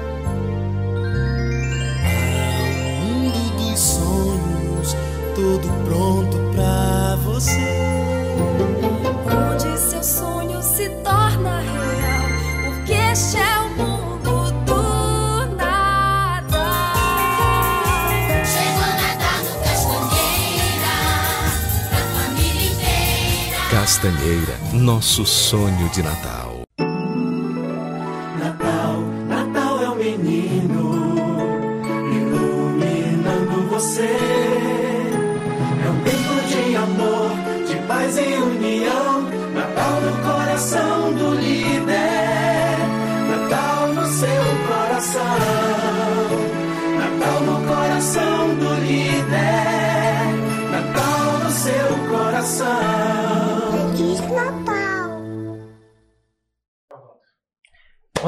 Mundo 3.03 3.41
dos 3.57 3.81
sonhos, 3.81 4.97
tudo 5.35 5.69
pronto 5.85 6.37
pra 6.55 7.17
você. 7.25 7.75
Onde 9.27 9.79
seu 9.81 10.03
sonho 10.03 10.63
se 10.63 10.89
torna 11.03 11.59
real, 11.61 12.29
porque 12.67 12.93
este 12.93 13.37
é 13.37 13.59
o 13.59 13.69
mundo 13.71 14.53
do 14.65 15.57
Natal. 15.57 16.95
Chegou 18.45 18.91
Natal 18.95 19.41
no 19.43 19.55
Castanheira, 19.65 20.95
pra 21.89 21.99
família 22.15 22.67
inteira. 22.71 23.71
Castanheira, 23.71 24.57
nosso 24.73 25.27
sonho 25.27 25.89
de. 25.89 26.01
Natal, 26.05 26.54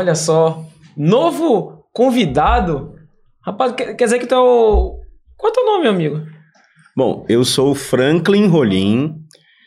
Olha 0.06 0.14
só, 0.14 0.62
novo 0.96 1.84
convidado. 1.92 2.94
Rapaz, 3.44 3.72
quer, 3.72 3.92
quer 3.94 4.04
dizer 4.04 4.20
que 4.20 4.26
tu 4.26 4.36
é 4.36 4.38
o... 4.38 5.00
Qual 5.36 5.48
é 5.48 5.50
o 5.50 5.52
teu 5.52 5.66
nome, 5.66 5.88
amigo? 5.88 6.22
Bom, 6.96 7.26
eu 7.28 7.44
sou 7.44 7.72
o 7.72 7.74
Franklin 7.74 8.46
Rolim. 8.46 9.16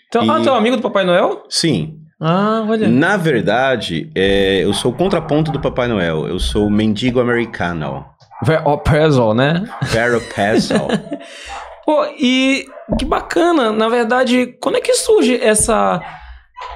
Então, 0.08 0.24
E- 0.24 0.30
Ah, 0.30 0.40
tu 0.42 0.48
é 0.48 0.52
um 0.54 0.56
amigo 0.56 0.78
do 0.78 0.82
Papai 0.82 1.04
Noel? 1.04 1.44
Sim. 1.50 1.98
Ah, 2.22 2.66
olha. 2.70 2.88
Na 2.88 3.18
verdade, 3.18 4.10
é, 4.16 4.64
eu 4.64 4.74
sou 4.74 4.94
o 4.94 4.96
contraponto 4.96 5.52
do 5.52 5.60
Papai 5.60 5.90
Noel. 5.90 6.26
Eu 6.26 6.40
sou 6.40 6.68
o 6.68 6.72
mendigo 6.72 7.20
americano. 7.20 8.06
Ó, 8.64 8.78
Prezol, 8.78 9.34
né? 9.34 9.66
Vero 9.92 10.22
Pezel. 10.34 10.88
Pô, 11.86 12.06
e 12.18 12.66
que 12.98 13.04
bacana, 13.04 13.74
na 13.74 13.90
verdade, 13.90 14.56
quando 14.62 14.78
é 14.78 14.82
que 14.82 14.94
surge 14.94 15.36
essa 15.36 16.00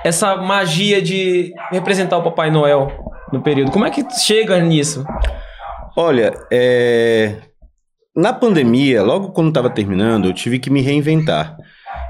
essa 0.04 0.38
magia 0.38 1.02
de 1.02 1.54
representar 1.70 2.18
o 2.18 2.24
Papai 2.24 2.50
Noel 2.50 2.90
no 3.34 3.42
período? 3.42 3.72
Como 3.72 3.86
é 3.86 3.90
que 3.90 4.06
chega 4.12 4.60
nisso? 4.62 5.04
Olha, 5.98 6.34
é, 6.52 7.38
na 8.16 8.32
pandemia, 8.32 9.02
logo 9.02 9.32
quando 9.32 9.48
estava 9.48 9.70
terminando, 9.70 10.26
eu 10.26 10.34
tive 10.34 10.60
que 10.60 10.70
me 10.70 10.82
reinventar. 10.82 11.58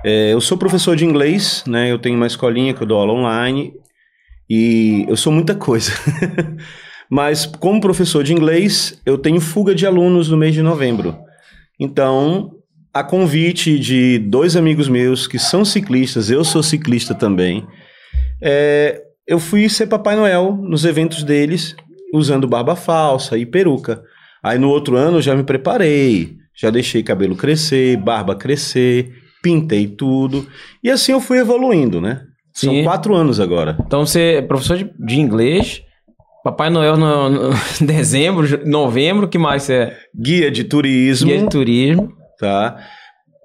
É, 0.04 0.34
eu 0.34 0.42
sou 0.42 0.58
professor 0.58 0.96
de 0.98 1.06
inglês, 1.06 1.64
né? 1.66 1.90
Eu 1.90 1.98
tenho 1.98 2.18
uma 2.18 2.28
escolinha 2.28 2.74
que 2.74 2.84
eu 2.84 2.88
dou 2.88 3.00
aula 3.00 3.14
online 3.14 3.74
e 4.50 5.06
eu 5.08 5.16
sou 5.16 5.32
muita 5.32 5.56
coisa. 5.56 5.92
Mas 7.10 7.46
como 7.46 7.80
professor 7.80 8.24
de 8.24 8.34
inglês, 8.34 9.00
eu 9.06 9.18
tenho 9.18 9.40
fuga 9.40 9.74
de 9.74 9.86
alunos 9.86 10.30
no 10.30 10.36
mês 10.36 10.54
de 10.54 10.62
novembro. 10.62 11.18
Então, 11.80 12.52
a 12.94 13.04
convite 13.04 13.80
de 13.80 14.20
dois 14.20 14.56
amigos 14.56 14.90
meus 14.90 15.26
que 15.26 15.40
são 15.40 15.64
ciclistas, 15.64 16.30
eu 16.30 16.44
sou 16.44 16.62
ciclista 16.62 17.14
também, 17.16 17.66
é, 18.42 19.02
eu 19.28 19.40
fui 19.40 19.68
ser 19.70 19.88
Papai 19.88 20.16
Noel 20.16 20.58
nos 20.62 20.86
eventos 20.86 21.24
deles, 21.24 21.76
usando 22.14 22.48
barba 22.48 22.76
falsa 22.76 23.38
e 23.38 23.46
peruca. 23.46 24.04
Aí 24.44 24.58
no 24.58 24.70
outro 24.70 24.96
ano 24.96 25.18
eu 25.18 25.22
já 25.22 25.36
me 25.36 25.44
preparei, 25.44 26.36
já 26.56 26.70
deixei 26.70 27.02
cabelo 27.02 27.36
crescer, 27.36 27.98
barba 27.98 28.36
crescer, 28.36 29.14
pintei 29.42 29.88
tudo. 29.88 30.48
E 30.84 30.90
assim 30.90 31.12
eu 31.14 31.22
fui 31.22 31.40
evoluindo, 31.40 32.02
né? 32.02 32.22
São 32.54 32.72
Sim. 32.72 32.84
quatro 32.84 33.16
anos 33.16 33.40
agora. 33.40 33.78
Então 33.86 34.06
você 34.06 34.36
é 34.36 34.42
professor 34.42 34.78
de, 34.78 34.92
de 35.00 35.20
inglês, 35.20 35.82
Papai 36.44 36.70
Noel 36.70 36.98
no, 36.98 37.30
no 37.30 37.52
dezembro, 37.82 38.68
novembro, 38.68 39.28
que 39.28 39.38
mais 39.40 39.64
você 39.64 39.74
é? 39.74 39.98
Guia 40.14 40.52
de 40.52 40.66
turismo, 40.66 41.30
Guia 41.30 41.40
de 41.42 41.50
turismo. 41.50 42.12
tá? 42.38 42.78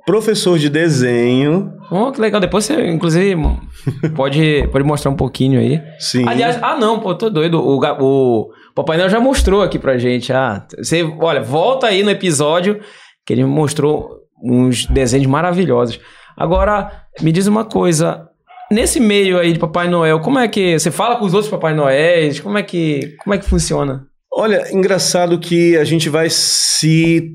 Professor 0.09 0.59
de 0.59 0.70
desenho, 0.70 1.70
Oh, 1.90 2.11
que 2.11 2.18
legal. 2.20 2.40
Depois 2.40 2.64
você, 2.64 2.86
inclusive, 2.90 3.34
pode, 4.16 4.66
pode 4.72 4.84
mostrar 4.84 5.11
um 5.11 5.16
pouquinho 5.16 5.61
aí. 5.61 5.80
sim. 5.98 6.26
Aliás, 6.26 6.59
ah 6.62 6.76
não, 6.76 6.98
pô, 6.98 7.14
tô 7.14 7.28
doido. 7.28 7.61
O, 7.61 7.78
o 7.78 8.50
Papai 8.74 8.96
Noel 8.96 9.11
já 9.11 9.20
mostrou 9.20 9.62
aqui 9.62 9.78
pra 9.78 9.98
gente. 9.98 10.32
Ah, 10.32 10.66
você, 10.78 11.02
olha, 11.20 11.42
volta 11.42 11.88
aí 11.88 12.02
no 12.02 12.11
episódio 12.11 12.80
que 13.26 13.34
ele 13.34 13.44
mostrou 13.44 14.09
uns 14.42 14.86
desenhos 14.86 15.26
maravilhosos. 15.26 16.00
Agora, 16.36 17.04
me 17.20 17.30
diz 17.30 17.46
uma 17.46 17.66
coisa. 17.66 18.26
Nesse 18.70 19.00
meio 19.00 19.38
aí 19.38 19.52
de 19.52 19.59
Papai 19.59 19.88
Noel, 19.88 20.20
como 20.20 20.38
é 20.38 20.48
que 20.48 20.78
você 20.78 20.90
fala 20.90 21.16
com 21.16 21.26
os 21.26 21.34
outros 21.34 21.50
Papai 21.50 21.74
Noéis? 21.74 22.40
Como 22.40 22.56
é 22.56 22.62
que 22.62 23.14
como 23.22 23.34
é 23.34 23.38
que 23.38 23.44
funciona? 23.44 24.06
Olha, 24.32 24.74
engraçado 24.74 25.38
que 25.38 25.76
a 25.76 25.84
gente 25.84 26.09
vai 26.09 26.30
se 26.30 27.34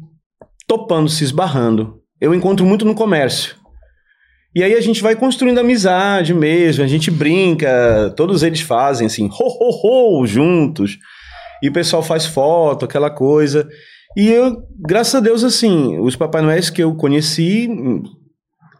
topando, 0.67 1.09
se 1.09 1.23
esbarrando. 1.23 2.02
Eu 2.23 2.33
encontro 2.33 2.65
muito 2.65 2.85
no 2.85 2.95
comércio. 2.95 3.57
E 4.55 4.63
aí 4.63 4.75
a 4.75 4.79
gente 4.79 5.03
vai 5.03 5.13
construindo 5.13 5.59
amizade 5.59 6.33
mesmo, 6.33 6.81
a 6.81 6.87
gente 6.87 7.11
brinca, 7.11 8.13
todos 8.15 8.43
eles 8.43 8.61
fazem 8.61 9.07
assim, 9.07 9.27
ho, 9.27 9.33
ho, 9.37 10.21
ho, 10.21 10.25
juntos. 10.25 10.97
E 11.61 11.67
o 11.67 11.73
pessoal 11.73 12.01
faz 12.01 12.25
foto, 12.25 12.85
aquela 12.85 13.09
coisa. 13.09 13.67
E 14.15 14.29
eu, 14.29 14.63
graças 14.79 15.15
a 15.15 15.19
Deus, 15.19 15.43
assim, 15.43 15.99
os 15.99 16.15
Papai 16.15 16.41
Noéis 16.41 16.69
que 16.69 16.81
eu 16.81 16.95
conheci, 16.95 17.67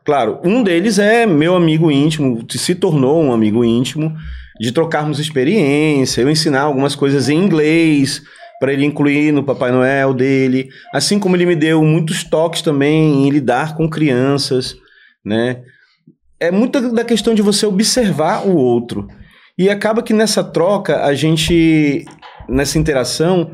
claro, 0.06 0.40
um 0.46 0.64
deles 0.64 0.98
é 0.98 1.26
meu 1.26 1.54
amigo 1.54 1.92
íntimo, 1.92 2.46
se 2.50 2.74
tornou 2.74 3.22
um 3.22 3.34
amigo 3.34 3.66
íntimo, 3.66 4.16
de 4.58 4.72
trocarmos 4.72 5.20
experiência, 5.20 6.22
eu 6.22 6.30
ensinar 6.30 6.62
algumas 6.62 6.96
coisas 6.96 7.28
em 7.28 7.44
inglês 7.44 8.22
para 8.60 8.72
ele 8.72 8.86
incluir 8.86 9.32
no 9.32 9.44
Papai 9.44 9.72
Noel 9.72 10.14
dele, 10.14 10.70
assim 10.94 11.20
como 11.20 11.36
ele 11.36 11.46
me 11.46 11.56
deu 11.56 11.84
muitos 11.84 12.24
toques 12.24 12.62
também 12.62 13.28
em 13.28 13.30
lidar 13.30 13.76
com 13.76 13.90
crianças, 13.90 14.76
né? 15.24 15.64
É 16.40 16.52
muito 16.52 16.92
da 16.94 17.04
questão 17.04 17.34
de 17.34 17.42
você 17.42 17.66
observar 17.66 18.46
o 18.46 18.56
outro. 18.56 19.08
E 19.58 19.70
acaba 19.70 20.02
que 20.02 20.14
nessa 20.14 20.44
troca, 20.44 21.06
a 21.06 21.14
gente, 21.14 22.06
nessa 22.50 22.78
interação, 22.78 23.52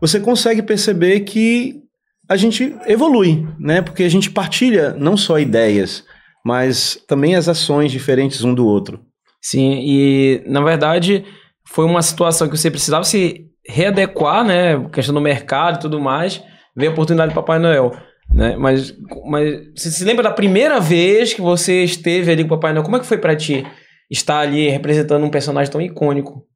você 0.00 0.18
consegue 0.18 0.62
perceber 0.62 1.20
que 1.20 1.82
a 2.28 2.36
gente 2.36 2.74
evolui, 2.86 3.46
né? 3.58 3.82
Porque 3.82 4.02
a 4.02 4.08
gente 4.08 4.30
partilha 4.30 4.94
não 4.94 5.16
só 5.16 5.38
ideias, 5.38 6.04
mas 6.44 6.98
também 7.06 7.34
as 7.36 7.48
ações 7.48 7.92
diferentes 7.92 8.42
um 8.42 8.54
do 8.54 8.66
outro. 8.66 9.00
Sim, 9.40 9.80
e 9.82 10.42
na 10.46 10.60
verdade 10.62 11.24
foi 11.64 11.84
uma 11.84 12.02
situação 12.02 12.48
que 12.48 12.56
você 12.56 12.70
precisava 12.70 13.04
se 13.04 13.46
readequar, 13.66 14.44
né? 14.44 14.88
Questão 14.92 15.14
do 15.14 15.20
mercado 15.20 15.76
e 15.76 15.80
tudo 15.80 16.00
mais. 16.00 16.42
Veio 16.76 16.90
a 16.90 16.92
oportunidade 16.92 17.32
do 17.32 17.34
Papai 17.34 17.58
Noel. 17.58 17.92
Né? 18.30 18.56
Mas, 18.56 18.94
mas 19.26 19.58
você 19.76 19.90
se 19.90 20.04
lembra 20.04 20.22
da 20.22 20.30
primeira 20.30 20.80
vez 20.80 21.34
que 21.34 21.40
você 21.40 21.84
esteve 21.84 22.30
ali 22.30 22.42
com 22.42 22.48
o 22.48 22.58
Papai 22.58 22.72
Noel? 22.72 22.84
Como 22.84 22.96
é 22.96 23.00
que 23.00 23.06
foi 23.06 23.18
pra 23.18 23.36
ti 23.36 23.66
estar 24.10 24.40
ali 24.40 24.68
representando 24.68 25.24
um 25.24 25.30
personagem 25.30 25.70
tão 25.70 25.80
icônico? 25.80 26.46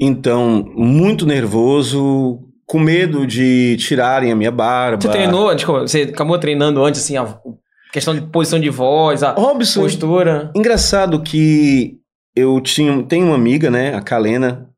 Então, 0.00 0.64
muito 0.76 1.26
nervoso, 1.26 2.38
com 2.66 2.78
medo 2.78 3.26
de 3.26 3.76
tirarem 3.78 4.30
a 4.30 4.36
minha 4.36 4.50
barba. 4.50 5.00
Você 5.00 5.08
treinou, 5.08 5.54
desculpa, 5.54 5.80
você 5.80 6.02
acabou 6.02 6.38
treinando 6.38 6.84
antes, 6.84 7.02
assim, 7.02 7.16
a 7.16 7.38
questão 7.92 8.14
de 8.14 8.20
posição 8.20 8.60
de 8.60 8.70
voz, 8.70 9.22
a 9.22 9.32
Robson, 9.32 9.82
postura. 9.82 10.52
engraçado 10.54 11.20
que 11.22 11.96
eu 12.36 12.60
tinha, 12.60 13.02
tenho 13.04 13.26
uma 13.26 13.34
amiga, 13.34 13.70
né, 13.70 13.94
a 13.94 14.00
Kalena, 14.00 14.68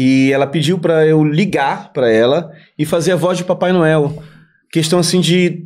e 0.00 0.32
ela 0.32 0.46
pediu 0.46 0.78
pra 0.78 1.04
eu 1.04 1.24
ligar 1.24 1.92
pra 1.92 2.08
ela 2.08 2.52
e 2.78 2.86
fazer 2.86 3.10
a 3.10 3.16
voz 3.16 3.36
de 3.36 3.42
Papai 3.42 3.72
Noel. 3.72 4.22
Questão 4.70 5.00
assim 5.00 5.20
de 5.20 5.64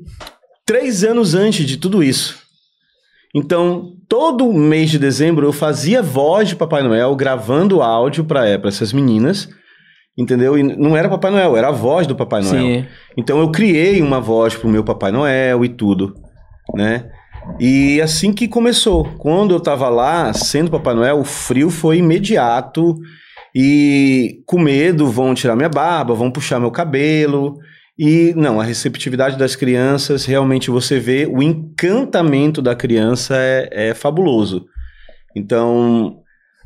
três 0.65 1.05
anos 1.05 1.35
antes 1.35 1.67
de 1.67 1.77
tudo 1.77 2.03
isso. 2.03 2.41
Então, 3.35 3.93
todo 4.09 4.51
mês 4.51 4.91
de 4.91 4.99
dezembro 4.99 5.47
eu 5.47 5.53
fazia 5.53 6.01
voz 6.01 6.49
de 6.49 6.57
Papai 6.57 6.83
Noel, 6.83 7.15
gravando 7.15 7.83
áudio 7.83 8.25
pra 8.25 8.59
pra 8.59 8.71
essas 8.71 8.91
meninas, 8.91 9.51
entendeu? 10.17 10.57
E 10.57 10.63
não 10.63 10.97
era 10.97 11.11
Papai 11.11 11.31
Noel, 11.31 11.55
era 11.55 11.69
a 11.69 11.73
voz 11.73 12.07
do 12.07 12.17
Papai 12.17 12.41
Noel. 12.41 12.63
Sim. 12.63 12.87
Então 13.19 13.39
eu 13.39 13.51
criei 13.51 14.01
uma 14.01 14.19
voz 14.19 14.55
pro 14.55 14.67
meu 14.67 14.83
Papai 14.83 15.13
Noel 15.13 15.63
e 15.63 15.69
tudo, 15.69 16.15
né? 16.75 17.05
E 17.61 18.01
assim 18.01 18.33
que 18.33 18.49
começou, 18.49 19.05
quando 19.19 19.53
eu 19.53 19.61
tava 19.61 19.91
lá 19.91 20.33
sendo 20.33 20.71
Papai 20.71 20.95
Noel, 20.95 21.19
o 21.19 21.25
frio 21.25 21.69
foi 21.69 21.99
imediato 21.99 22.97
e 23.55 24.43
com 24.47 24.59
medo 24.59 25.07
vão 25.09 25.35
tirar 25.35 25.57
minha 25.57 25.69
barba, 25.69 26.15
vão 26.15 26.31
puxar 26.31 26.59
meu 26.59 26.71
cabelo. 26.71 27.59
E 27.99 28.33
não, 28.35 28.61
a 28.61 28.65
receptividade 28.65 29.37
das 29.37 29.55
crianças, 29.55 30.25
realmente 30.25 30.71
você 30.71 30.99
vê 30.99 31.27
o 31.27 31.43
encantamento 31.43 32.63
da 32.63 32.75
criança 32.75 33.37
é, 33.37 33.91
é 33.91 33.95
fabuloso. 33.95 34.67
Então, 35.37 36.23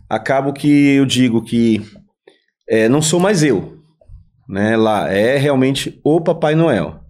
acabo 0.09 0.53
que 0.53 0.95
eu 0.95 1.05
digo 1.05 1.43
que 1.43 1.83
é, 2.69 2.89
não 2.89 3.03
sou 3.03 3.19
mais 3.19 3.43
eu, 3.43 3.79
né? 4.49 4.77
Lá 4.77 5.13
é 5.13 5.37
realmente 5.37 6.01
o 6.05 6.21
Papai 6.21 6.55
Noel, 6.55 7.01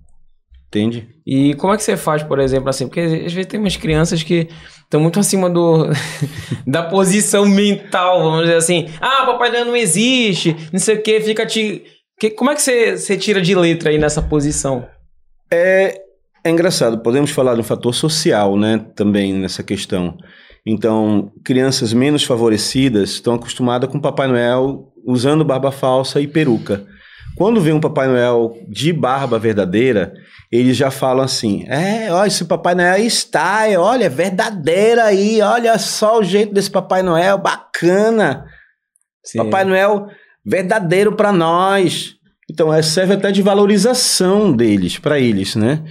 entende? 0.68 1.08
E 1.26 1.54
como 1.54 1.72
é 1.72 1.76
que 1.76 1.82
você 1.82 1.96
faz, 1.96 2.22
por 2.22 2.38
exemplo, 2.38 2.68
assim? 2.68 2.86
Porque 2.86 3.00
às 3.00 3.32
vezes 3.32 3.46
tem 3.46 3.60
umas 3.60 3.76
crianças 3.76 4.22
que 4.22 4.48
estão 4.86 5.00
muito 5.00 5.20
acima 5.20 5.50
do 5.50 5.88
da 6.66 6.84
posição 6.84 7.44
mental, 7.44 8.22
vamos 8.22 8.42
dizer 8.42 8.56
assim. 8.56 8.88
Ah, 9.00 9.26
Papai 9.26 9.50
Noel 9.50 9.66
não 9.66 9.76
existe, 9.76 10.56
não 10.72 10.80
sei 10.80 10.96
o 10.96 11.02
que, 11.02 11.20
fica 11.20 11.44
te. 11.44 11.84
Que, 12.18 12.30
como 12.30 12.50
é 12.50 12.54
que 12.54 12.62
você, 12.62 12.96
você 12.96 13.16
tira 13.16 13.42
de 13.42 13.54
letra 13.54 13.90
aí 13.90 13.98
nessa 13.98 14.22
posição? 14.22 14.88
É, 15.52 16.00
é 16.42 16.50
engraçado, 16.50 16.98
podemos 17.00 17.30
falar 17.30 17.54
de 17.54 17.60
um 17.60 17.64
fator 17.64 17.94
social, 17.94 18.56
né, 18.56 18.84
também 18.94 19.34
nessa 19.34 19.62
questão. 19.62 20.16
Então, 20.64 21.30
crianças 21.44 21.92
menos 21.92 22.24
favorecidas 22.24 23.10
estão 23.10 23.34
acostumadas 23.34 23.90
com 23.90 24.00
Papai 24.00 24.26
Noel 24.26 24.92
usando 25.04 25.44
barba 25.44 25.70
falsa 25.70 26.20
e 26.20 26.26
peruca. 26.26 26.84
Quando 27.36 27.60
vem 27.60 27.72
um 27.72 27.80
Papai 27.80 28.06
Noel 28.06 28.56
de 28.68 28.92
barba 28.92 29.38
verdadeira, 29.38 30.14
eles 30.50 30.76
já 30.76 30.90
falam 30.90 31.24
assim: 31.24 31.64
é, 31.68 32.10
olha, 32.12 32.28
esse 32.28 32.44
Papai 32.44 32.74
Noel 32.74 32.98
está, 33.04 33.64
olha, 33.78 34.04
é 34.04 34.08
verdadeiro 34.08 35.00
aí, 35.02 35.40
olha 35.42 35.78
só 35.78 36.18
o 36.18 36.24
jeito 36.24 36.54
desse 36.54 36.70
Papai 36.70 37.02
Noel, 37.02 37.38
bacana. 37.38 38.46
Sim. 39.24 39.38
Papai 39.38 39.64
Noel 39.64 40.06
verdadeiro 40.44 41.14
para 41.14 41.32
nós. 41.32 42.14
Então, 42.50 42.72
é, 42.72 42.80
serve 42.80 43.14
até 43.14 43.32
de 43.32 43.42
valorização 43.42 44.52
deles, 44.52 44.98
para 44.98 45.18
eles, 45.18 45.56
né? 45.56 45.82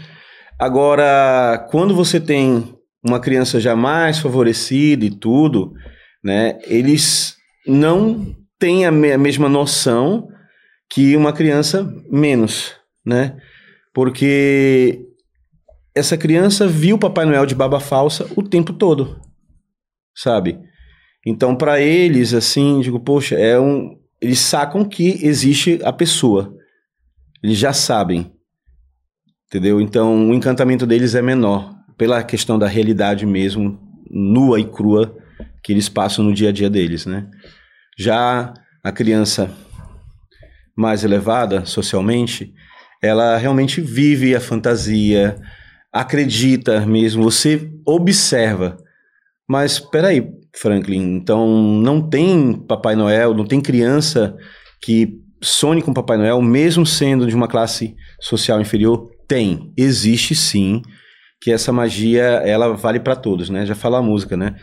Agora, 0.58 1.68
quando 1.70 1.94
você 1.94 2.18
tem 2.20 2.74
uma 3.04 3.20
criança 3.20 3.60
já 3.60 3.76
mais 3.76 4.20
favorecida 4.20 5.04
e 5.06 5.10
tudo, 5.12 5.74
né? 6.24 6.58
Eles 6.66 7.36
não 7.68 8.34
têm 8.58 8.86
a, 8.86 8.92
me- 8.92 9.12
a 9.12 9.18
mesma 9.18 9.50
noção 9.50 10.28
que 10.90 11.16
uma 11.16 11.34
criança 11.34 11.84
menos, 12.10 12.74
né? 13.06 13.38
Porque 13.94 15.06
essa 15.94 16.18
criança 16.18 16.68
viu 16.68 16.98
o 16.98 17.00
Papai 17.00 17.26
Noel 17.26 17.46
de 17.46 17.56
barba 17.56 17.80
falsa 17.80 18.28
o 18.36 18.44
tempo 18.44 18.74
todo, 18.74 19.20
sabe? 20.16 20.60
Então, 21.26 21.56
para 21.56 21.82
eles, 21.82 22.34
assim, 22.34 22.82
digo, 22.82 23.00
poxa, 23.00 23.36
é 23.36 23.60
um. 23.60 23.98
Eles 24.22 24.40
sacam 24.40 24.86
que 24.86 25.26
existe 25.26 25.80
a 25.84 25.92
pessoa. 25.92 26.56
Eles 27.42 27.58
já 27.58 27.74
sabem. 27.74 28.32
Entendeu? 29.48 29.82
Então, 29.82 30.30
o 30.30 30.34
encantamento 30.34 30.86
deles 30.86 31.16
é 31.16 31.22
menor, 31.22 31.74
pela 31.98 32.24
questão 32.24 32.60
da 32.60 32.68
realidade 32.68 33.26
mesmo, 33.26 33.80
nua 34.10 34.60
e 34.60 34.66
crua, 34.66 35.16
que 35.64 35.72
eles 35.72 35.90
passam 35.90 36.24
no 36.24 36.34
dia 36.34 36.50
a 36.50 36.52
dia 36.52 36.70
deles, 36.70 37.06
né? 37.06 37.30
Já 37.98 38.54
a 38.84 38.92
criança 38.92 39.50
mais 40.76 41.04
elevada 41.04 41.66
socialmente, 41.66 42.54
ela 43.02 43.38
realmente 43.38 43.80
vive 43.82 44.36
a 44.36 44.42
fantasia, 44.42 45.38
acredita 45.92 46.86
mesmo, 46.86 47.24
você 47.24 47.72
observa. 47.86 48.78
Mas 49.48 49.74
espera 49.74 50.10
aí, 50.10 50.28
Franklin, 50.56 51.16
então 51.16 51.48
não 51.48 52.02
tem 52.02 52.54
Papai 52.54 52.96
Noel, 52.96 53.34
não 53.34 53.46
tem 53.46 53.62
criança 53.62 54.36
que 54.82 55.20
sonhe 55.42 55.82
com 55.82 55.94
Papai 55.94 56.18
Noel, 56.18 56.42
mesmo 56.42 56.86
sendo 56.86 57.28
de 57.28 57.36
uma 57.36 57.48
classe 57.48 57.96
social 58.20 58.60
inferior? 58.60 59.10
Tem, 59.28 59.72
existe 59.78 60.36
sim, 60.36 60.82
que 61.42 61.52
essa 61.52 61.72
magia, 61.72 62.24
ela 62.24 62.76
vale 62.76 63.00
para 63.00 63.16
todos, 63.16 63.50
né? 63.50 63.66
Já 63.66 63.76
fala 63.76 64.00
a 64.00 64.02
música, 64.02 64.36
né? 64.36 64.56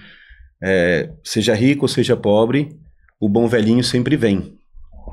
É, 0.63 1.11
seja 1.25 1.55
rico 1.55 1.85
ou 1.85 1.89
seja 1.89 2.17
pobre, 2.17 2.71
o 3.21 3.29
bom 3.29 3.47
velhinho 3.47 3.83
sempre 3.83 4.17
vem, 4.17 4.57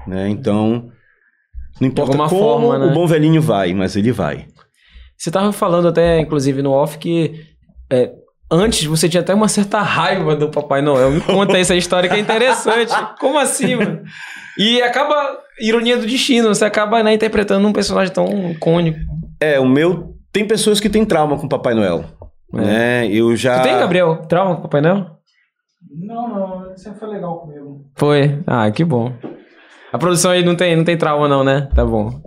né? 0.07 0.29
Então, 0.29 0.89
não 1.79 1.87
importa 1.87 2.17
como 2.17 2.29
forma, 2.29 2.77
né? 2.77 2.85
o 2.87 2.93
bom 2.93 3.07
velhinho 3.07 3.41
vai, 3.41 3.73
mas 3.73 3.95
ele 3.95 4.11
vai. 4.11 4.47
Você 5.17 5.29
tava 5.29 5.51
falando 5.51 5.87
até, 5.87 6.19
inclusive, 6.19 6.61
no 6.61 6.71
off, 6.71 6.97
que 6.97 7.45
é, 7.91 8.11
antes 8.49 8.85
você 8.85 9.07
tinha 9.07 9.21
até 9.21 9.33
uma 9.33 9.47
certa 9.47 9.81
raiva 9.81 10.35
do 10.35 10.49
Papai 10.49 10.81
Noel. 10.81 11.11
Me 11.11 11.21
conta 11.21 11.57
essa 11.57 11.75
história 11.75 12.09
que 12.09 12.15
é 12.15 12.19
interessante. 12.19 12.93
Como 13.19 13.37
assim, 13.37 13.75
mano? 13.75 14.01
E 14.57 14.81
acaba, 14.81 15.15
ironia 15.61 15.97
do 15.97 16.05
destino, 16.05 16.47
você 16.49 16.65
acaba 16.65 17.03
né, 17.03 17.13
interpretando 17.13 17.67
um 17.67 17.73
personagem 17.73 18.13
tão 18.13 18.51
icônico. 18.51 18.99
É, 19.39 19.59
o 19.59 19.67
meu. 19.67 20.15
Tem 20.31 20.45
pessoas 20.45 20.79
que 20.79 20.89
têm 20.89 21.05
trauma 21.05 21.37
com 21.37 21.47
Papai 21.47 21.73
Noel. 21.73 22.05
É. 22.53 22.57
Né? 22.57 23.07
Eu 23.07 23.35
já. 23.35 23.59
Tu 23.59 23.63
tem, 23.63 23.77
Gabriel, 23.77 24.17
trauma 24.27 24.55
com 24.55 24.59
o 24.59 24.63
Papai 24.63 24.81
Noel? 24.81 25.05
Não, 25.91 26.27
não, 26.27 26.77
sempre 26.77 26.99
foi 26.99 27.09
legal 27.09 27.39
comigo. 27.39 27.85
Foi. 27.95 28.41
Ah, 28.45 28.69
que 28.69 28.83
bom. 28.83 29.13
A 29.91 29.97
produção 29.97 30.31
aí 30.31 30.43
não 30.43 30.55
tem, 30.55 30.75
não 30.75 30.83
tem 30.83 30.97
trauma, 30.97 31.27
não, 31.27 31.43
né? 31.43 31.67
Tá 31.73 31.85
bom. 31.85 32.21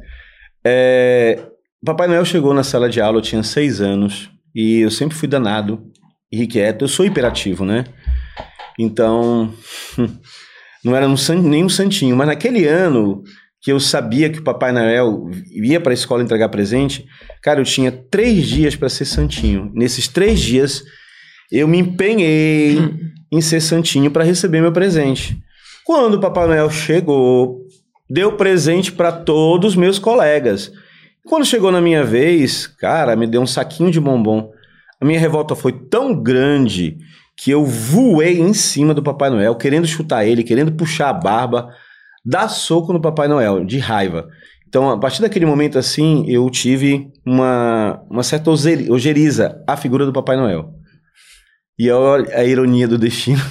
É, 0.64 1.38
Papai 1.84 2.08
Noel 2.08 2.24
chegou 2.24 2.54
na 2.54 2.62
sala 2.64 2.88
de 2.88 3.00
aula, 3.00 3.18
eu 3.18 3.22
tinha 3.22 3.42
seis 3.42 3.80
anos, 3.80 4.30
e 4.54 4.80
eu 4.80 4.90
sempre 4.90 5.16
fui 5.16 5.28
danado, 5.28 5.82
irrequieto. 6.30 6.84
Eu 6.84 6.88
sou 6.88 7.06
hiperativo, 7.06 7.64
né? 7.64 7.84
Então, 8.78 9.52
não 10.84 10.96
era 10.96 11.08
um 11.08 11.14
nem 11.42 11.64
um 11.64 11.68
santinho, 11.68 12.16
mas 12.16 12.26
naquele 12.26 12.66
ano 12.66 13.22
que 13.60 13.70
eu 13.70 13.78
sabia 13.78 14.28
que 14.28 14.40
o 14.40 14.44
Papai 14.44 14.72
Noel 14.72 15.30
ia 15.52 15.80
para 15.80 15.92
a 15.92 15.94
escola 15.94 16.22
entregar 16.22 16.48
presente, 16.48 17.06
cara, 17.40 17.60
eu 17.60 17.64
tinha 17.64 17.92
três 17.92 18.46
dias 18.48 18.74
para 18.74 18.88
ser 18.88 19.04
santinho. 19.04 19.70
Nesses 19.72 20.08
três 20.08 20.40
dias, 20.40 20.82
eu 21.50 21.68
me 21.68 21.78
empenhei 21.78 22.78
em 23.30 23.40
ser 23.40 23.60
santinho 23.60 24.10
para 24.10 24.24
receber 24.24 24.60
meu 24.60 24.72
presente. 24.72 25.40
Quando 25.84 26.14
o 26.14 26.20
Papai 26.20 26.46
Noel 26.46 26.70
chegou, 26.70 27.66
deu 28.08 28.36
presente 28.36 28.92
para 28.92 29.10
todos 29.10 29.72
os 29.72 29.76
meus 29.76 29.98
colegas. 29.98 30.72
Quando 31.24 31.44
chegou 31.44 31.72
na 31.72 31.80
minha 31.80 32.04
vez, 32.04 32.66
cara, 32.66 33.16
me 33.16 33.26
deu 33.26 33.40
um 33.40 33.46
saquinho 33.46 33.90
de 33.90 34.00
bombom. 34.00 34.50
A 35.00 35.04
minha 35.04 35.18
revolta 35.18 35.56
foi 35.56 35.72
tão 35.72 36.14
grande 36.14 36.98
que 37.36 37.50
eu 37.50 37.64
voei 37.64 38.40
em 38.40 38.52
cima 38.54 38.94
do 38.94 39.02
Papai 39.02 39.30
Noel, 39.30 39.56
querendo 39.56 39.86
chutar 39.86 40.24
ele, 40.24 40.44
querendo 40.44 40.72
puxar 40.72 41.08
a 41.08 41.12
barba, 41.12 41.68
dar 42.24 42.48
soco 42.48 42.92
no 42.92 43.00
Papai 43.00 43.26
Noel, 43.26 43.64
de 43.64 43.78
raiva. 43.78 44.28
Então, 44.68 44.90
a 44.90 44.98
partir 44.98 45.20
daquele 45.20 45.44
momento 45.44 45.78
assim, 45.78 46.24
eu 46.28 46.48
tive 46.48 47.10
uma, 47.26 48.00
uma 48.08 48.22
certa 48.22 48.50
ojeriza 48.50 49.62
à 49.66 49.76
figura 49.76 50.06
do 50.06 50.12
Papai 50.12 50.36
Noel. 50.36 50.72
E 51.82 51.90
olha 51.90 52.32
a 52.32 52.44
ironia 52.44 52.86
do 52.86 52.96
destino. 52.96 53.42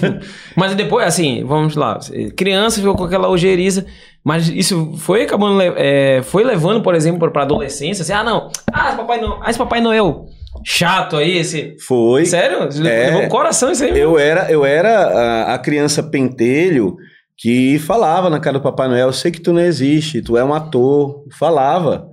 Mas 0.54 0.74
depois, 0.74 1.06
assim, 1.06 1.42
vamos 1.42 1.74
lá. 1.74 1.98
Criança 2.36 2.80
ficou 2.80 2.94
com 2.94 3.04
aquela 3.04 3.30
ojeriza, 3.30 3.86
mas 4.22 4.46
isso 4.46 4.92
foi 4.98 5.22
acabando, 5.22 5.58
é, 5.62 6.20
foi 6.22 6.44
levando, 6.44 6.82
por 6.82 6.94
exemplo, 6.94 7.30
pra 7.30 7.44
adolescência. 7.44 8.02
Assim, 8.02 8.12
ah, 8.12 8.22
não. 8.22 8.50
Ah, 8.70 8.88
esse 8.88 8.96
Papai 8.98 9.20
Noel, 9.22 9.38
ah, 9.40 9.48
esse 9.48 9.58
Papai 9.58 9.80
Noel 9.80 10.26
chato 10.62 11.16
aí, 11.16 11.38
esse. 11.38 11.76
Foi. 11.80 12.26
Sério? 12.26 12.68
É. 12.86 13.06
Levou 13.06 13.22
o 13.22 13.28
coração 13.30 13.72
isso 13.72 13.82
aí 13.82 13.90
mesmo. 13.90 14.10
Eu 14.10 14.18
era, 14.18 14.52
eu 14.52 14.66
era 14.66 14.90
a, 14.90 15.54
a 15.54 15.58
criança 15.58 16.02
pentelho 16.02 16.94
que 17.38 17.78
falava 17.78 18.28
na 18.28 18.38
cara 18.38 18.58
do 18.58 18.62
Papai 18.62 18.88
Noel, 18.88 19.06
eu 19.06 19.12
sei 19.14 19.30
que 19.30 19.40
tu 19.40 19.54
não 19.54 19.62
existe, 19.62 20.20
tu 20.20 20.36
é 20.36 20.44
um 20.44 20.52
ator. 20.52 21.24
Falava. 21.38 22.06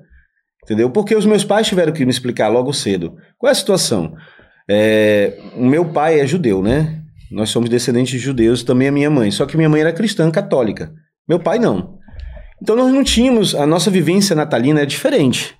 Entendeu? 0.64 0.90
Porque 0.90 1.14
os 1.14 1.26
meus 1.26 1.44
pais 1.44 1.68
tiveram 1.68 1.92
que 1.92 2.06
me 2.06 2.12
explicar 2.12 2.48
logo 2.48 2.72
cedo. 2.72 3.18
Qual 3.38 3.50
é 3.50 3.52
a 3.52 3.56
situação? 3.56 4.14
É, 4.70 5.38
o 5.56 5.66
meu 5.66 5.86
pai 5.86 6.20
é 6.20 6.28
judeu, 6.28 6.62
né? 6.62 7.02
Nós 7.32 7.50
somos 7.50 7.70
descendentes 7.70 8.12
de 8.12 8.20
judeus, 8.20 8.64
também 8.64 8.88
a 8.88 8.92
minha 8.92 9.10
mãe. 9.10 9.32
Só 9.32 9.46
que 9.46 9.58
minha 9.58 9.70
mãe 9.70 9.82
era 9.82 9.94
cristã 9.94 10.30
católica. 10.32 10.94
Meu 11.28 11.40
pai 11.40 11.60
não. 11.60 11.98
Então 12.62 12.76
nós 12.76 12.94
não 12.94 13.04
tínhamos. 13.04 13.54
A 13.56 13.66
nossa 13.66 13.92
vivência 13.92 14.36
natalina 14.36 14.82
é 14.82 14.86
diferente 14.86 15.56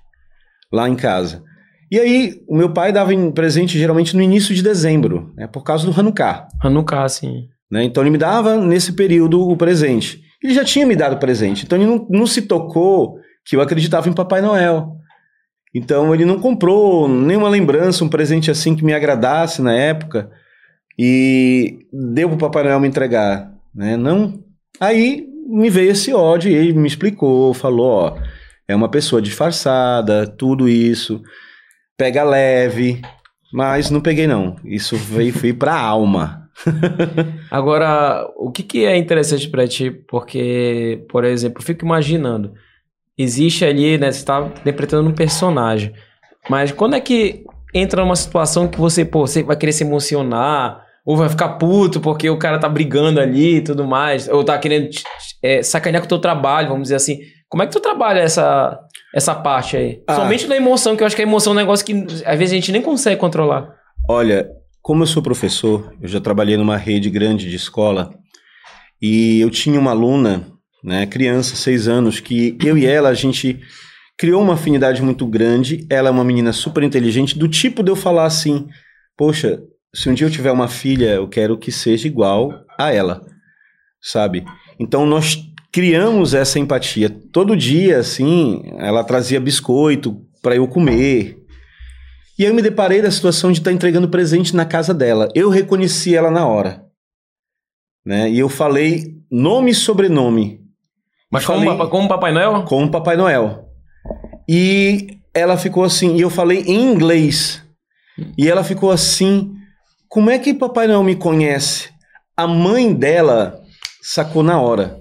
lá 0.72 0.88
em 0.88 0.96
casa. 0.96 1.42
E 1.90 2.00
aí, 2.00 2.42
o 2.48 2.56
meu 2.56 2.72
pai 2.72 2.92
dava 2.92 3.14
em 3.14 3.30
presente 3.30 3.78
geralmente 3.78 4.16
no 4.16 4.22
início 4.22 4.52
de 4.54 4.60
dezembro, 4.60 5.32
né, 5.36 5.46
por 5.46 5.62
causa 5.62 5.86
do 5.86 5.98
Hanukkah. 5.98 6.48
Hanukkah, 6.60 7.08
sim. 7.08 7.44
Né? 7.70 7.84
Então 7.84 8.02
ele 8.02 8.10
me 8.10 8.18
dava 8.18 8.56
nesse 8.56 8.92
período 8.92 9.40
o 9.40 9.56
presente. 9.56 10.20
Ele 10.42 10.52
já 10.52 10.64
tinha 10.64 10.84
me 10.84 10.96
dado 10.96 11.18
presente, 11.18 11.64
então 11.64 11.78
ele 11.78 11.86
não, 11.86 12.06
não 12.10 12.26
se 12.26 12.42
tocou 12.42 13.18
que 13.44 13.54
eu 13.54 13.60
acreditava 13.60 14.08
em 14.08 14.12
Papai 14.12 14.40
Noel. 14.40 14.96
Então 15.76 16.14
ele 16.14 16.24
não 16.24 16.40
comprou 16.40 17.06
nenhuma 17.06 17.50
lembrança, 17.50 18.02
um 18.02 18.08
presente 18.08 18.50
assim 18.50 18.74
que 18.74 18.82
me 18.82 18.94
agradasse 18.94 19.60
na 19.60 19.74
época 19.74 20.30
e 20.98 21.86
deu 21.92 22.30
pro 22.30 22.38
Papai 22.38 22.62
Noel 22.64 22.80
me 22.80 22.88
entregar, 22.88 23.52
né? 23.74 23.94
Não. 23.94 24.42
Aí 24.80 25.26
me 25.46 25.68
veio 25.68 25.90
esse 25.90 26.14
ódio 26.14 26.50
e 26.50 26.54
ele 26.54 26.72
me 26.72 26.88
explicou, 26.88 27.52
falou, 27.52 27.90
ó, 27.90 28.18
é 28.66 28.74
uma 28.74 28.90
pessoa 28.90 29.20
disfarçada, 29.20 30.26
tudo 30.26 30.66
isso, 30.66 31.22
pega 31.94 32.24
leve, 32.24 33.02
mas 33.52 33.90
não 33.90 34.00
peguei 34.00 34.26
não. 34.26 34.56
Isso 34.64 34.96
veio 34.96 35.34
fui 35.34 35.52
pra 35.52 35.78
alma. 35.78 36.48
Agora, 37.50 38.26
o 38.34 38.50
que, 38.50 38.62
que 38.62 38.86
é 38.86 38.96
interessante 38.96 39.46
pra 39.50 39.68
ti? 39.68 39.90
Porque, 39.90 41.04
por 41.10 41.22
exemplo, 41.22 41.62
fico 41.62 41.84
imaginando, 41.84 42.54
existe 43.18 43.64
ali, 43.64 43.98
né? 43.98 44.10
Você 44.12 44.24
tá 44.24 44.50
interpretando 44.60 45.08
um 45.08 45.14
personagem, 45.14 45.92
mas 46.48 46.72
quando 46.72 46.94
é 46.94 47.00
que 47.00 47.44
entra 47.74 48.02
numa 48.02 48.16
situação 48.16 48.68
que 48.68 48.78
você, 48.78 49.04
pô, 49.04 49.26
você 49.26 49.42
vai 49.42 49.56
querer 49.56 49.72
se 49.72 49.84
emocionar, 49.84 50.86
ou 51.06 51.16
vai 51.16 51.28
ficar 51.28 51.50
puto 51.50 52.00
porque 52.00 52.28
o 52.28 52.36
cara 52.36 52.58
tá 52.58 52.68
brigando 52.68 53.20
ali 53.20 53.58
e 53.58 53.60
tudo 53.60 53.86
mais, 53.86 54.28
ou 54.28 54.42
tá 54.42 54.58
querendo 54.58 54.90
é, 55.40 55.62
sacanear 55.62 56.02
com 56.02 56.06
o 56.06 56.08
teu 56.08 56.18
trabalho, 56.18 56.68
vamos 56.68 56.84
dizer 56.84 56.96
assim. 56.96 57.20
Como 57.48 57.62
é 57.62 57.66
que 57.66 57.72
tu 57.72 57.78
trabalha 57.78 58.18
essa, 58.18 58.76
essa 59.14 59.32
parte 59.32 59.76
aí? 59.76 60.02
Ah. 60.08 60.16
Somente 60.16 60.48
na 60.48 60.56
emoção, 60.56 60.96
que 60.96 61.04
eu 61.04 61.06
acho 61.06 61.14
que 61.14 61.22
a 61.22 61.24
emoção 61.24 61.52
é 61.52 61.54
um 61.54 61.58
negócio 61.60 61.86
que 61.86 61.92
às 62.24 62.36
vezes 62.36 62.50
a 62.50 62.56
gente 62.56 62.72
nem 62.72 62.82
consegue 62.82 63.20
controlar. 63.20 63.72
Olha, 64.08 64.48
como 64.82 65.04
eu 65.04 65.06
sou 65.06 65.22
professor, 65.22 65.94
eu 66.02 66.08
já 66.08 66.20
trabalhei 66.20 66.56
numa 66.56 66.76
rede 66.76 67.08
grande 67.08 67.48
de 67.48 67.54
escola 67.54 68.10
e 69.00 69.40
eu 69.40 69.48
tinha 69.48 69.78
uma 69.78 69.92
aluna, 69.92 70.44
né, 70.82 71.06
criança, 71.06 71.56
seis 71.56 71.88
anos, 71.88 72.20
que 72.20 72.56
eu 72.64 72.76
e 72.76 72.86
ela, 72.86 73.08
a 73.08 73.14
gente 73.14 73.60
criou 74.16 74.42
uma 74.42 74.54
afinidade 74.54 75.02
muito 75.02 75.26
grande. 75.26 75.86
Ela 75.90 76.08
é 76.08 76.12
uma 76.12 76.24
menina 76.24 76.52
super 76.52 76.82
inteligente, 76.82 77.38
do 77.38 77.48
tipo 77.48 77.82
de 77.82 77.90
eu 77.90 77.96
falar 77.96 78.24
assim: 78.24 78.68
Poxa, 79.16 79.62
se 79.94 80.08
um 80.08 80.14
dia 80.14 80.26
eu 80.26 80.30
tiver 80.30 80.52
uma 80.52 80.68
filha, 80.68 81.14
eu 81.14 81.28
quero 81.28 81.58
que 81.58 81.72
seja 81.72 82.06
igual 82.06 82.52
a 82.78 82.92
ela, 82.92 83.24
sabe? 84.00 84.44
Então 84.78 85.06
nós 85.06 85.38
criamos 85.72 86.34
essa 86.34 86.58
empatia. 86.58 87.08
Todo 87.10 87.56
dia, 87.56 87.98
assim, 87.98 88.62
ela 88.78 89.04
trazia 89.04 89.40
biscoito 89.40 90.22
para 90.42 90.56
eu 90.56 90.68
comer. 90.68 91.38
E 92.38 92.44
eu 92.44 92.54
me 92.54 92.60
deparei 92.60 93.00
da 93.00 93.10
situação 93.10 93.50
de 93.50 93.60
estar 93.60 93.72
entregando 93.72 94.08
presente 94.08 94.54
na 94.54 94.66
casa 94.66 94.92
dela. 94.92 95.28
Eu 95.34 95.48
reconheci 95.48 96.14
ela 96.14 96.30
na 96.30 96.46
hora. 96.46 96.84
Né? 98.04 98.30
E 98.30 98.38
eu 98.38 98.48
falei 98.48 99.16
nome 99.30 99.70
e 99.70 99.74
sobrenome. 99.74 100.65
Mas 101.30 101.44
como, 101.44 101.64
falei- 101.64 101.88
como 101.88 102.08
Papai 102.08 102.32
Noel? 102.32 102.62
como 102.64 102.90
Papai 102.90 103.16
Noel. 103.16 103.68
E 104.48 105.18
ela 105.34 105.56
ficou 105.56 105.84
assim, 105.84 106.16
e 106.16 106.20
eu 106.20 106.30
falei 106.30 106.62
em 106.66 106.92
inglês. 106.92 107.62
E 108.38 108.48
ela 108.48 108.62
ficou 108.64 108.90
assim: 108.90 109.52
como 110.08 110.30
é 110.30 110.38
que 110.38 110.54
Papai 110.54 110.86
Noel 110.86 111.02
me 111.02 111.16
conhece? 111.16 111.90
A 112.36 112.46
mãe 112.46 112.92
dela 112.94 113.60
sacou 114.02 114.42
na 114.42 114.60
hora. 114.60 114.98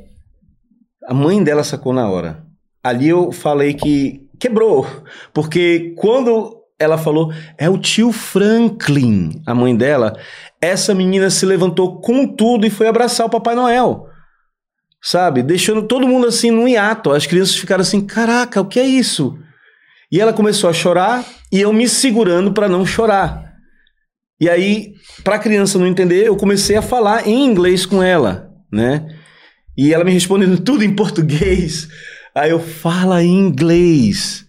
A 1.08 1.14
mãe 1.14 1.44
dela 1.44 1.64
sacou 1.64 1.94
na 1.94 2.10
hora. 2.10 2.44
Ali 2.84 3.10
eu 3.10 3.32
falei 3.32 3.74
que 3.74 4.22
quebrou, 4.40 4.86
porque 5.34 5.94
quando 5.98 6.58
ela 6.78 6.98
falou, 6.98 7.32
é 7.58 7.70
o 7.70 7.78
tio 7.78 8.12
Franklin, 8.12 9.42
a 9.46 9.56
mãe 9.56 9.76
dela, 9.76 10.18
essa 10.62 10.94
menina 10.94 11.30
se 11.30 11.46
levantou 11.46 12.02
com 12.02 12.28
tudo 12.28 12.66
e 12.66 12.70
foi 12.70 12.88
abraçar 12.88 13.26
o 13.26 13.30
Papai 13.30 13.56
Noel 13.56 14.05
sabe? 15.06 15.44
Deixando 15.44 15.84
todo 15.84 16.08
mundo 16.08 16.26
assim 16.26 16.50
num 16.50 16.68
hiato. 16.68 17.12
As 17.12 17.28
crianças 17.28 17.56
ficaram 17.56 17.82
assim: 17.82 18.02
caraca, 18.02 18.60
o 18.60 18.66
que 18.66 18.80
é 18.80 18.86
isso? 18.86 19.38
E 20.12 20.20
ela 20.20 20.34
começou 20.34 20.70
a 20.70 20.74
chorar 20.74 21.24
e 21.52 21.62
eu 21.62 21.72
me 21.72 21.88
segurando 21.88 22.52
para 22.52 22.68
não 22.68 22.86
chorar. 22.86 23.54
E 24.42 24.50
aí, 24.50 24.94
para 25.24 25.36
a 25.36 25.40
criança 25.40 25.78
não 25.78 25.88
entender, 25.88 26.28
eu 26.28 26.36
comecei 26.36 26.76
a 26.76 26.82
falar 26.82 27.28
em 27.28 27.46
inglês 27.46 27.86
com 27.86 28.04
ela, 28.04 28.50
né? 28.72 29.08
E 29.78 29.94
ela 29.94 30.04
me 30.04 30.12
respondendo 30.12 30.60
tudo 30.60 30.84
em 30.84 30.96
português. 30.96 31.88
Aí 32.34 32.50
eu 32.50 32.60
fala 32.60 33.24
em 33.24 33.32
inglês. 33.32 34.44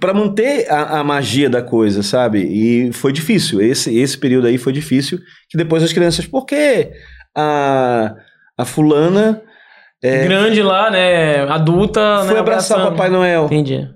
Para 0.00 0.12
manter 0.12 0.70
a, 0.70 1.00
a, 1.00 1.04
magia 1.04 1.48
da 1.48 1.62
coisa, 1.62 2.02
sabe? 2.02 2.42
E 2.42 2.92
foi 2.92 3.12
difícil. 3.12 3.62
Esse, 3.62 3.96
esse 3.96 4.18
período 4.18 4.48
aí 4.48 4.58
foi 4.58 4.72
difícil. 4.72 5.18
Que 5.48 5.56
depois 5.56 5.82
as 5.82 5.92
crianças, 5.92 6.26
por 6.26 6.44
que 6.44 6.90
a, 7.34 8.14
a 8.58 8.64
fulana. 8.64 9.40
É, 10.04 10.24
Grande 10.24 10.62
lá, 10.62 10.90
né? 10.90 11.48
Adulta. 11.48 12.24
Foi 12.26 12.34
né? 12.34 12.40
abraçar 12.40 12.76
abraçando. 12.78 12.96
Papai 12.96 13.08
Noel. 13.08 13.46
Entendi. 13.46 13.88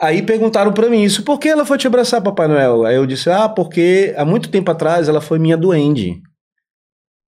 Aí 0.00 0.22
perguntaram 0.22 0.72
pra 0.72 0.88
mim 0.88 1.02
isso, 1.02 1.22
por 1.22 1.38
que 1.38 1.48
ela 1.48 1.66
foi 1.66 1.76
te 1.76 1.86
abraçar, 1.86 2.22
Papai 2.22 2.48
Noel? 2.48 2.86
Aí 2.86 2.94
eu 2.94 3.04
disse, 3.04 3.28
ah, 3.28 3.48
porque 3.48 4.14
há 4.16 4.24
muito 4.24 4.48
tempo 4.48 4.70
atrás 4.70 5.08
ela 5.08 5.20
foi 5.20 5.38
minha 5.38 5.56
duende. 5.56 6.22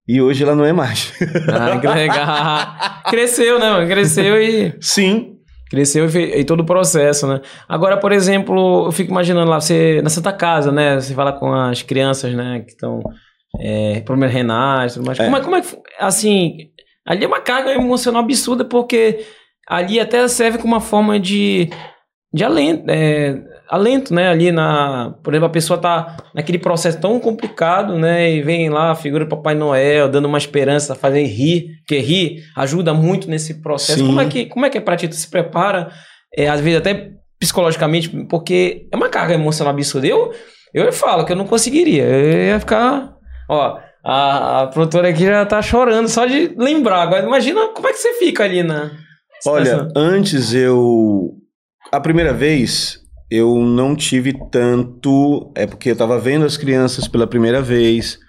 E 0.07 0.19
hoje 0.19 0.43
ela 0.43 0.55
não 0.55 0.65
é 0.65 0.73
mais. 0.73 1.13
Ah, 1.47 1.77
que 1.79 1.87
legal. 1.87 3.03
Cresceu, 3.11 3.59
né? 3.59 3.69
mano? 3.69 3.87
Cresceu 3.87 4.41
e. 4.41 4.73
Sim. 4.81 5.35
Cresceu 5.69 6.09
e, 6.09 6.39
e 6.39 6.43
todo 6.43 6.61
o 6.61 6.65
processo, 6.65 7.27
né? 7.27 7.39
Agora, 7.69 7.97
por 7.97 8.11
exemplo, 8.11 8.87
eu 8.87 8.91
fico 8.91 9.11
imaginando 9.11 9.49
lá, 9.49 9.61
você 9.61 10.01
na 10.01 10.09
Santa 10.09 10.33
Casa, 10.33 10.71
né? 10.71 10.99
Você 10.99 11.13
fala 11.13 11.33
com 11.33 11.53
as 11.53 11.83
crianças, 11.83 12.33
né? 12.33 12.61
Que 12.65 12.71
estão. 12.71 12.99
É, 13.59 13.99
problemas 14.01 14.33
renais, 14.33 14.93
tudo 14.95 15.05
mais. 15.05 15.19
É. 15.19 15.25
Como, 15.25 15.37
é, 15.37 15.41
como 15.41 15.55
é 15.55 15.61
que. 15.61 15.77
Assim. 15.99 16.57
Ali 17.05 17.23
é 17.23 17.27
uma 17.27 17.41
carga 17.41 17.73
emocional 17.73 18.23
absurda, 18.23 18.63
porque 18.63 19.25
ali 19.67 19.99
até 19.99 20.27
serve 20.27 20.57
como 20.57 20.73
uma 20.73 20.81
forma 20.81 21.19
de. 21.19 21.69
De 22.33 22.45
alento, 22.45 22.85
é, 22.87 23.43
alento, 23.69 24.13
né? 24.13 24.29
Ali 24.29 24.51
na. 24.53 25.15
Por 25.21 25.33
exemplo, 25.33 25.47
a 25.47 25.51
pessoa 25.51 25.77
tá 25.77 26.15
naquele 26.33 26.57
processo 26.57 27.01
tão 27.01 27.19
complicado, 27.19 27.97
né? 27.97 28.31
E 28.31 28.41
vem 28.41 28.69
lá 28.69 28.91
a 28.91 28.95
figura 28.95 29.25
do 29.25 29.29
Papai 29.29 29.53
Noel, 29.53 30.07
dando 30.07 30.29
uma 30.29 30.37
esperança, 30.37 30.95
fazer 30.95 31.23
rir, 31.25 31.79
porque 31.79 31.99
rir 31.99 32.41
ajuda 32.55 32.93
muito 32.93 33.29
nesse 33.29 33.61
processo. 33.61 33.99
Sim. 33.99 34.05
Como 34.05 34.21
é 34.21 34.25
que, 34.27 34.45
como 34.45 34.65
é 34.65 34.69
que 34.69 34.77
é 34.77 34.81
pra 34.81 34.95
ti? 34.95 35.09
Tu 35.09 35.15
se 35.15 35.29
prepara, 35.29 35.91
é, 36.33 36.47
às 36.47 36.61
vezes 36.61 36.79
até 36.79 37.11
psicologicamente, 37.37 38.07
porque 38.29 38.87
é 38.91 38.95
uma 38.95 39.09
carga 39.09 39.33
emocional 39.33 39.73
absurda. 39.73 40.07
Eu, 40.07 40.31
eu 40.73 40.93
falo 40.93 41.25
que 41.25 41.33
eu 41.33 41.37
não 41.37 41.45
conseguiria. 41.45 42.03
Eu 42.03 42.43
ia 42.43 42.59
ficar. 42.61 43.13
Ó, 43.49 43.77
a, 44.03 44.61
a 44.61 44.67
produtora 44.67 45.09
aqui 45.09 45.25
já 45.25 45.45
tá 45.45 45.61
chorando 45.61 46.07
só 46.07 46.25
de 46.25 46.53
lembrar. 46.57 47.03
Agora, 47.03 47.25
imagina 47.25 47.67
como 47.69 47.87
é 47.87 47.93
que 47.93 47.99
você 47.99 48.13
fica 48.13 48.43
ali 48.43 48.63
na. 48.63 48.91
Olha, 49.45 49.65
situação. 49.65 49.91
antes 49.95 50.53
eu. 50.53 51.35
A 51.91 51.99
primeira 51.99 52.33
vez 52.33 52.99
eu 53.29 53.57
não 53.59 53.95
tive 53.95 54.33
tanto. 54.49 55.51
É 55.55 55.67
porque 55.67 55.91
eu 55.91 55.95
tava 55.95 56.19
vendo 56.19 56.45
as 56.45 56.57
crianças 56.57 57.07
pela 57.07 57.27
primeira 57.27 57.61
vez, 57.61 58.19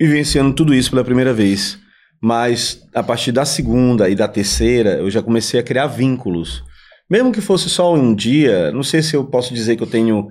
vivenciando 0.00 0.54
tudo 0.54 0.74
isso 0.74 0.90
pela 0.90 1.04
primeira 1.04 1.32
vez. 1.32 1.78
Mas 2.22 2.80
a 2.94 3.02
partir 3.02 3.32
da 3.32 3.44
segunda 3.44 4.08
e 4.08 4.14
da 4.14 4.28
terceira, 4.28 4.98
eu 4.98 5.10
já 5.10 5.22
comecei 5.22 5.58
a 5.58 5.62
criar 5.62 5.88
vínculos. 5.88 6.62
Mesmo 7.10 7.32
que 7.32 7.40
fosse 7.40 7.68
só 7.68 7.92
um 7.92 8.14
dia, 8.14 8.70
não 8.70 8.82
sei 8.82 9.02
se 9.02 9.16
eu 9.16 9.24
posso 9.24 9.52
dizer 9.52 9.76
que 9.76 9.82
eu 9.82 9.88
tenho 9.88 10.28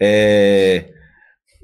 é, 0.00 0.88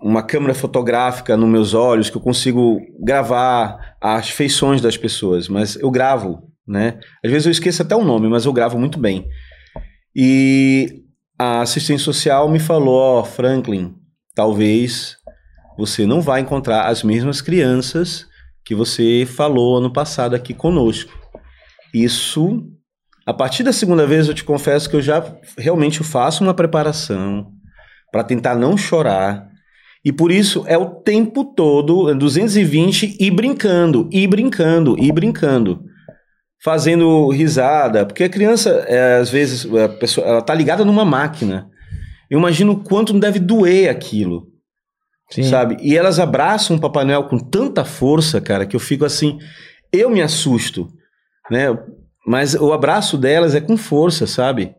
uma 0.03 0.23
câmera 0.23 0.55
fotográfica 0.55 1.37
nos 1.37 1.49
meus 1.49 1.75
olhos, 1.75 2.11
que 2.11 2.17
eu 2.17 2.21
consigo 2.21 2.81
gravar 3.01 3.97
as 4.01 4.31
feições 4.31 4.81
das 4.81 4.97
pessoas, 4.97 5.49
mas 5.49 5.77
eu 5.77 5.91
gravo, 5.91 6.43
né? 6.67 6.99
Às 7.25 7.31
vezes 7.31 7.47
eu 7.47 7.53
esqueço 7.53 7.83
até 7.83 7.95
o 7.95 8.05
nome, 8.05 8.29
mas 8.29 8.45
eu 8.45 8.53
gravo 8.53 8.79
muito 8.79 8.99
bem. 8.99 9.27
E 10.15 11.05
a 11.39 11.61
assistente 11.61 12.03
social 12.03 12.49
me 12.49 12.59
falou, 12.59 12.95
ó, 12.95 13.25
Franklin, 13.25 13.95
talvez 14.35 15.17
você 15.79 16.05
não 16.05 16.21
vai 16.21 16.41
encontrar 16.41 16.89
as 16.89 17.03
mesmas 17.03 17.41
crianças 17.41 18.27
que 18.65 18.75
você 18.75 19.27
falou 19.27 19.79
ano 19.79 19.93
passado 19.93 20.35
aqui 20.35 20.53
conosco. 20.53 21.13
Isso, 21.95 22.65
a 23.27 23.33
partir 23.33 23.63
da 23.63 23.73
segunda 23.73 24.07
vez, 24.07 24.29
eu 24.29 24.35
te 24.35 24.45
confesso 24.45 24.89
que 24.89 24.97
eu 24.97 25.03
já 25.03 25.25
realmente 25.57 26.03
faço 26.03 26.43
uma 26.43 26.55
preparação 26.55 27.53
para 28.11 28.25
tentar 28.25 28.55
não 28.55 28.77
chorar. 28.77 29.52
E 30.05 30.13
por 30.13 30.33
isso 30.33 30.65
é 30.67 30.77
o 30.77 30.87
tempo 30.87 31.45
todo, 31.45 32.11
é 32.11 32.15
220 32.15 33.17
e 33.21 33.31
brincando, 33.31 34.09
e 34.11 34.27
brincando, 34.27 34.97
e 34.99 35.13
brincando. 35.13 35.85
Fazendo 36.63 37.29
risada, 37.29 38.07
porque 38.07 38.25
a 38.25 38.29
criança, 38.29 38.85
é, 38.89 39.17
às 39.19 39.31
vezes, 39.31 39.67
a 39.75 39.89
pessoa, 39.89 40.27
ela 40.27 40.43
tá 40.43 40.55
ligada 40.55 40.85
numa 40.85 41.05
máquina. 41.05 41.69
Eu 42.31 42.39
imagino 42.39 42.73
o 42.73 42.83
quanto 42.83 43.19
deve 43.19 43.39
doer 43.39 43.91
aquilo 43.91 44.53
Sim. 45.33 45.45
sabe? 45.45 45.79
E 45.81 45.97
elas 45.97 46.19
abraçam 46.19 46.77
o 46.77 46.81
Papai 46.81 47.05
Noel 47.05 47.25
com 47.25 47.39
tanta 47.39 47.85
força, 47.85 48.41
cara, 48.41 48.67
que 48.67 48.77
eu 48.77 48.81
fico 48.81 49.05
assim, 49.05 49.39
eu 49.91 50.11
me 50.11 50.21
assusto, 50.21 50.89
né? 51.51 51.67
Mas 52.27 52.55
o 52.55 52.73
abraço 52.73 53.17
delas 53.17 53.55
é 53.55 53.61
com 53.61 53.77
força, 53.77 54.27
sabe? 54.27 54.75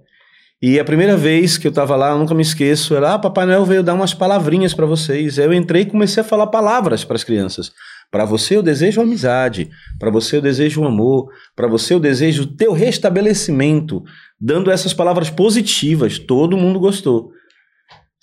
E 0.66 0.80
a 0.80 0.86
primeira 0.86 1.18
vez 1.18 1.58
que 1.58 1.68
eu 1.68 1.74
tava 1.74 1.94
lá, 1.98 2.12
eu 2.12 2.18
nunca 2.18 2.34
me 2.34 2.42
esqueço, 2.42 2.96
era, 2.96 3.16
ah, 3.16 3.20
Papai 3.20 3.46
Noel 3.46 3.66
veio 3.66 3.84
dar 3.84 3.94
umas 3.94 4.14
palavrinhas 4.14 4.74
pra 4.74 4.86
vocês. 4.86 5.38
Aí 5.38 5.44
eu 5.44 5.54
entrei 5.54 5.82
e 5.82 5.86
comecei 5.86 6.22
a 6.22 6.26
falar 6.26 6.48
palavras 6.48 7.04
para 7.04 7.18
as 7.18 7.24
crianças. 7.26 7.74
Para 8.10 8.24
você 8.24 8.56
eu 8.56 8.64
desejo 8.64 9.02
amizade, 9.02 9.70
para 10.00 10.10
você 10.10 10.38
eu 10.38 10.42
desejo 10.42 10.86
amor, 10.86 11.30
para 11.54 11.68
você 11.68 11.94
eu 11.94 12.00
desejo 12.00 12.56
teu 12.56 12.72
restabelecimento, 12.72 14.04
dando 14.40 14.72
essas 14.72 14.94
palavras 14.94 15.30
positivas. 15.30 16.18
Todo 16.18 16.56
mundo 16.56 16.80
gostou 16.80 17.34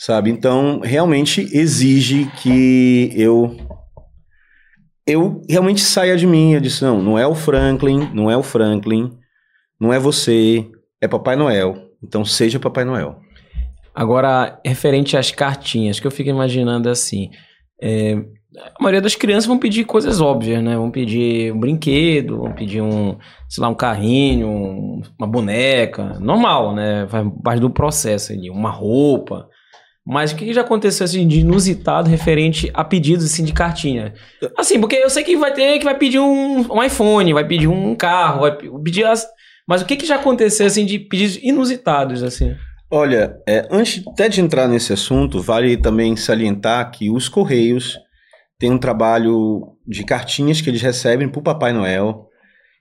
sabe? 0.00 0.30
Então, 0.30 0.80
realmente 0.80 1.46
exige 1.52 2.24
que 2.42 3.12
eu 3.14 3.54
eu 5.06 5.42
realmente 5.48 5.82
saia 5.82 6.16
de 6.16 6.26
mim. 6.26 6.54
Eu 6.54 6.60
disse, 6.60 6.82
não, 6.82 7.02
não 7.02 7.18
é 7.18 7.26
o 7.26 7.34
Franklin, 7.34 8.10
não 8.14 8.30
é 8.30 8.36
o 8.36 8.42
Franklin, 8.42 9.12
não 9.78 9.92
é 9.92 9.98
você, 9.98 10.66
é 11.02 11.06
Papai 11.06 11.36
Noel. 11.36 11.89
Então, 12.02 12.24
seja 12.24 12.58
Papai 12.58 12.84
Noel. 12.84 13.16
Agora, 13.94 14.60
referente 14.64 15.16
às 15.16 15.30
cartinhas, 15.30 15.98
que 16.00 16.06
eu 16.06 16.10
fico 16.10 16.30
imaginando 16.30 16.88
assim. 16.88 17.30
é, 17.82 18.14
a 18.78 18.82
maioria 18.82 19.00
das 19.00 19.14
crianças 19.14 19.46
vão 19.46 19.58
pedir 19.58 19.84
coisas 19.84 20.20
óbvias, 20.20 20.62
né? 20.62 20.76
Vão 20.76 20.90
pedir 20.90 21.52
um 21.52 21.60
brinquedo, 21.60 22.38
vão 22.38 22.52
pedir 22.52 22.80
um, 22.82 23.16
sei 23.48 23.62
lá, 23.62 23.68
um 23.68 23.74
carrinho, 23.74 24.48
um- 24.48 25.02
uma 25.18 25.26
boneca. 25.28 26.18
Normal, 26.18 26.74
né? 26.74 27.06
Faz 27.08 27.26
parte 27.44 27.60
do 27.60 27.70
processo 27.70 28.32
ali, 28.32 28.50
uma 28.50 28.70
roupa. 28.70 29.48
Mas 30.04 30.32
o 30.32 30.36
que 30.36 30.52
já 30.52 30.62
aconteceu 30.62 31.04
assim 31.04 31.28
de 31.28 31.40
inusitado 31.40 32.10
referente 32.10 32.70
a 32.74 32.82
pedidos 32.82 33.24
assim 33.24 33.44
de 33.44 33.52
cartinha? 33.52 34.14
Assim, 34.58 34.80
porque 34.80 34.96
eu 34.96 35.08
sei 35.10 35.22
que 35.22 35.36
vai 35.36 35.52
ter 35.52 35.78
que 35.78 35.84
vai 35.84 35.96
pedir 35.96 36.18
um, 36.18 36.60
um 36.72 36.82
iPhone, 36.82 37.32
vai 37.32 37.46
pedir 37.46 37.68
um 37.68 37.94
carro, 37.94 38.40
vai 38.40 38.56
pe- 38.56 38.70
pedir 38.82 39.04
as. 39.04 39.24
Mas 39.70 39.82
o 39.82 39.86
que 39.86 39.94
que 39.94 40.04
já 40.04 40.16
aconteceu 40.16 40.66
assim 40.66 40.84
de 40.84 40.98
pedidos 40.98 41.38
inusitados 41.40 42.24
assim? 42.24 42.56
Olha, 42.90 43.36
é, 43.48 43.68
antes 43.70 44.02
até 44.08 44.28
de 44.28 44.40
entrar 44.40 44.66
nesse 44.66 44.92
assunto, 44.92 45.40
vale 45.40 45.76
também 45.76 46.16
salientar 46.16 46.90
que 46.90 47.08
os 47.08 47.28
Correios 47.28 47.96
têm 48.58 48.72
um 48.72 48.78
trabalho 48.78 49.60
de 49.86 50.02
cartinhas 50.04 50.60
que 50.60 50.68
eles 50.68 50.82
recebem 50.82 51.28
para 51.28 51.38
o 51.38 51.42
Papai 51.44 51.72
Noel, 51.72 52.26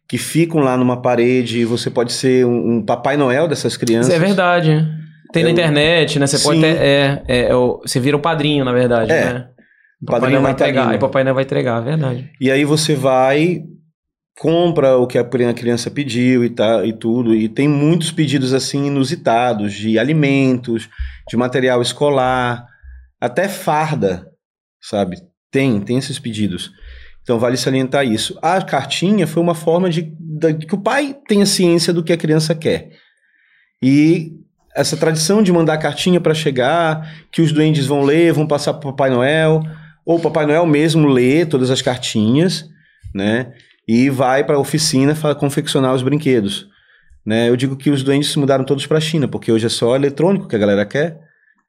que 0.10 0.18
ficam 0.18 0.62
lá 0.62 0.76
numa 0.76 1.00
parede. 1.00 1.64
Você 1.64 1.92
pode 1.92 2.12
ser 2.12 2.44
um, 2.44 2.78
um 2.78 2.84
Papai 2.84 3.16
Noel 3.18 3.48
dessas 3.48 3.78
crianças. 3.78 4.12
Isso 4.12 4.24
é 4.24 4.26
verdade. 4.26 4.84
Tem 5.32 5.44
na 5.44 5.50
Eu- 5.50 5.54
internet, 5.54 6.18
né? 6.18 6.26
Você 6.26 6.40
pode 6.40 6.58
Sim. 6.58 6.64
ter. 6.64 6.76
É, 6.82 7.24
é, 7.28 7.40
é 7.50 7.54
você 7.54 8.00
vira 8.00 8.18
o 8.18 8.20
padrinho, 8.20 8.66
na 8.66 8.74
verdade, 8.74 9.12
É. 9.12 9.26
né? 9.26 9.46
O 10.02 10.06
Papai 10.08 10.22
padrinho 10.22 10.42
Noel 10.42 10.42
vai 10.42 10.52
é 10.52 10.54
entregar. 10.54 10.90
Aí 10.90 10.98
Papai 10.98 11.24
Noel 11.24 11.36
vai 11.36 11.44
entregar, 11.44 11.82
é 11.82 11.86
verdade. 11.86 12.32
E 12.42 12.50
aí 12.50 12.66
você 12.66 12.96
vai, 12.96 13.62
compra 14.40 14.96
o 14.96 15.06
que 15.06 15.18
a 15.18 15.24
criança 15.54 15.92
pediu 15.92 16.46
e, 16.46 16.50
tá, 16.50 16.86
e 16.86 16.94
tudo. 16.94 17.36
E 17.36 17.50
tem 17.50 17.68
muitos 17.68 18.10
pedidos 18.10 18.54
assim 18.54 18.88
inusitados 18.88 19.74
de 19.74 20.00
alimentos, 20.00 20.90
de 21.30 21.36
material 21.36 21.82
escolar, 21.82 22.66
até 23.20 23.50
farda, 23.50 24.32
sabe? 24.82 25.18
Tem, 25.52 25.82
tem 25.82 25.98
esses 25.98 26.18
pedidos. 26.18 26.72
Então 27.22 27.38
vale 27.38 27.58
salientar 27.58 28.06
isso. 28.06 28.40
A 28.42 28.62
cartinha 28.62 29.28
foi 29.28 29.44
uma 29.44 29.54
forma 29.54 29.90
de, 29.90 30.04
de 30.04 30.66
que 30.66 30.74
o 30.74 30.82
pai 30.82 31.16
tenha 31.28 31.46
ciência 31.46 31.92
do 31.92 32.02
que 32.02 32.14
a 32.14 32.18
criança 32.18 32.56
quer. 32.56 32.92
E 33.84 34.32
essa 34.74 34.96
tradição 34.96 35.44
de 35.44 35.52
mandar 35.52 35.78
cartinha 35.80 36.22
para 36.22 36.34
chegar, 36.34 37.26
que 37.30 37.42
os 37.42 37.52
duendes 37.52 37.86
vão 37.86 38.04
ler, 38.04 38.32
vão 38.32 38.48
passar 38.48 38.74
para 38.74 38.92
Papai 38.92 39.10
Noel, 39.10 39.62
ou 40.06 40.18
o 40.18 40.22
Papai 40.22 40.46
Noel 40.46 40.66
mesmo 40.66 41.10
lê 41.10 41.46
todas 41.46 41.70
as 41.70 41.82
cartinhas, 41.82 42.70
né? 43.14 43.52
E 43.92 44.10
vai 44.10 44.44
para 44.44 44.56
a 44.56 44.60
oficina 44.60 45.16
fa- 45.16 45.34
confeccionar 45.34 45.94
os 45.96 46.04
brinquedos. 46.04 46.68
Né? 47.26 47.50
Eu 47.50 47.56
digo 47.56 47.76
que 47.76 47.90
os 47.90 48.04
duendes 48.04 48.30
se 48.32 48.38
mudaram 48.38 48.64
todos 48.64 48.86
para 48.86 48.98
a 48.98 49.02
China, 49.02 49.28
porque 49.28 49.52
hoje 49.52 49.66
é 49.66 49.70
só 49.70 49.96
eletrônico 49.96 50.48
que 50.48 50.56
a 50.56 50.60
galera 50.60 50.86
quer. 50.86 51.18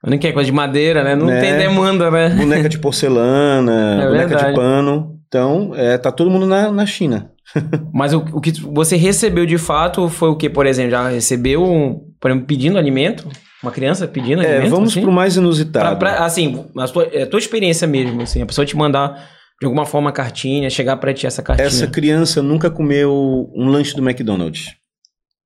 Não 0.04 0.16
quer 0.18 0.32
coisa 0.32 0.46
de 0.46 0.52
madeira, 0.52 1.02
né? 1.04 1.14
Não 1.14 1.26
Né? 1.26 1.40
tem 1.40 1.56
demanda, 1.56 2.10
né? 2.10 2.28
Boneca 2.30 2.68
de 2.68 2.78
porcelana, 2.78 3.98
É 4.02 4.06
boneca 4.06 4.28
verdade. 4.28 4.48
de 4.50 4.54
pano. 4.54 5.16
Então, 5.28 5.72
é, 5.76 5.96
tá 5.98 6.10
todo 6.10 6.30
mundo 6.30 6.46
na, 6.46 6.70
na 6.72 6.86
China. 6.86 7.30
Mas 7.92 8.12
o, 8.12 8.18
o 8.32 8.40
que 8.40 8.50
você 8.62 8.96
recebeu 8.96 9.46
de 9.46 9.58
fato 9.58 10.08
foi 10.08 10.28
o 10.28 10.36
que, 10.36 10.48
por 10.48 10.66
exemplo? 10.66 10.90
Já 10.92 11.08
recebeu, 11.08 11.62
um, 11.64 12.00
por 12.20 12.30
exemplo, 12.30 12.46
pedindo 12.46 12.78
alimento? 12.78 13.28
Uma 13.62 13.70
criança 13.72 14.08
pedindo 14.08 14.42
É, 14.42 14.52
alimento? 14.54 14.70
vamos 14.70 14.90
assim? 14.90 15.02
pro 15.02 15.12
mais 15.12 15.34
Pra- 15.34 15.42
inusitado. 15.42 15.96
pra- 15.98 16.24
assim, 16.24 16.64
a 16.78 16.86
tua, 16.88 17.04
é 17.12 17.22
a 17.22 17.26
tua 17.26 17.38
experiência 17.38 17.86
mesmo, 17.86 18.22
assim, 18.22 18.40
a 18.42 18.46
pessoa 18.46 18.64
te 18.64 18.76
mandar 18.76 19.28
de 19.60 19.66
alguma 19.66 19.84
forma 19.84 20.10
cartinha, 20.10 20.70
chegar 20.70 20.96
pra 20.96 21.12
ti 21.12 21.26
essa 21.26 21.42
cartinha. 21.42 21.68
Essa 21.68 21.86
criança 21.86 22.42
nunca 22.42 22.70
comeu 22.70 23.50
um 23.54 23.68
lanche 23.68 23.94
do 23.94 24.02
McDonald's. 24.02 24.74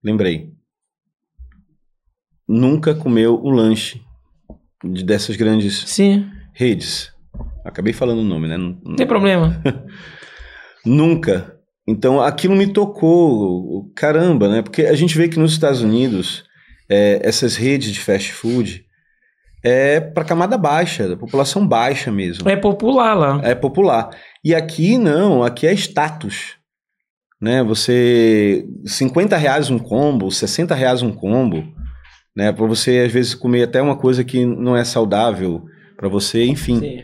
Lembrei. 0.02 0.52
Nunca 2.46 2.94
comeu 2.94 3.40
um 3.42 3.50
lanche 3.50 4.00
de 4.84 5.02
dessas 5.02 5.34
grandes 5.34 5.82
Sim, 5.86 6.30
redes. 6.52 7.12
Acabei 7.64 7.92
falando 7.92 8.20
o 8.20 8.24
nome, 8.24 8.46
né? 8.46 8.56
Não, 8.56 8.78
não 8.84 8.94
tem 8.94 9.06
problema. 9.06 9.60
Nunca. 10.86 11.58
Então 11.88 12.20
aquilo 12.20 12.54
me 12.54 12.66
tocou, 12.66 13.90
caramba, 13.96 14.48
né? 14.48 14.62
Porque 14.62 14.82
a 14.82 14.94
gente 14.94 15.16
vê 15.16 15.28
que 15.28 15.38
nos 15.38 15.52
Estados 15.52 15.82
Unidos 15.82 16.44
é, 16.88 17.20
essas 17.26 17.56
redes 17.56 17.90
de 17.90 17.98
fast 17.98 18.32
food 18.32 18.83
é 19.64 19.98
para 19.98 20.24
camada 20.24 20.58
baixa, 20.58 21.08
da 21.08 21.16
população 21.16 21.66
baixa 21.66 22.12
mesmo. 22.12 22.48
É 22.48 22.54
popular 22.54 23.14
lá. 23.14 23.40
É 23.42 23.54
popular. 23.54 24.10
E 24.44 24.54
aqui 24.54 24.98
não, 24.98 25.42
aqui 25.42 25.66
é 25.66 25.72
status. 25.72 26.56
Né? 27.40 27.62
Você. 27.62 28.66
50 28.84 29.36
reais 29.38 29.70
um 29.70 29.78
combo, 29.78 30.30
60 30.30 30.74
reais 30.74 31.02
um 31.02 31.10
combo, 31.10 31.64
né? 32.36 32.52
Para 32.52 32.66
você, 32.66 33.04
às 33.06 33.12
vezes, 33.12 33.34
comer 33.34 33.62
até 33.62 33.80
uma 33.80 33.96
coisa 33.96 34.22
que 34.22 34.44
não 34.44 34.76
é 34.76 34.84
saudável 34.84 35.64
para 35.96 36.08
você, 36.08 36.44
enfim. 36.44 36.80
Sim. 36.80 37.02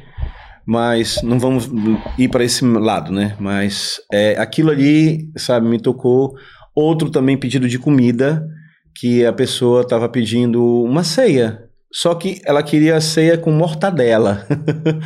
Mas 0.66 1.22
não 1.22 1.38
vamos 1.38 1.70
ir 2.18 2.28
para 2.28 2.44
esse 2.44 2.64
lado, 2.64 3.10
né? 3.10 3.34
Mas 3.40 4.00
é, 4.12 4.38
aquilo 4.38 4.70
ali, 4.70 5.30
sabe, 5.36 5.66
me 5.66 5.80
tocou. 5.80 6.34
Outro 6.74 7.10
também 7.10 7.38
pedido 7.38 7.68
de 7.68 7.78
comida, 7.78 8.46
que 8.94 9.24
a 9.24 9.32
pessoa 9.32 9.80
estava 9.80 10.08
pedindo 10.08 10.62
uma 10.84 11.02
ceia. 11.02 11.69
Só 11.92 12.14
que 12.14 12.40
ela 12.44 12.62
queria 12.62 12.96
a 12.96 13.00
ceia 13.00 13.36
com 13.36 13.50
mortadela. 13.50 14.46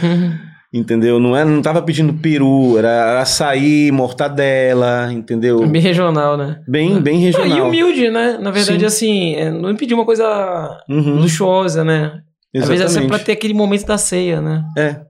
entendeu? 0.73 1.21
Não, 1.21 1.37
é, 1.37 1.45
não 1.45 1.63
tava 1.63 1.81
pedindo 1.81 2.13
peru, 2.15 2.77
era 2.77 3.21
açaí, 3.21 3.93
mortadela, 3.93 5.13
entendeu? 5.13 5.67
Bem 5.69 5.81
regional, 5.81 6.37
né? 6.37 6.61
Bem, 6.67 7.01
bem 7.01 7.19
regional. 7.19 7.57
e 7.57 7.61
humilde, 7.61 8.11
né? 8.11 8.39
Na 8.41 8.51
verdade, 8.51 8.81
Sim. 8.81 8.87
assim, 8.87 9.35
é, 9.37 9.51
não 9.51 9.75
pedir 9.77 9.95
uma 9.95 10.05
coisa 10.05 10.79
Uhum, 10.89 11.21
luxuosa, 11.21 11.85
né? 11.85 12.21
Às 12.55 12.69
vezes 12.69 12.85
é 12.85 12.87
pra 12.87 13.03
exatamente. 13.03 13.25
ter 13.25 13.33
aquele 13.33 13.55
momento 13.55 13.87
da 13.87 13.97
ceia, 13.99 14.41
né? 14.41 14.65
É. 14.77 15.01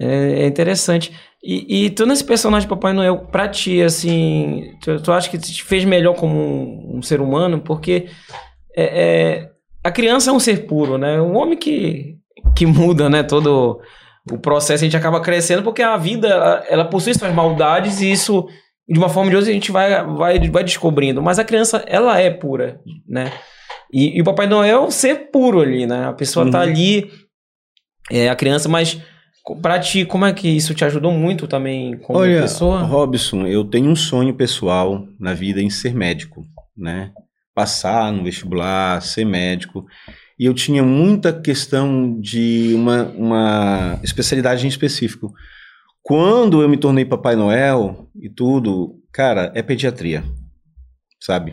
É, 0.00 0.42
é 0.42 0.46
interessante. 0.46 1.12
E, 1.42 1.86
e 1.86 1.90
tu 1.90 2.04
nesse 2.06 2.24
personagem 2.24 2.68
Papai 2.68 2.92
Noel, 2.92 3.18
pra 3.18 3.48
ti, 3.48 3.82
assim, 3.82 4.72
tu, 4.82 5.00
tu 5.00 5.12
acha 5.12 5.28
que 5.28 5.38
te 5.38 5.62
fez 5.62 5.84
melhor 5.84 6.14
como 6.14 6.36
um, 6.36 6.98
um 6.98 7.02
ser 7.02 7.20
humano? 7.20 7.60
Porque 7.60 8.08
é, 8.76 8.84
é, 8.84 9.50
a 9.88 9.92
criança 9.92 10.30
é 10.30 10.32
um 10.32 10.38
ser 10.40 10.66
puro, 10.66 10.98
né? 10.98 11.20
Um 11.20 11.36
homem 11.36 11.56
que, 11.58 12.16
que 12.54 12.66
muda, 12.66 13.08
né? 13.08 13.22
Todo 13.22 13.80
o 14.30 14.38
processo, 14.38 14.84
a 14.84 14.86
gente 14.86 14.96
acaba 14.96 15.20
crescendo 15.20 15.62
porque 15.62 15.82
a 15.82 15.96
vida, 15.96 16.28
ela, 16.28 16.64
ela 16.68 16.84
possui 16.84 17.14
suas 17.14 17.34
maldades 17.34 18.00
e 18.00 18.10
isso, 18.12 18.46
de 18.88 18.98
uma 18.98 19.08
forma 19.08 19.24
ou 19.26 19.30
de 19.30 19.36
outra, 19.36 19.50
a 19.50 19.54
gente 19.54 19.72
vai, 19.72 20.04
vai, 20.04 20.48
vai 20.50 20.62
descobrindo. 20.64 21.22
Mas 21.22 21.38
a 21.38 21.44
criança, 21.44 21.82
ela 21.86 22.20
é 22.20 22.30
pura, 22.30 22.80
né? 23.08 23.32
E, 23.92 24.18
e 24.18 24.20
o 24.20 24.24
Papai 24.24 24.46
Noel 24.46 24.82
é 24.82 24.86
um 24.86 24.90
ser 24.90 25.30
puro 25.30 25.60
ali, 25.60 25.86
né? 25.86 26.06
A 26.06 26.12
pessoa 26.12 26.50
tá 26.50 26.58
Uhum. 26.58 26.64
ali, 26.64 27.10
é 28.10 28.28
a 28.28 28.36
criança, 28.36 28.68
mas 28.68 29.00
pra 29.62 29.78
ti, 29.78 30.04
como 30.04 30.26
é 30.26 30.32
que 30.34 30.46
isso 30.48 30.74
te 30.74 30.84
ajudou 30.84 31.10
muito 31.10 31.46
também 31.48 31.96
como 31.98 32.18
Olha, 32.18 32.42
pessoa? 32.42 32.82
Robson, 32.82 33.46
eu 33.46 33.64
tenho 33.64 33.88
um 33.88 33.96
sonho 33.96 34.34
pessoal 34.34 35.06
na 35.18 35.32
vida 35.32 35.62
em 35.62 35.70
ser 35.70 35.94
médico, 35.94 36.42
né? 36.76 37.10
Passar 37.58 38.12
no 38.12 38.22
vestibular, 38.22 39.02
ser 39.02 39.24
médico. 39.24 39.84
E 40.38 40.44
eu 40.44 40.54
tinha 40.54 40.84
muita 40.84 41.32
questão 41.32 42.16
de 42.20 42.72
uma, 42.72 43.02
uma 43.16 44.00
especialidade 44.00 44.64
em 44.64 44.68
específico. 44.68 45.34
Quando 46.00 46.62
eu 46.62 46.68
me 46.68 46.76
tornei 46.76 47.04
Papai 47.04 47.34
Noel 47.34 48.08
e 48.14 48.30
tudo, 48.30 49.02
cara, 49.12 49.50
é 49.56 49.60
pediatria, 49.60 50.22
sabe? 51.20 51.52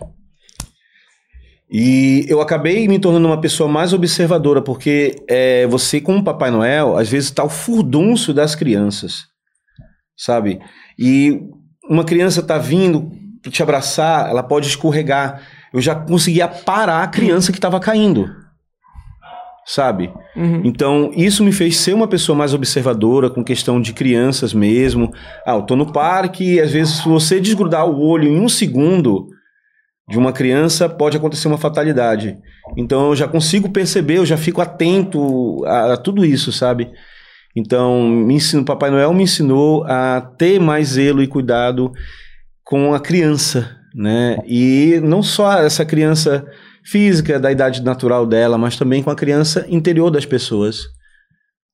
E 1.71 2.23
eu 2.29 2.39
acabei 2.39 2.87
me 2.87 2.99
tornando 2.99 3.25
uma 3.25 3.41
pessoa 3.41 3.67
mais 3.67 3.91
observadora, 3.91 4.61
porque 4.61 5.15
é, 5.27 5.65
você, 5.65 5.99
como 5.99 6.23
Papai 6.23 6.51
Noel, 6.51 6.99
às 6.99 7.09
vezes 7.09 7.29
está 7.29 7.43
o 7.43 7.49
furdunço 7.49 8.31
das 8.31 8.53
crianças, 8.53 9.23
sabe? 10.15 10.59
E 10.99 11.41
uma 11.89 12.05
criança 12.05 12.43
tá 12.43 12.59
vindo 12.59 13.11
te 13.49 13.63
abraçar, 13.63 14.29
ela 14.29 14.43
pode 14.43 14.67
escorregar. 14.67 15.41
Eu 15.75 15.81
já 15.81 15.93
conseguia 15.93 16.47
parar 16.47 17.03
a 17.03 17.07
criança 17.07 17.51
que 17.51 17.57
estava 17.57 17.81
caindo, 17.81 18.33
sabe? 19.65 20.09
Uhum. 20.33 20.61
Então, 20.63 21.11
isso 21.13 21.43
me 21.43 21.51
fez 21.51 21.75
ser 21.75 21.93
uma 21.93 22.07
pessoa 22.07 22.33
mais 22.33 22.53
observadora 22.53 23.29
com 23.29 23.43
questão 23.43 23.81
de 23.81 23.91
crianças 23.91 24.53
mesmo. 24.53 25.13
Ah, 25.45 25.55
eu 25.55 25.63
tô 25.63 25.75
no 25.75 25.91
parque 25.91 26.53
e 26.53 26.61
às 26.61 26.71
vezes 26.71 27.01
se 27.01 27.09
você 27.09 27.41
desgrudar 27.41 27.85
o 27.85 27.99
olho 27.99 28.25
em 28.25 28.39
um 28.39 28.47
segundo 28.47 29.27
de 30.07 30.17
uma 30.17 30.31
criança, 30.31 30.87
pode 30.87 31.17
acontecer 31.17 31.49
uma 31.49 31.57
fatalidade. 31.57 32.37
Então, 32.77 33.09
eu 33.09 33.15
já 33.17 33.27
consigo 33.27 33.69
perceber, 33.69 34.19
eu 34.19 34.25
já 34.25 34.37
fico 34.37 34.61
atento 34.61 35.61
a, 35.65 35.95
a 35.95 35.97
tudo 35.97 36.23
isso, 36.23 36.53
sabe? 36.53 36.89
Então, 37.53 38.07
me 38.07 38.35
ensinou, 38.35 38.63
Papai 38.63 38.89
Noel 38.89 39.13
me 39.13 39.23
ensinou 39.23 39.83
a 39.83 40.21
ter 40.37 40.57
mais 40.57 40.89
zelo 40.89 41.21
e 41.21 41.27
cuidado 41.27 41.91
com 42.63 42.93
a 42.93 42.99
criança, 42.99 43.75
né? 43.95 44.37
E 44.45 44.99
não 45.03 45.23
só 45.23 45.59
essa 45.59 45.85
criança 45.85 46.45
física 46.83 47.39
da 47.39 47.51
idade 47.51 47.81
natural 47.83 48.25
dela, 48.27 48.57
mas 48.57 48.75
também 48.75 49.01
com 49.01 49.09
a 49.09 49.15
criança 49.15 49.65
interior 49.69 50.11
das 50.11 50.25
pessoas. 50.25 50.81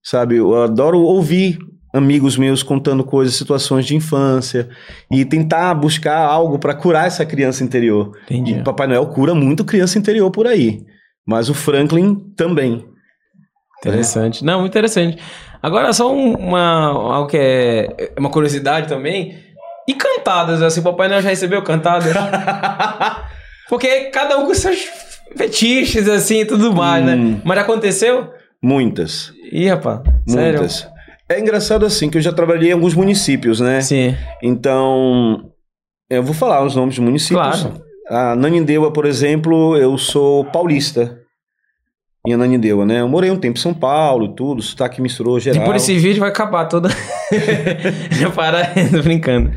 Sabe, 0.03 0.35
eu 0.37 0.61
adoro 0.63 0.99
ouvir 1.01 1.57
amigos 1.93 2.37
meus 2.37 2.63
contando 2.63 3.03
coisas, 3.03 3.35
situações 3.35 3.85
de 3.85 3.95
infância 3.95 4.69
e 5.11 5.25
tentar 5.25 5.73
buscar 5.75 6.17
algo 6.19 6.57
para 6.57 6.73
curar 6.73 7.07
essa 7.07 7.25
criança 7.25 7.63
interior. 7.63 8.17
Entendi. 8.25 8.53
E 8.53 8.63
Papai 8.63 8.87
Noel 8.87 9.05
cura 9.07 9.35
muito 9.35 9.65
criança 9.65 9.99
interior 9.99 10.31
por 10.31 10.47
aí, 10.47 10.85
mas 11.27 11.49
o 11.49 11.53
Franklin 11.53 12.15
também. 12.37 12.85
Interessante. 13.79 14.43
Não, 14.45 14.59
muito 14.61 14.71
interessante. 14.71 15.17
Agora, 15.61 15.91
só 15.93 16.11
um- 16.13 16.35
uma, 16.35 16.85
algo 16.85 17.27
que 17.27 17.37
é 17.37 18.11
é 18.15 18.19
uma 18.19 18.29
curiosidade 18.29 18.87
também. 18.87 19.35
E 19.87 19.93
cantadas, 19.93 20.61
assim, 20.61 20.79
o 20.79 20.83
Papai 20.83 21.07
Noel 21.07 21.21
já 21.21 21.29
recebeu 21.29 21.61
cantadas? 21.63 22.13
Porque 23.67 24.05
cada 24.05 24.37
um 24.37 24.45
com 24.45 24.53
seus 24.53 24.79
fetiches, 25.35 26.07
assim, 26.07 26.41
e 26.41 26.45
tudo 26.45 26.73
mais, 26.73 27.05
né? 27.05 27.15
Hum. 27.15 27.41
Mas 27.43 27.55
já 27.55 27.61
aconteceu? 27.63 28.31
Muitas, 28.61 29.33
Ih, 29.51 29.69
rapaz. 29.69 30.01
Sério? 30.27 30.59
muitas. 30.59 30.87
É 31.27 31.39
engraçado 31.39 31.85
assim 31.85 32.09
que 32.09 32.17
eu 32.17 32.21
já 32.21 32.33
trabalhei 32.33 32.69
em 32.69 32.73
alguns 32.73 32.93
municípios, 32.93 33.59
né? 33.59 33.81
Sim. 33.81 34.15
Então, 34.43 35.51
eu 36.09 36.21
vou 36.21 36.33
falar 36.33 36.63
os 36.63 36.75
nomes 36.75 36.95
de 36.95 37.01
municípios. 37.01 37.61
Claro. 37.61 37.81
A 38.09 38.35
Nanindeua, 38.35 38.91
por 38.91 39.05
exemplo, 39.05 39.77
eu 39.77 39.97
sou 39.97 40.43
paulista. 40.43 41.20
Em 42.25 42.33
Ananindeua, 42.33 42.85
né? 42.85 43.01
Eu 43.01 43.07
morei 43.07 43.31
um 43.31 43.39
tempo 43.39 43.57
em 43.57 43.61
São 43.61 43.73
Paulo 43.73 44.25
e 44.25 44.35
tudo, 44.35 44.61
sotaque 44.61 45.01
misturou 45.01 45.39
geral. 45.39 45.61
Depois 45.61 45.81
desse 45.81 45.97
vídeo 45.97 46.19
vai 46.19 46.29
acabar 46.29 46.65
toda. 46.65 46.89
já 48.11 48.29
para, 48.29 48.67
tô 48.91 49.01
brincando. 49.01 49.51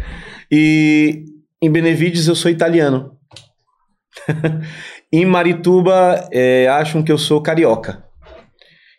E 0.51 1.25
em 1.63 1.71
Benevides 1.71 2.27
eu 2.27 2.35
sou 2.35 2.51
italiano. 2.51 3.13
em 5.13 5.27
Marituba 5.27 6.27
é, 6.33 6.67
acham 6.69 7.03
que 7.03 7.13
eu 7.13 7.19
sou 7.19 7.43
carioca. 7.43 8.03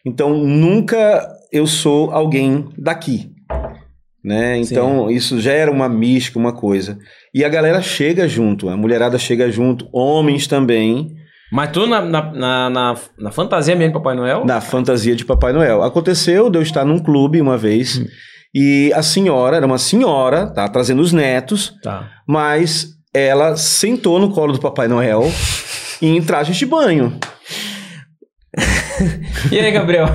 Então 0.06 0.38
nunca 0.38 1.28
eu 1.52 1.66
sou 1.66 2.12
alguém 2.12 2.70
daqui. 2.78 3.32
Né? 4.24 4.58
Então 4.58 5.10
isso 5.10 5.40
gera 5.40 5.72
uma 5.72 5.90
mística, 5.90 6.38
uma 6.38 6.54
coisa. 6.54 7.00
E 7.34 7.44
a 7.44 7.50
galera 7.50 7.82
chega 7.82 8.28
junto, 8.28 8.70
a 8.70 8.78
mulherada 8.78 9.18
chega 9.18 9.52
junto, 9.52 9.88
homens 9.92 10.48
também, 10.48 11.16
Mas 11.52 11.70
tu 11.72 11.86
na, 11.88 12.02
na, 12.02 12.70
na, 12.70 12.96
na, 13.20 13.32
fantasia 13.32 13.76
mesmo, 13.76 13.94
Papai 13.94 14.16
Noel? 14.16 14.44
na 14.46 14.60
fantasia 14.60 15.16
de 15.16 15.24
Papai 15.24 15.54
Noel. 15.54 15.84
Aconteceu 15.84 16.50
de 16.50 16.58
eu 16.58 16.62
estar 16.62 16.84
num 16.84 17.00
clube 17.00 17.40
uma 17.40 17.58
vez 17.58 18.02
e 18.54 18.92
a 18.94 19.04
senhora, 19.04 19.58
era 19.58 19.66
uma 19.66 19.78
senhora, 19.78 20.48
tá 20.48 20.68
trazendo 20.68 21.02
os 21.02 21.12
netos, 21.14 21.74
Tá. 21.84 22.10
mas 22.28 22.90
ela 23.14 23.56
sentou 23.58 24.20
no 24.20 24.32
colo 24.32 24.54
do 24.54 24.60
Papai 24.60 24.88
Noel 24.88 25.24
em 26.02 26.22
traje 26.22 26.54
de 26.54 26.66
banho. 26.66 27.18
E 29.52 29.60
aí, 29.60 29.72
Gabriel? 29.72 30.06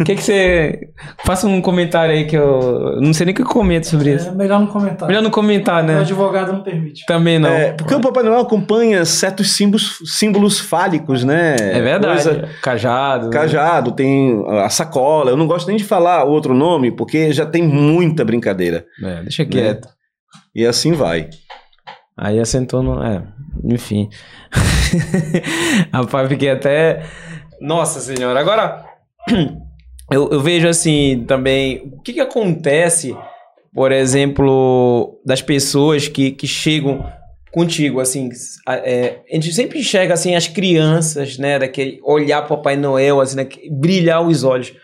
O 0.00 0.04
que, 0.04 0.14
que 0.14 0.22
você. 0.22 0.88
Faça 1.24 1.46
um 1.46 1.60
comentário 1.60 2.14
aí 2.14 2.26
que 2.26 2.36
eu. 2.36 3.00
Não 3.00 3.12
sei 3.14 3.26
nem 3.26 3.32
o 3.32 3.36
que 3.36 3.42
eu 3.42 3.46
comento 3.46 3.86
sobre 3.86 4.14
isso. 4.14 4.28
É 4.28 4.32
melhor 4.32 4.60
não 4.60 4.66
comentar. 4.66 5.08
Melhor 5.08 5.22
não 5.22 5.30
comentar, 5.30 5.82
né? 5.82 5.98
advogado 6.00 6.52
não 6.52 6.62
permite. 6.62 7.04
Também 7.06 7.38
não. 7.38 7.48
É, 7.48 7.72
porque 7.72 7.94
o 7.94 8.00
Papai 8.00 8.22
Noel 8.22 8.40
acompanha 8.40 9.04
certos 9.04 9.52
símbolos, 9.52 9.98
símbolos 10.04 10.60
fálicos, 10.60 11.24
né? 11.24 11.56
É 11.58 11.80
verdade. 11.80 12.22
Coisa- 12.22 12.48
Cajado. 12.62 13.26
né? 13.26 13.32
Cajado, 13.32 13.92
tem 13.92 14.44
a 14.62 14.68
sacola. 14.68 15.30
Eu 15.30 15.36
não 15.36 15.46
gosto 15.46 15.66
nem 15.68 15.76
de 15.76 15.84
falar 15.84 16.24
outro 16.24 16.54
nome, 16.54 16.90
porque 16.92 17.32
já 17.32 17.46
tem 17.46 17.62
muita 17.62 18.24
brincadeira. 18.24 18.84
É, 19.02 19.22
deixa 19.22 19.44
quieto. 19.44 19.88
E 20.54 20.64
assim 20.66 20.92
vai. 20.92 21.28
Aí 22.16 22.38
assentou 22.38 22.82
no. 22.82 23.02
É, 23.02 23.22
enfim. 23.64 24.08
Rapaz, 25.92 26.28
fiquei 26.28 26.50
até. 26.50 27.02
Nossa 27.64 27.98
senhora. 28.00 28.38
Agora, 28.38 28.84
eu, 30.12 30.28
eu 30.30 30.40
vejo 30.40 30.68
assim 30.68 31.24
também. 31.26 31.90
O 31.96 32.02
que, 32.02 32.12
que 32.12 32.20
acontece, 32.20 33.16
por 33.74 33.90
exemplo, 33.90 35.18
das 35.24 35.40
pessoas 35.40 36.06
que, 36.06 36.30
que 36.32 36.46
chegam 36.46 37.04
contigo, 37.50 38.00
assim. 38.00 38.28
a- 38.66 38.76
é, 38.76 39.20
a 39.30 39.34
gente 39.36 39.52
sempre 39.54 39.78
enxerga 39.78 40.12
assim 40.12 40.34
as 40.34 40.46
crianças, 40.46 41.38
né? 41.38 41.58
Daquele 41.58 42.00
olhar 42.04 42.42
pro 42.42 42.56
Papai 42.56 42.76
Noel, 42.76 43.20
assim, 43.20 43.36
né, 43.36 43.48
brilhar 43.70 44.20
os 44.26 44.44
olhos. 44.44 44.74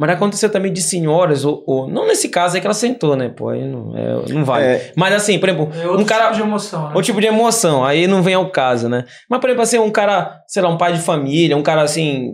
Mas 0.00 0.10
aconteceu 0.10 0.48
também 0.50 0.72
de 0.72 0.80
senhoras, 0.80 1.44
ou, 1.44 1.62
ou- 1.66 1.86
não 1.86 2.06
nesse 2.06 2.30
caso 2.30 2.56
é 2.56 2.60
que 2.60 2.66
ela 2.66 2.72
sentou, 2.72 3.14
né? 3.14 3.28
Pô, 3.28 3.50
aí 3.50 3.62
não, 3.68 3.94
é, 3.94 4.32
não 4.32 4.44
vale. 4.46 4.64
É, 4.64 4.92
Mas 4.96 5.12
assim, 5.12 5.38
por 5.38 5.50
exemplo, 5.50 5.68
É 5.78 5.86
outro 5.86 6.02
um 6.02 6.06
cara. 6.06 6.24
tipo 6.30 6.36
de 6.36 6.42
emoção, 6.42 6.80
né? 6.82 6.86
Outro 6.88 7.02
tipo 7.02 7.20
de 7.20 7.26
emoção, 7.26 7.84
aí 7.84 8.06
não 8.06 8.22
vem 8.22 8.32
ao 8.32 8.48
caso, 8.50 8.88
né? 8.88 9.04
Mas, 9.28 9.38
por 9.40 9.50
exemplo, 9.50 9.62
assim, 9.62 9.78
um 9.78 9.90
cara, 9.90 10.40
sei 10.48 10.62
lá, 10.62 10.70
um 10.70 10.78
pai 10.78 10.94
de 10.94 11.00
família, 11.00 11.54
um 11.54 11.62
cara 11.62 11.82
assim, 11.82 12.32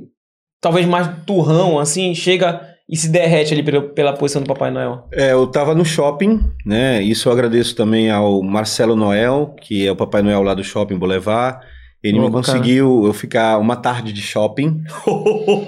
talvez 0.61 0.87
mais 0.87 1.11
turrão, 1.27 1.81
assim, 1.81 2.15
chega 2.15 2.61
e 2.89 2.97
se 2.97 3.09
derrete 3.09 3.53
ali 3.53 3.65
pela, 3.65 3.83
pela 3.83 4.13
posição 4.13 4.41
do 4.41 4.47
Papai 4.47 4.71
Noel. 4.71 5.09
É, 5.13 5.33
eu 5.33 5.45
tava 5.49 5.75
no 5.75 5.85
shopping, 5.85 6.39
né? 6.65 7.03
Isso 7.03 7.29
eu 7.29 7.33
agradeço 7.33 7.75
também 7.75 8.13
ao 8.13 8.41
Marcelo 8.45 8.95
Noel, 8.95 9.57
que 9.61 9.85
é 9.85 9.91
o 9.91 9.97
Papai 9.97 10.23
Noel 10.23 10.41
lá 10.43 10.55
do 10.55 10.63
Shopping 10.63 10.97
Boulevard. 10.97 11.59
Ele 12.01 12.21
Oh, 12.21 12.27
me 12.27 12.31
conseguiu 12.31 13.03
eu 13.05 13.13
ficar 13.13 13.59
uma 13.59 13.75
tarde 13.75 14.13
de 14.13 14.23
shopping. 14.23 14.85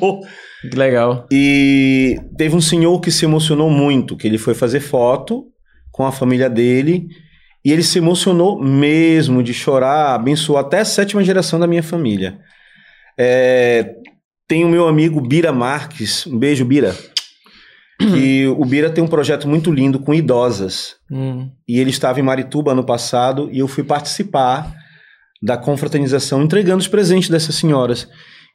Que 0.62 0.76
legal. 0.76 1.26
e 1.30 2.16
teve 2.36 2.54
um 2.56 2.60
senhor 2.60 3.00
que 3.00 3.10
se 3.10 3.24
emocionou 3.24 3.70
muito, 3.70 4.16
que 4.16 4.26
ele 4.26 4.38
foi 4.38 4.54
fazer 4.54 4.80
foto 4.80 5.44
com 5.92 6.04
a 6.04 6.12
família 6.12 6.48
dele. 6.50 7.06
E 7.64 7.72
ele 7.72 7.82
se 7.82 7.98
emocionou 7.98 8.60
mesmo 8.62 9.42
de 9.42 9.52
chorar, 9.52 10.14
abençoou 10.14 10.58
até 10.58 10.80
a 10.80 10.84
sétima 10.84 11.22
geração 11.22 11.58
da 11.60 11.66
minha 11.66 11.82
família. 11.82 12.38
É, 13.18 13.94
tem 14.46 14.64
o 14.64 14.68
meu 14.68 14.88
amigo 14.88 15.20
Bira 15.20 15.52
Marques, 15.52 16.26
um 16.26 16.38
beijo, 16.38 16.64
Bira. 16.64 16.94
Que 18.00 18.46
o 18.46 18.64
Bira 18.64 18.88
tem 18.90 19.02
um 19.02 19.08
projeto 19.08 19.48
muito 19.48 19.72
lindo 19.72 19.98
com 19.98 20.14
idosas. 20.14 20.94
Hum, 21.10 21.50
E 21.66 21.80
ele 21.80 21.90
estava 21.90 22.20
em 22.20 22.22
Marituba 22.22 22.70
ano 22.70 22.84
passado 22.84 23.48
e 23.52 23.58
eu 23.58 23.66
fui 23.66 23.82
participar 23.82 24.72
da 25.42 25.56
confraternização 25.56 26.42
entregando 26.44 26.78
os 26.78 26.86
presentes 26.86 27.28
dessas 27.28 27.56
senhoras. 27.56 28.08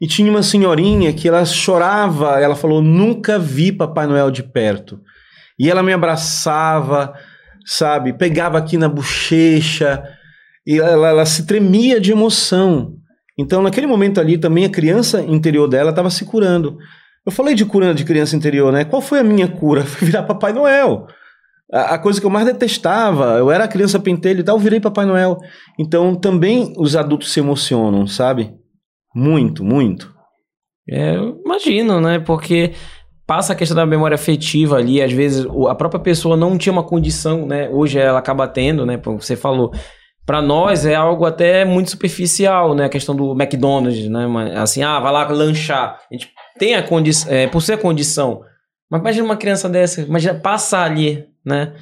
E 0.04 0.08
tinha 0.08 0.30
uma 0.30 0.44
senhorinha 0.44 1.14
que 1.14 1.30
ela 1.30 1.46
chorava, 1.46 2.38
ela 2.38 2.58
falou: 2.58 2.82
"Nunca 2.82 3.40
vi 3.40 3.72
Papai 3.72 4.06
Noel 4.06 4.30
de 4.30 4.44
perto". 4.44 5.00
E 5.58 5.72
ela 5.72 5.82
me 5.82 5.94
abraçava, 5.94 7.14
sabe? 7.66 8.12
Pegava 8.12 8.58
aqui 8.58 8.78
na 8.78 8.90
bochecha 8.90 10.04
e 10.68 10.78
ela, 10.78 11.08
ela 11.08 11.26
se 11.26 11.46
tremia 11.46 12.02
de 12.02 12.12
emoção. 12.12 12.96
Então, 13.40 13.62
naquele 13.62 13.88
momento 13.88 14.20
ali, 14.20 14.38
também 14.38 14.66
a 14.66 14.70
criança 14.70 15.22
interior 15.22 15.70
dela 15.70 15.92
estava 15.92 16.10
se 16.10 16.26
curando. 16.26 16.78
Eu 17.26 17.32
falei 17.32 17.56
de 17.56 17.64
cura 17.64 17.94
de 17.94 18.04
criança 18.04 18.36
interior, 18.36 18.74
né? 18.74 18.84
Qual 18.84 19.02
foi 19.02 19.20
a 19.20 19.24
minha 19.24 19.48
cura? 19.48 19.84
Foi 19.88 20.06
virar 20.06 20.24
Papai 20.24 20.52
Noel. 20.52 21.08
A, 21.72 21.96
a 21.96 21.98
coisa 21.98 22.20
que 22.20 22.26
eu 22.26 22.30
mais 22.30 22.46
detestava, 22.46 23.38
eu 23.38 23.50
era 23.50 23.70
criança 23.70 23.98
pentelho 24.02 24.42
e 24.42 24.44
tal, 24.44 24.58
eu 24.58 24.62
virei 24.62 24.82
Papai 24.82 25.06
Noel. 25.06 25.38
Então 25.80 26.14
também 26.14 26.74
os 26.78 26.94
adultos 26.94 27.32
se 27.32 27.40
emocionam, 27.40 28.06
sabe? 28.06 28.54
Muito, 29.14 29.64
muito. 29.64 30.14
é, 30.90 31.16
imagino, 31.46 32.02
né? 32.02 32.20
Porque 32.20 32.74
passa 33.26 33.54
a 33.54 33.56
questão 33.56 33.76
da 33.76 33.86
memória 33.86 34.16
afetiva 34.16 34.78
ali, 34.78 35.02
às 35.02 35.12
vezes 35.12 35.46
a 35.70 35.76
própria 35.76 36.00
pessoa 36.00 36.36
não 36.36 36.58
tinha 36.58 36.74
uma 36.74 36.84
condição, 36.84 37.46
né? 37.46 37.70
Hoje 37.70 37.98
ela 38.00 38.20
acaba 38.20 38.48
tendo, 38.48 38.86
né? 38.86 38.98
Como 38.98 39.22
você 39.22 39.36
falou. 39.36 39.72
Pra 40.26 40.42
nós 40.42 40.86
é 40.86 40.96
algo 40.96 41.26
até 41.26 41.66
muito 41.66 41.90
superficial, 41.92 42.74
né? 42.74 42.86
A 42.86 42.90
questão 42.90 43.16
do 43.16 43.32
McDonald's, 43.34 44.08
né? 44.10 44.26
Assim, 44.56 44.82
ah, 44.84 45.00
vai 45.00 45.12
lá 45.12 45.28
lanchar. 45.28 46.00
A 46.10 46.14
gente 46.14 46.30
tem 46.58 46.76
a 46.76 46.84
condição, 46.84 47.32
é, 47.32 47.48
por 47.48 47.62
ser 47.62 47.74
a 47.74 47.78
condição. 47.78 48.42
Mas 48.90 49.02
imagina 49.02 49.26
uma 49.26 49.38
criança 49.38 49.68
dessa, 49.68 50.02
imagina 50.02 50.36
passar 50.36 50.84
ali, 50.84 51.26
né? 51.46 51.74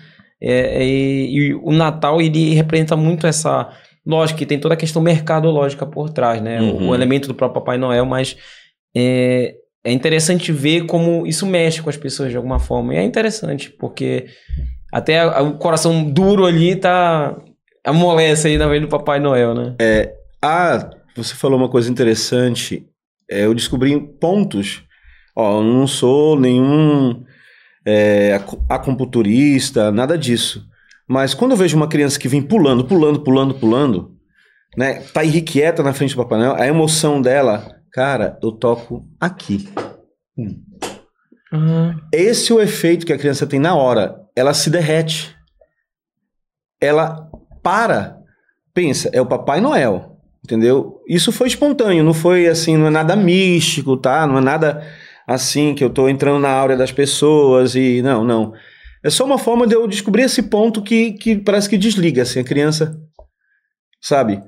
É, 0.42 0.84
e, 0.84 1.38
e 1.38 1.54
o 1.54 1.72
Natal, 1.72 2.20
ele 2.22 2.54
representa 2.54 2.96
muito 2.96 3.28
essa... 3.28 3.70
Lógico 4.06 4.40
que 4.40 4.46
tem 4.46 4.60
toda 4.60 4.74
a 4.74 4.78
questão 4.78 5.02
mercadológica 5.02 5.86
por 5.86 6.10
trás, 6.10 6.42
né? 6.42 6.62
O- 6.62 6.66
Uhum. 6.78 6.90
O 6.90 6.96
elemento 6.96 7.28
do 7.28 7.36
próprio 7.36 7.62
Papai 7.62 7.78
Noel, 7.78 8.06
mas 8.06 8.36
é, 8.96 9.56
é 9.84 9.92
interessante 9.92 10.52
ver 10.52 10.86
como 10.86 11.26
isso 11.28 11.46
mexe 11.46 11.82
com 11.82 11.90
as 11.90 11.98
pessoas 11.98 12.32
de 12.32 12.38
alguma 12.38 12.60
forma. 12.60 12.94
E 12.94 12.98
é 12.98 13.04
interessante, 13.04 13.70
porque 13.70 14.26
até 14.92 15.20
a- 15.20 15.42
o 15.42 15.58
coração 15.58 16.04
duro 16.04 16.46
ali 16.46 16.76
tá 16.76 17.38
amolece 17.86 18.48
aí 18.48 18.58
na 18.58 18.68
vez 18.68 18.82
do 18.82 18.88
Papai 18.88 19.20
Noel, 19.20 19.54
né? 19.54 19.76
Ah, 20.42 20.90
você 21.16 21.36
falou 21.36 21.58
uma 21.58 21.70
coisa 21.70 21.90
interessante. 21.92 22.86
É, 23.30 23.46
eu 23.46 23.54
descobri 23.54 23.98
pontos. 24.20 24.84
Ó, 25.36 25.60
eu 25.60 25.64
não 25.64 25.88
sou 25.88 26.38
nenhum 26.40 27.24
é, 27.86 28.34
acu- 28.34 28.64
acupunturista, 28.70 29.92
nada 29.92 30.18
disso. 30.18 30.64
Mas 31.12 31.34
quando 31.34 31.52
eu 31.52 31.58
vejo 31.58 31.76
uma 31.76 31.90
criança 31.90 32.18
que 32.18 32.30
vem 32.30 32.42
pulando, 32.42 32.86
pulando, 32.86 33.20
pulando, 33.20 33.54
pulando, 33.54 34.16
né? 34.78 35.02
Tá 35.14 35.26
irrequieta 35.26 35.84
na 35.84 35.92
frente 35.92 36.16
do 36.16 36.24
Papai 36.24 36.40
Noel, 36.40 36.56
a 36.56 36.66
emoção 36.66 37.22
dela, 37.22 37.76
cara, 37.92 38.40
eu 38.42 38.50
toco 38.54 39.06
aqui. 39.20 39.68
Esse 42.14 42.54
é 42.54 42.56
o 42.56 42.62
efeito 42.62 43.06
que 43.06 43.12
a 43.12 43.18
criança 43.18 43.46
tem 43.46 43.60
na 43.60 43.76
hora. 43.76 44.22
Ela 44.34 44.54
se 44.54 44.70
derrete. 44.70 45.36
Ela 46.80 47.30
para. 47.62 48.18
Pensa, 48.74 49.10
é 49.12 49.20
o 49.20 49.26
Papai 49.26 49.60
Noel. 49.60 50.18
Entendeu? 50.42 51.02
Isso 51.06 51.34
foi 51.34 51.48
espontâneo, 51.48 52.06
não 52.06 52.14
foi 52.14 52.48
assim, 52.48 52.78
não 52.78 52.88
é 52.88 52.90
nada 52.90 53.18
místico, 53.18 53.98
tá? 53.98 54.26
Não 54.26 54.38
é 54.38 54.42
nada 54.42 54.82
assim 55.28 55.76
que 55.76 55.84
eu 55.84 55.90
tô 55.90 56.08
entrando 56.08 56.40
na 56.40 56.52
áurea 56.52 56.78
das 56.78 56.94
pessoas 56.94 57.76
e. 57.76 58.02
Não, 58.02 58.24
não. 58.24 58.54
É 59.04 59.10
só 59.10 59.26
uma 59.26 59.38
forma 59.38 59.66
de 59.66 59.74
eu 59.76 59.88
descobrir 59.88 60.24
esse 60.24 60.44
ponto 60.44 60.82
que, 60.82 61.14
que 61.14 61.36
parece 61.38 61.68
que 61.70 61.78
desliga, 61.78 62.22
assim, 62.22 62.40
a 62.40 62.44
criança. 62.44 62.96
Sabe? 64.02 64.42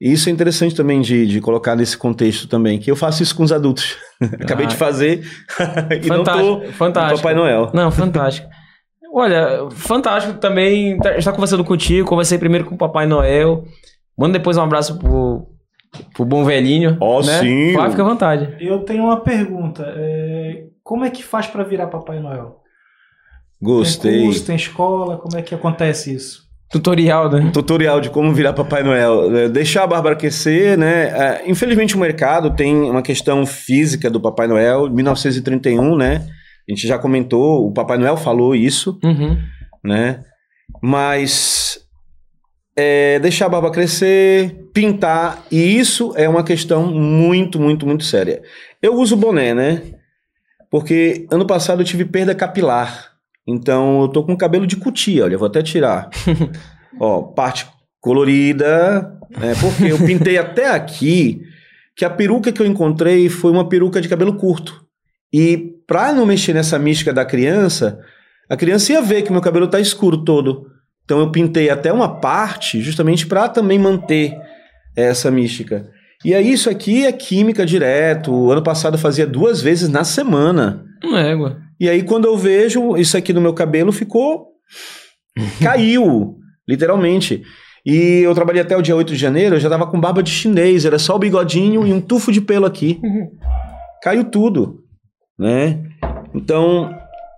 E 0.00 0.12
isso 0.12 0.28
é 0.28 0.32
interessante 0.32 0.74
também 0.74 1.00
de, 1.00 1.26
de 1.26 1.40
colocar 1.40 1.76
nesse 1.76 1.96
contexto 1.96 2.48
também, 2.48 2.78
que 2.78 2.90
eu 2.90 2.96
faço 2.96 3.22
isso 3.22 3.36
com 3.36 3.42
os 3.42 3.52
adultos. 3.52 3.96
Acabei 4.40 4.66
Ah. 4.66 4.68
de 4.68 4.76
fazer 4.76 5.22
e 6.02 6.08
não 6.08 6.24
tô 6.24 6.30
Fantástico, 6.32 6.72
fantástico. 6.72 7.16
Papai 7.18 7.34
Noel. 7.34 7.70
Não, 7.74 7.90
fantástico. 7.90 8.48
Olha, 9.12 9.68
fantástico 9.70 10.38
também 10.38 10.96
tá- 10.98 11.16
estar 11.16 11.32
conversando 11.32 11.64
contigo. 11.64 12.08
Conversei 12.08 12.38
primeiro 12.38 12.64
com 12.64 12.74
o 12.74 12.78
Papai 12.78 13.06
Noel. 13.06 13.64
Manda 14.16 14.38
depois 14.38 14.56
um 14.56 14.62
abraço 14.62 14.98
pro, 14.98 15.46
pro 16.14 16.24
bom 16.24 16.44
velhinho. 16.44 16.96
Ó, 17.00 17.20
né? 17.22 17.40
sim. 17.40 17.72
Vai, 17.74 17.90
fica 17.90 18.02
à 18.02 18.06
vontade. 18.08 18.56
Eu 18.60 18.80
tenho 18.84 19.02
uma 19.04 19.20
pergunta. 19.20 19.84
é, 19.96 20.64
Como 20.82 21.04
é 21.04 21.10
que 21.10 21.22
faz 21.24 21.46
pra 21.46 21.64
virar 21.64 21.88
Papai 21.88 22.20
Noel? 22.20 22.59
Tem 23.60 23.68
Gostei. 23.68 24.24
curso, 24.24 24.46
tem 24.46 24.56
escola? 24.56 25.18
Como 25.18 25.36
é 25.36 25.42
que 25.42 25.54
acontece 25.54 26.14
isso? 26.14 26.48
Tutorial, 26.70 27.30
né? 27.30 27.50
Tutorial 27.52 28.00
de 28.00 28.10
como 28.10 28.32
virar 28.32 28.52
Papai 28.52 28.82
Noel. 28.82 29.36
É, 29.36 29.48
Deixar 29.48 29.82
a 29.82 29.86
Bárbara 29.86 30.14
aquecer, 30.14 30.78
né? 30.78 31.08
É, 31.08 31.42
Infelizmente 31.50 31.96
o 31.96 31.98
mercado 31.98 32.54
tem 32.54 32.74
uma 32.74 33.02
questão 33.02 33.44
física 33.44 34.08
do 34.08 34.20
Papai 34.20 34.46
Noel, 34.46 34.88
1931, 34.88 35.96
né? 35.96 36.26
A 36.68 36.72
gente 36.72 36.86
já 36.86 36.96
comentou, 36.98 37.66
o 37.66 37.72
Papai 37.72 37.98
Noel 37.98 38.16
falou 38.16 38.54
isso, 38.54 38.98
Uhum. 39.02 39.36
né? 39.84 40.20
Mas 40.80 41.80
é, 42.76 43.18
deixar 43.18 43.46
a 43.46 43.48
barba 43.48 43.70
crescer, 43.72 44.68
pintar, 44.72 45.44
e 45.50 45.76
isso 45.78 46.12
é 46.16 46.28
uma 46.28 46.44
questão 46.44 46.86
muito, 46.86 47.60
muito, 47.60 47.84
muito 47.84 48.04
séria. 48.04 48.40
Eu 48.80 48.94
uso 48.94 49.16
boné, 49.16 49.52
né? 49.52 49.82
Porque 50.70 51.26
ano 51.30 51.44
passado 51.44 51.82
eu 51.82 51.84
tive 51.84 52.04
perda 52.04 52.34
capilar. 52.34 53.09
Então 53.46 54.02
eu 54.02 54.08
tô 54.08 54.24
com 54.24 54.36
cabelo 54.36 54.66
de 54.66 54.76
cutia, 54.76 55.24
olha, 55.24 55.34
eu 55.34 55.38
vou 55.38 55.48
até 55.48 55.62
tirar. 55.62 56.08
Ó, 57.00 57.22
parte 57.22 57.66
colorida, 58.00 59.18
né? 59.38 59.54
Porque 59.60 59.92
eu 59.92 59.98
pintei 59.98 60.38
até 60.38 60.70
aqui 60.70 61.42
que 61.96 62.04
a 62.04 62.10
peruca 62.10 62.52
que 62.52 62.60
eu 62.60 62.66
encontrei 62.66 63.28
foi 63.28 63.50
uma 63.50 63.68
peruca 63.68 64.00
de 64.00 64.08
cabelo 64.08 64.36
curto. 64.36 64.84
E 65.32 65.74
pra 65.86 66.12
não 66.12 66.26
mexer 66.26 66.52
nessa 66.52 66.78
mística 66.78 67.12
da 67.12 67.24
criança, 67.24 68.00
a 68.48 68.56
criança 68.56 68.92
ia 68.92 69.02
ver 69.02 69.22
que 69.22 69.32
meu 69.32 69.40
cabelo 69.40 69.68
tá 69.68 69.78
escuro 69.78 70.24
todo. 70.24 70.66
Então 71.04 71.20
eu 71.20 71.30
pintei 71.30 71.70
até 71.70 71.92
uma 71.92 72.20
parte 72.20 72.80
justamente 72.80 73.26
para 73.26 73.48
também 73.48 73.78
manter 73.78 74.36
essa 74.96 75.30
mística. 75.30 75.88
E 76.24 76.34
aí 76.34 76.52
isso 76.52 76.68
aqui 76.68 77.06
é 77.06 77.12
química 77.12 77.64
direto. 77.64 78.32
O 78.32 78.52
ano 78.52 78.62
passado 78.62 78.94
eu 78.94 78.98
fazia 78.98 79.26
duas 79.26 79.60
vezes 79.60 79.88
na 79.88 80.04
semana. 80.04 80.84
Não 81.02 81.16
é 81.16 81.30
égua. 81.30 81.58
E 81.80 81.88
aí 81.88 82.02
quando 82.02 82.26
eu 82.26 82.36
vejo 82.36 82.96
isso 82.96 83.16
aqui 83.16 83.32
no 83.32 83.40
meu 83.40 83.54
cabelo 83.54 83.90
ficou 83.90 84.50
caiu, 85.62 86.36
literalmente. 86.68 87.42
E 87.84 88.20
eu 88.22 88.34
trabalhei 88.34 88.60
até 88.60 88.76
o 88.76 88.82
dia 88.82 88.94
8 88.94 89.12
de 89.12 89.18
janeiro, 89.18 89.56
eu 89.56 89.60
já 89.60 89.70
tava 89.70 89.86
com 89.86 90.00
barba 90.00 90.22
de 90.22 90.30
chinês, 90.30 90.84
era 90.84 90.98
só 90.98 91.16
o 91.16 91.18
bigodinho 91.18 91.86
e 91.86 91.92
um 91.92 92.00
tufo 92.00 92.30
de 92.30 92.40
pelo 92.40 92.66
aqui. 92.66 93.00
Caiu 94.02 94.24
tudo, 94.24 94.84
né? 95.38 95.82
Então, 96.34 96.94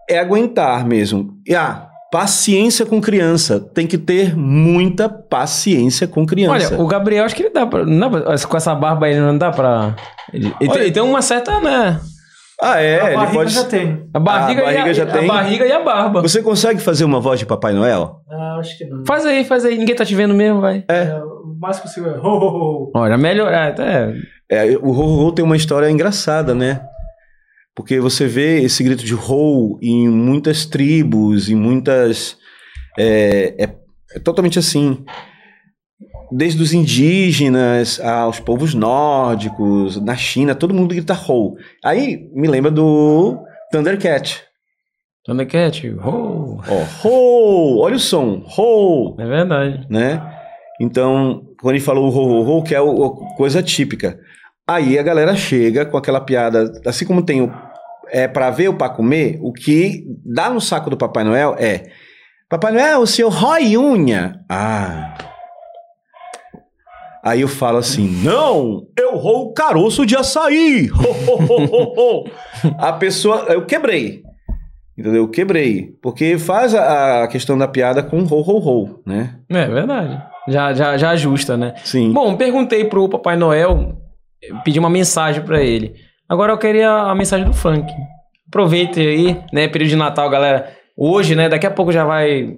é 0.08 0.18
aguentar 0.18 0.84
mesmo. 0.86 1.36
E 1.46 1.54
ah, 1.54 1.88
paciência 2.10 2.84
com 2.84 3.00
criança. 3.00 3.58
Tem 3.58 3.86
que 3.86 3.98
ter 3.98 4.36
muita 4.36 5.08
paciência 5.08 6.06
com 6.06 6.26
criança. 6.26 6.74
Olha, 6.74 6.82
o 6.82 6.86
Gabriel, 6.86 7.24
acho 7.24 7.34
que 7.34 7.42
ele 7.42 7.50
dá 7.50 7.66
pra. 7.66 7.84
Não 7.84 8.10
com 8.10 8.56
essa 8.56 8.74
barba 8.74 9.06
aí, 9.06 9.18
não 9.18 9.36
dá 9.36 9.50
pra. 9.50 9.96
Ele, 10.32 10.46
ele 10.60 10.70
Olha, 10.70 10.72
tem, 10.72 10.82
ele 10.82 10.92
tem 10.92 11.02
uma 11.02 11.22
certa, 11.22 11.60
né? 11.60 12.00
Ah, 12.64 12.80
é, 12.80 13.00
a 13.00 13.14
barriga 13.16 13.32
pode. 13.32 13.50
já 13.52 13.64
tem. 13.64 14.08
A 14.14 14.20
barriga, 14.20 14.60
a 14.62 14.64
barriga 14.64 14.86
e 14.86 14.90
a, 14.90 14.92
já 14.92 15.02
a 15.02 15.06
tem. 15.06 15.26
barriga 15.26 15.66
e 15.66 15.72
a 15.72 15.82
barba. 15.82 16.22
Você 16.22 16.40
consegue 16.42 16.80
fazer 16.80 17.04
uma 17.04 17.18
voz 17.20 17.40
de 17.40 17.44
Papai 17.46 17.72
Noel? 17.72 18.20
Ah, 18.30 18.56
acho 18.60 18.78
que 18.78 18.84
não. 18.84 19.04
Faz 19.04 19.26
aí, 19.26 19.44
faz 19.44 19.64
aí. 19.64 19.76
Ninguém 19.76 19.96
tá 19.96 20.04
te 20.04 20.14
vendo 20.14 20.32
mesmo, 20.32 20.60
vai. 20.60 20.84
É, 20.88 21.12
o 21.16 21.56
mais 21.60 21.80
possível 21.80 22.12
é 22.14 22.18
ho, 22.18 22.22
ho, 22.22 22.84
ho. 22.84 22.92
Olha, 22.94 23.18
melhorar. 23.18 23.70
Até. 23.70 24.14
É, 24.48 24.64
o 24.76 24.90
Ho 24.90 25.26
Ho 25.26 25.32
tem 25.32 25.44
uma 25.44 25.56
história 25.56 25.90
engraçada, 25.90 26.54
né? 26.54 26.82
Porque 27.74 27.98
você 27.98 28.26
vê 28.26 28.60
esse 28.60 28.84
grito 28.84 29.02
de 29.04 29.14
Ho 29.14 29.78
em 29.82 30.08
muitas 30.08 30.64
tribos, 30.64 31.48
em 31.48 31.56
muitas. 31.56 32.36
É, 32.98 33.54
é- 33.58 33.74
é 34.14 34.18
totalmente 34.20 34.58
assim. 34.58 35.02
Desde 36.34 36.62
os 36.62 36.72
indígenas 36.72 38.00
aos 38.00 38.40
povos 38.40 38.72
nórdicos, 38.72 40.00
na 40.00 40.16
China, 40.16 40.54
todo 40.54 40.72
mundo 40.72 40.94
grita 40.94 41.14
Ho. 41.14 41.56
Aí 41.84 42.30
me 42.32 42.48
lembra 42.48 42.70
do 42.70 43.38
Thundercat. 43.70 44.42
Thundercat. 45.26 45.94
Oh. 46.02 46.58
Ó, 46.66 47.06
Ho! 47.08 47.80
Olha 47.80 47.96
o 47.96 48.00
som, 48.00 48.42
Ho! 48.56 49.14
É 49.20 49.26
verdade. 49.26 49.86
né? 49.90 50.22
Então, 50.80 51.42
quando 51.60 51.76
ele 51.76 51.84
falou 51.84 52.08
ho, 52.08 52.42
ho, 52.42 52.58
ho, 52.58 52.62
que 52.62 52.74
é 52.74 52.78
a 52.78 53.36
coisa 53.36 53.62
típica. 53.62 54.18
Aí 54.66 54.98
a 54.98 55.02
galera 55.02 55.36
chega 55.36 55.84
com 55.84 55.96
aquela 55.96 56.20
piada, 56.20 56.72
assim 56.86 57.04
como 57.04 57.22
tem 57.22 57.42
o 57.42 57.52
é 58.10 58.28
para 58.28 58.50
ver 58.50 58.68
ou 58.68 58.74
para 58.74 58.92
comer, 58.92 59.38
o 59.40 59.52
que 59.52 60.04
dá 60.24 60.50
no 60.50 60.60
saco 60.60 60.90
do 60.90 60.96
Papai 60.98 61.24
Noel 61.24 61.56
é 61.58 61.84
Papai 62.48 62.70
Noel, 62.72 63.00
o 63.00 63.06
senhor 63.06 63.30
rói 63.30 63.78
unha. 63.78 64.40
Ah. 64.50 65.31
Aí 67.24 67.40
eu 67.40 67.48
falo 67.48 67.78
assim: 67.78 68.08
"Não, 68.22 68.86
eu 68.98 69.16
roo 69.16 69.52
caroço 69.52 70.04
de 70.04 70.16
açaí". 70.16 70.90
Ho. 70.90 72.24
A 72.78 72.92
pessoa, 72.92 73.46
eu 73.48 73.64
quebrei. 73.64 74.22
Entendeu? 74.96 75.22
Eu 75.22 75.28
quebrei, 75.28 75.94
porque 76.02 76.38
faz 76.38 76.74
a, 76.74 77.24
a 77.24 77.28
questão 77.28 77.56
da 77.56 77.66
piada 77.66 78.02
com 78.02 78.18
ho 78.18 78.40
ho 78.40 78.58
ho, 78.58 79.02
né? 79.06 79.36
É 79.48 79.66
verdade. 79.66 80.22
Já, 80.48 80.74
já, 80.74 80.96
já 80.98 81.10
ajusta, 81.10 81.56
né? 81.56 81.74
Sim. 81.82 82.12
Bom, 82.12 82.36
perguntei 82.36 82.84
pro 82.84 83.08
Papai 83.08 83.36
Noel, 83.36 83.96
pedi 84.64 84.78
uma 84.78 84.90
mensagem 84.90 85.42
pra 85.42 85.62
ele. 85.62 85.94
Agora 86.28 86.52
eu 86.52 86.58
queria 86.58 86.90
a 86.90 87.14
mensagem 87.14 87.46
do 87.46 87.54
Frank. 87.54 87.90
Aproveite 88.48 89.00
aí, 89.00 89.40
né? 89.52 89.66
Período 89.66 89.90
de 89.90 89.96
Natal, 89.96 90.28
galera. 90.28 90.70
Hoje, 90.96 91.34
né? 91.34 91.48
Daqui 91.48 91.66
a 91.66 91.70
pouco 91.70 91.90
já 91.90 92.04
vai. 92.04 92.54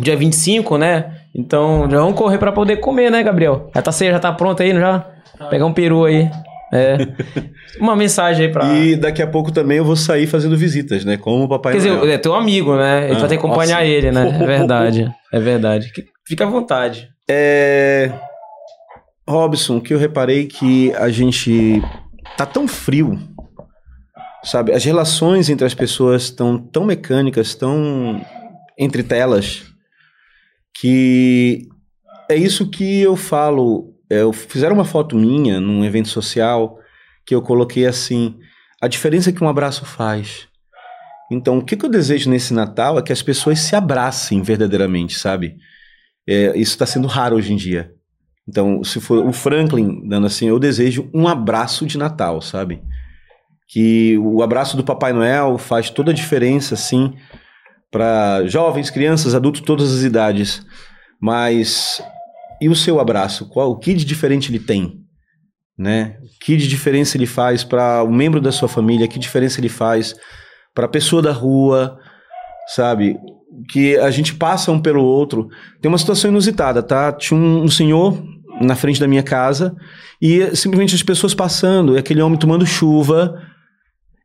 Dia 0.00 0.16
25, 0.16 0.76
né? 0.78 1.12
Então 1.34 1.88
já 1.90 1.98
vamos 1.98 2.14
correr 2.14 2.38
pra 2.38 2.52
poder 2.52 2.76
comer, 2.78 3.10
né, 3.10 3.22
Gabriel? 3.22 3.70
Já 3.74 3.82
tá 3.82 3.92
ceia, 3.92 4.12
já 4.12 4.18
tá 4.18 4.32
pronto 4.32 4.62
aí, 4.62 4.72
não 4.72 4.80
já? 4.80 5.06
Pegar 5.50 5.66
um 5.66 5.72
peru 5.72 6.04
aí. 6.04 6.28
É. 6.72 6.96
Uma 7.80 7.96
mensagem 7.96 8.46
aí 8.46 8.52
pra. 8.52 8.64
E 8.74 8.96
daqui 8.96 9.22
a 9.22 9.26
pouco 9.26 9.50
também 9.52 9.78
eu 9.78 9.84
vou 9.84 9.96
sair 9.96 10.26
fazendo 10.26 10.56
visitas, 10.56 11.04
né? 11.04 11.16
Como 11.16 11.44
o 11.44 11.48
Papai 11.48 11.72
Quer 11.72 11.78
dizer, 11.78 11.90
Noel. 11.92 12.10
é 12.12 12.18
teu 12.18 12.34
amigo, 12.34 12.76
né? 12.76 13.04
Ele 13.06 13.16
Ah, 13.16 13.18
vai 13.20 13.28
ter 13.28 13.38
que 13.38 13.44
acompanhar 13.46 13.76
nossa. 13.80 13.86
ele, 13.86 14.10
né? 14.10 14.38
É 14.40 14.44
verdade. 14.46 15.14
É 15.32 15.40
verdade. 15.40 15.92
Fica 16.26 16.44
à 16.44 16.50
vontade. 16.50 17.08
É... 17.30 18.10
Robson, 19.28 19.80
que 19.80 19.92
eu 19.92 19.98
reparei 19.98 20.46
que 20.46 20.92
a 20.96 21.08
gente 21.10 21.82
tá 22.36 22.46
tão 22.46 22.66
frio, 22.66 23.18
sabe? 24.42 24.72
As 24.72 24.84
relações 24.84 25.48
entre 25.50 25.66
as 25.66 25.74
pessoas 25.74 26.22
estão 26.24 26.58
tão 26.58 26.84
mecânicas, 26.84 27.54
tão 27.54 28.20
entre 28.78 29.02
telas, 29.02 29.64
que 30.80 31.68
é 32.28 32.36
isso 32.36 32.68
que 32.70 33.00
eu 33.00 33.16
falo. 33.16 33.94
É, 34.10 34.22
Eu 34.22 34.32
fizeram 34.32 34.74
uma 34.74 34.84
foto 34.84 35.16
minha 35.16 35.60
num 35.60 35.84
evento 35.84 36.08
social 36.08 36.78
que 37.26 37.34
eu 37.34 37.42
coloquei 37.42 37.86
assim: 37.86 38.38
a 38.80 38.88
diferença 38.88 39.32
que 39.32 39.42
um 39.42 39.48
abraço 39.48 39.84
faz. 39.84 40.46
Então, 41.30 41.58
o 41.58 41.64
que, 41.64 41.76
que 41.76 41.84
eu 41.84 41.90
desejo 41.90 42.30
nesse 42.30 42.54
Natal 42.54 42.98
é 42.98 43.02
que 43.02 43.12
as 43.12 43.20
pessoas 43.20 43.58
se 43.58 43.76
abracem 43.76 44.40
verdadeiramente, 44.40 45.18
sabe? 45.18 45.56
É, 46.26 46.56
isso 46.56 46.72
está 46.72 46.86
sendo 46.86 47.06
raro 47.06 47.36
hoje 47.36 47.52
em 47.52 47.56
dia. 47.56 47.92
Então, 48.48 48.82
se 48.82 48.98
for 48.98 49.26
o 49.26 49.32
Franklin 49.32 50.08
dando 50.08 50.26
assim, 50.26 50.48
eu 50.48 50.58
desejo 50.58 51.10
um 51.12 51.28
abraço 51.28 51.84
de 51.84 51.98
Natal, 51.98 52.40
sabe? 52.40 52.82
Que 53.68 54.16
o 54.16 54.42
abraço 54.42 54.74
do 54.74 54.84
Papai 54.84 55.12
Noel 55.12 55.58
faz 55.58 55.90
toda 55.90 56.12
a 56.12 56.14
diferença, 56.14 56.72
assim, 56.74 57.14
para 57.90 58.46
jovens, 58.46 58.90
crianças, 58.90 59.34
adultos, 59.34 59.60
todas 59.62 59.94
as 59.94 60.02
idades. 60.02 60.62
Mas 61.20 62.02
e 62.60 62.68
o 62.68 62.74
seu 62.74 63.00
abraço? 63.00 63.48
Qual, 63.48 63.70
o 63.70 63.78
que 63.78 63.94
de 63.94 64.04
diferente 64.04 64.50
ele 64.50 64.58
tem? 64.58 65.00
Né? 65.78 66.16
Que 66.40 66.56
de 66.56 66.66
diferença 66.66 67.16
ele 67.16 67.26
faz 67.26 67.62
para 67.62 68.02
o 68.02 68.12
membro 68.12 68.40
da 68.40 68.50
sua 68.50 68.68
família? 68.68 69.06
Que 69.06 69.18
diferença 69.18 69.60
ele 69.60 69.68
faz 69.68 70.14
para 70.74 70.86
a 70.86 70.88
pessoa 70.88 71.22
da 71.22 71.32
rua? 71.32 71.98
Sabe? 72.74 73.16
Que 73.70 73.96
a 73.96 74.10
gente 74.10 74.34
passa 74.34 74.72
um 74.72 74.80
pelo 74.80 75.04
outro. 75.04 75.48
Tem 75.80 75.88
uma 75.88 75.98
situação 75.98 76.30
inusitada, 76.30 76.82
tá? 76.82 77.12
Tinha 77.12 77.38
um, 77.38 77.62
um 77.62 77.68
senhor 77.68 78.20
na 78.60 78.74
frente 78.74 78.98
da 78.98 79.06
minha 79.06 79.22
casa 79.22 79.74
e 80.20 80.54
simplesmente 80.56 80.96
as 80.96 81.02
pessoas 81.02 81.32
passando, 81.32 81.94
e 81.94 81.98
aquele 81.98 82.20
homem 82.20 82.38
tomando 82.38 82.66
chuva. 82.66 83.40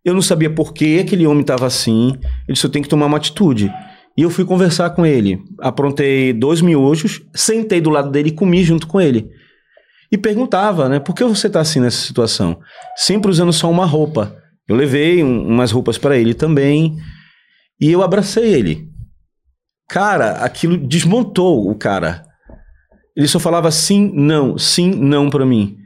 Eu 0.06 0.14
não 0.14 0.22
sabia 0.22 0.50
por 0.50 0.74
que 0.74 1.00
aquele 1.00 1.26
homem 1.26 1.42
estava 1.42 1.66
assim. 1.66 2.10
Ele 2.48 2.54
disse: 2.54 2.66
Eu 2.66 2.70
tenho 2.70 2.84
que 2.84 2.90
tomar 2.90 3.06
uma 3.06 3.18
atitude. 3.18 3.72
E 4.18 4.22
eu 4.22 4.30
fui 4.30 4.46
conversar 4.46 4.92
com 4.92 5.06
ele. 5.06 5.42
Aprontei 5.60 6.34
dois 6.34 6.62
miojos, 6.62 7.22
sentei 7.34 7.82
do 7.82 7.90
lado 7.90 8.12
dele 8.12 8.30
e 8.30 8.34
comi 8.36 8.64
junto 8.64 8.86
com 8.86 9.02
ele. 9.02 9.30
E 10.12 10.18
perguntava, 10.18 10.88
né? 10.88 11.00
Por 11.00 11.16
que 11.16 11.24
você 11.24 11.50
tá 11.50 11.60
assim 11.62 11.80
nessa 11.80 12.06
situação? 12.06 12.60
Sempre 12.96 13.32
usando 13.32 13.52
só 13.52 13.72
uma 13.72 13.86
roupa. 13.86 14.36
Eu 14.68 14.76
levei 14.76 15.24
um- 15.24 15.48
umas 15.48 15.72
roupas 15.72 15.98
para 15.98 16.16
ele 16.18 16.34
também. 16.36 16.96
E 17.82 17.92
eu 17.92 18.04
abracei 18.04 18.54
ele. 18.54 18.88
Cara, 19.90 20.34
aquilo 20.44 20.78
desmontou 20.78 21.70
o 21.70 21.76
cara. 21.76 22.24
Ele 23.18 23.28
só 23.28 23.40
falava 23.40 23.72
sim, 23.72 24.12
não, 24.14 24.58
sim, 24.58 24.92
não 24.92 25.30
pra 25.30 25.46
mim. 25.46 25.78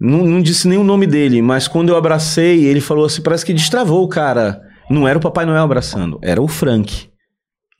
Não, 0.00 0.24
não 0.24 0.40
disse 0.40 0.68
nem 0.68 0.78
o 0.78 0.84
nome 0.84 1.06
dele, 1.06 1.42
mas 1.42 1.66
quando 1.66 1.88
eu 1.88 1.96
abracei, 1.96 2.64
ele 2.64 2.80
falou 2.80 3.04
assim: 3.06 3.20
parece 3.22 3.44
que 3.44 3.52
destravou 3.54 4.04
o 4.04 4.08
cara. 4.08 4.60
Não 4.90 5.06
era 5.06 5.18
o 5.18 5.20
Papai 5.20 5.44
Noel 5.44 5.62
abraçando, 5.62 6.18
era 6.22 6.40
o 6.40 6.48
Frank. 6.48 7.10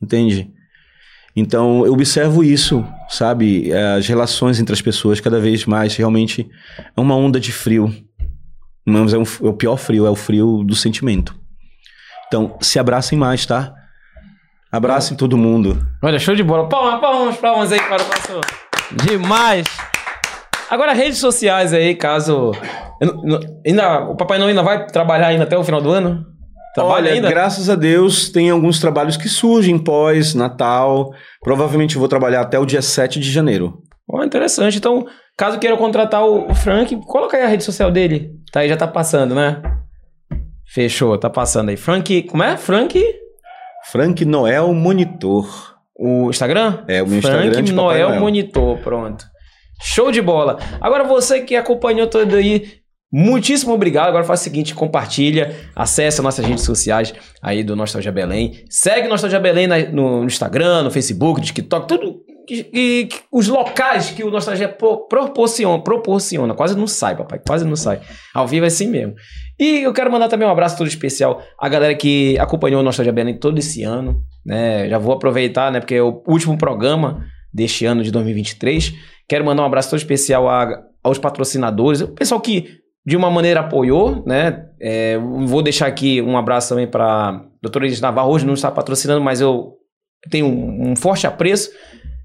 Entende? 0.03 0.51
Então 1.35 1.86
eu 1.86 1.93
observo 1.93 2.43
isso, 2.43 2.85
sabe? 3.09 3.70
As 3.73 4.07
relações 4.09 4.59
entre 4.59 4.73
as 4.73 4.82
pessoas 4.82 5.20
cada 5.20 5.39
vez 5.40 5.65
mais 5.65 5.95
realmente 5.97 6.49
é 6.97 7.01
uma 7.01 7.15
onda 7.16 7.39
de 7.39 7.53
frio. 7.53 7.95
Mas 8.86 9.12
é, 9.15 9.19
um- 9.19 9.23
é 9.23 9.49
o 9.49 9.53
pior 9.53 9.77
frio, 9.77 10.07
é 10.07 10.11
o 10.11 10.16
frio 10.16 10.65
do 10.65 10.74
sentimento. 10.74 11.35
Então, 12.27 12.57
se 12.61 12.78
abracem 12.78 13.19
mais, 13.19 13.47
tá? 13.47 13.73
Abracem 14.73 15.16
todo 15.16 15.36
mundo. 15.36 15.86
Olha, 16.03 16.19
show 16.19 16.35
de 16.35 16.43
bola. 16.43 16.69
Palmas, 16.69 17.01
palmas, 17.01 17.36
palmas 17.36 17.73
aí 17.73 17.81
para 17.81 18.03
o 18.03 18.07
nosso. 18.07 18.40
Demais! 19.07 19.66
Agora, 20.70 20.93
redes 20.93 21.19
sociais 21.19 21.73
aí, 21.73 21.95
caso. 21.95 22.53
Ainda, 23.66 24.05
o 24.05 24.16
Papai 24.16 24.39
Noel 24.39 24.51
ainda 24.51 24.62
vai 24.62 24.86
trabalhar 24.86 25.28
ainda 25.28 25.45
até 25.45 25.57
o 25.57 25.65
final 25.65 25.81
do 25.81 25.90
ano? 25.90 26.27
Trabalha 26.74 27.07
Olha, 27.07 27.12
ainda? 27.12 27.28
graças 27.28 27.70
a 27.70 27.74
Deus, 27.74 28.28
tem 28.28 28.51
alguns 28.51 28.78
trabalhos 28.78 29.16
que 29.16 29.28
surgem 29.28 29.78
pós 29.78 30.35
Natal. 30.35 31.11
Provavelmente 31.43 31.99
vou 31.99 32.07
trabalhar 32.09 32.43
até 32.43 32.59
o 32.59 32.66
dia 32.66 32.82
7 32.82 33.19
de 33.19 33.31
janeiro. 33.31 33.82
Ó, 34.11 34.23
interessante. 34.23 34.78
Então, 34.78 35.07
caso 35.36 35.59
queira 35.59 35.77
contratar 35.77 36.24
o 36.24 36.55
Frank, 36.55 36.95
coloca 37.07 37.36
aí 37.36 37.43
a 37.43 37.49
rede 37.49 37.65
social 37.65 37.90
dele. 37.90 38.31
Tá 38.53 38.61
aí, 38.61 38.69
já 38.69 38.77
tá 38.77 38.86
passando, 38.86 39.35
né? 39.35 39.61
Fechou, 40.66 41.16
tá 41.19 41.31
passando 41.31 41.70
aí. 41.70 41.77
Frank. 41.77 42.24
Como 42.24 42.43
é? 42.43 42.57
Frank. 42.57 43.03
Frank 43.90 44.24
Noel 44.24 44.73
Monitor. 44.74 45.77
O 45.99 46.31
Instagram? 46.31 46.85
É, 46.86 47.03
o 47.03 47.09
meu 47.09 47.20
Frank 47.20 47.49
Instagram 47.49 47.65
Papai 47.65 47.73
Noel, 47.74 48.09
Noel. 48.11 48.20
Monitor, 48.20 48.78
pronto. 48.78 49.24
Show 49.80 50.10
de 50.10 50.20
bola. 50.20 50.59
Agora 50.80 51.05
você 51.05 51.40
que 51.40 51.55
acompanhou 51.56 52.06
tudo 52.06 52.36
aí, 52.36 52.78
muitíssimo 53.12 53.72
obrigado. 53.72 54.09
Agora 54.09 54.24
faz 54.24 54.40
o 54.40 54.44
seguinte, 54.44 54.74
compartilha, 54.74 55.55
acessa 55.74 56.22
nossas 56.22 56.44
redes 56.44 56.64
sociais 56.64 57.14
aí 57.42 57.62
do 57.62 57.76
Nostalgia 57.76 58.12
Belém. 58.12 58.64
Segue 58.68 59.09
Nostalgia 59.09 59.40
Belém 59.40 59.66
no, 59.92 60.24
Instagram, 60.24 60.82
no 60.82 60.90
Facebook, 60.90 61.40
no 61.40 61.46
TikTok, 61.46 61.86
tudo 61.88 62.20
que 62.46 63.09
os 63.30 63.46
locais 63.46 64.10
que 64.10 64.24
o 64.24 64.30
Nostalgia 64.30 64.68
pro- 64.70 65.06
proporciona, 65.06 65.82
proporciona. 65.82 66.55
Quase 66.55 66.76
não 66.76 66.86
sai, 66.86 67.14
papai, 67.14 67.40
quase 67.46 67.64
não 67.66 67.76
sai. 67.76 68.00
Ao 68.34 68.46
vivo 68.46 68.64
é 68.64 68.68
assim 68.68 68.86
mesmo. 68.88 69.14
E 69.60 69.80
eu 69.80 69.92
quero 69.92 70.10
mandar 70.10 70.28
também 70.28 70.48
um 70.48 70.50
abraço 70.50 70.78
todo 70.78 70.86
especial 70.86 71.42
à 71.60 71.68
galera 71.68 71.94
que 71.94 72.38
acompanhou 72.38 72.80
o 72.80 72.82
Nostalgia 72.84 73.12
Belém 73.12 73.36
todo 73.38 73.59
esse 73.59 73.82
ano, 73.82 74.22
né? 74.46 74.88
Já 74.88 74.96
vou 74.96 75.12
aproveitar, 75.12 75.70
né, 75.70 75.78
porque 75.78 75.96
é 75.96 76.02
o 76.02 76.22
último 76.26 76.56
programa 76.56 77.22
deste 77.52 77.84
ano 77.84 78.02
de 78.02 78.10
2023. 78.10 78.94
Quero 79.28 79.44
mandar 79.44 79.62
um 79.62 79.66
abraço 79.66 79.90
todo 79.90 79.98
especial 79.98 80.48
a- 80.48 80.82
aos 81.02 81.18
patrocinadores, 81.18 82.00
o 82.00 82.09
pessoal 82.09 82.40
que 82.40 82.78
de 83.06 83.16
uma 83.16 83.30
maneira 83.30 83.60
apoiou, 83.60 84.22
né? 84.26 84.66
É, 84.80 85.16
vou 85.18 85.62
deixar 85.62 85.86
aqui 85.86 86.20
um 86.20 86.36
abraço 86.36 86.68
também 86.70 86.86
para 86.86 87.42
doutora 87.62 87.86
Elis 87.86 88.00
Navarro, 88.00 88.30
hoje 88.32 88.44
não 88.46 88.55
está 88.55 88.70
patrocinando, 88.70 89.20
mas 89.20 89.40
eu 89.40 89.74
tenho 90.30 90.46
um, 90.46 90.94
forte 90.96 91.26
apreço. 91.26 91.70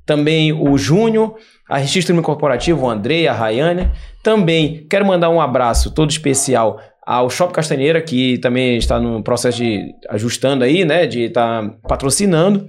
Também 0.06 0.52
o 0.52 0.78
Júnior, 0.78 1.36
a 1.70 1.78
Registro 1.78 2.20
Corporativo, 2.22 2.86
o 2.86 2.90
André, 2.90 3.28
a 3.28 3.34
Rayane. 3.34 3.90
Também 4.22 4.86
quero 4.90 5.06
mandar 5.06 5.30
um 5.30 5.40
abraço 5.40 5.94
todo 5.94 6.10
especial 6.12 6.78
ao 7.06 7.30
Shop 7.30 7.54
Castanheira, 7.54 8.02
que 8.02 8.38
também 8.40 8.76
está 8.78 9.00
no 9.00 9.24
processo 9.24 9.58
de 9.60 9.86
ajustando 10.10 10.66
aí, 10.66 10.84
né? 10.84 11.08
De 11.08 11.24
estar 11.26 11.70
patrocinando. 11.88 12.68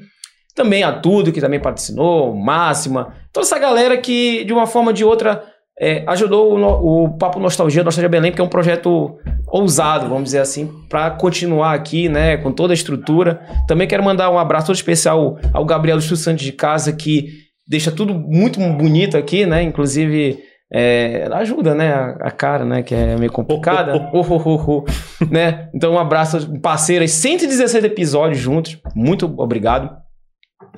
Também 0.55 0.85
a 0.85 0.93
Tudo, 0.93 1.33
que 1.33 1.41
também 1.41 1.59
patrocinou, 1.59 2.33
Máxima. 2.37 3.13
Toda 3.35 3.45
essa 3.45 3.59
galera 3.59 3.99
que, 3.99 4.45
de 4.45 4.53
uma 4.53 4.67
forma 4.67 4.91
ou 4.91 4.95
de 4.95 5.05
outra, 5.05 5.45
é, 5.79 6.05
ajudou 6.07 6.57
o, 6.57 7.05
o 7.05 7.19
Papo 7.19 7.41
Nostalgia, 7.41 7.83
Nostalgia 7.83 8.09
Belém, 8.09 8.31
que 8.31 8.41
é 8.41 8.45
um 8.45 8.49
projeto 8.49 9.19
ousado, 9.49 10.09
vamos 10.09 10.25
dizer 10.25 10.39
assim, 10.39 10.71
para 10.89 11.11
continuar 11.11 11.75
aqui, 11.75 12.09
né, 12.09 12.37
com 12.37 12.53
toda 12.53 12.73
a 12.73 12.75
estrutura. 12.75 13.41
Também 13.67 13.89
quero 13.89 14.05
mandar 14.05 14.31
um 14.31 14.39
abraço 14.39 14.69
todo 14.69 14.77
especial 14.77 15.37
ao 15.53 15.65
Gabriel 15.65 15.97
dos 15.97 16.07
Santos 16.07 16.45
de 16.45 16.53
Casa, 16.53 16.93
que 16.93 17.27
deixa 17.67 17.91
tudo 17.91 18.15
muito 18.15 18.61
bonito 18.61 19.17
aqui, 19.17 19.45
né, 19.45 19.63
inclusive... 19.63 20.39
é, 20.73 21.29
ajuda, 21.33 21.75
né? 21.75 21.93
A, 21.93 22.29
a 22.29 22.31
cara, 22.31 22.65
né? 22.65 22.83
Que 22.83 22.95
é 22.95 23.17
meio 23.17 23.31
complicada. 23.31 24.11
Oh, 24.13 24.25
oh, 24.29 24.65
oh, 24.67 24.85
né? 25.31 25.69
Então, 25.75 25.93
um 25.93 25.99
abraço, 25.99 26.59
parceiras. 26.61 27.11
116 27.13 27.85
episódios 27.85 28.39
juntos. 28.39 28.79
Muito 28.95 29.27
obrigado. 29.39 29.91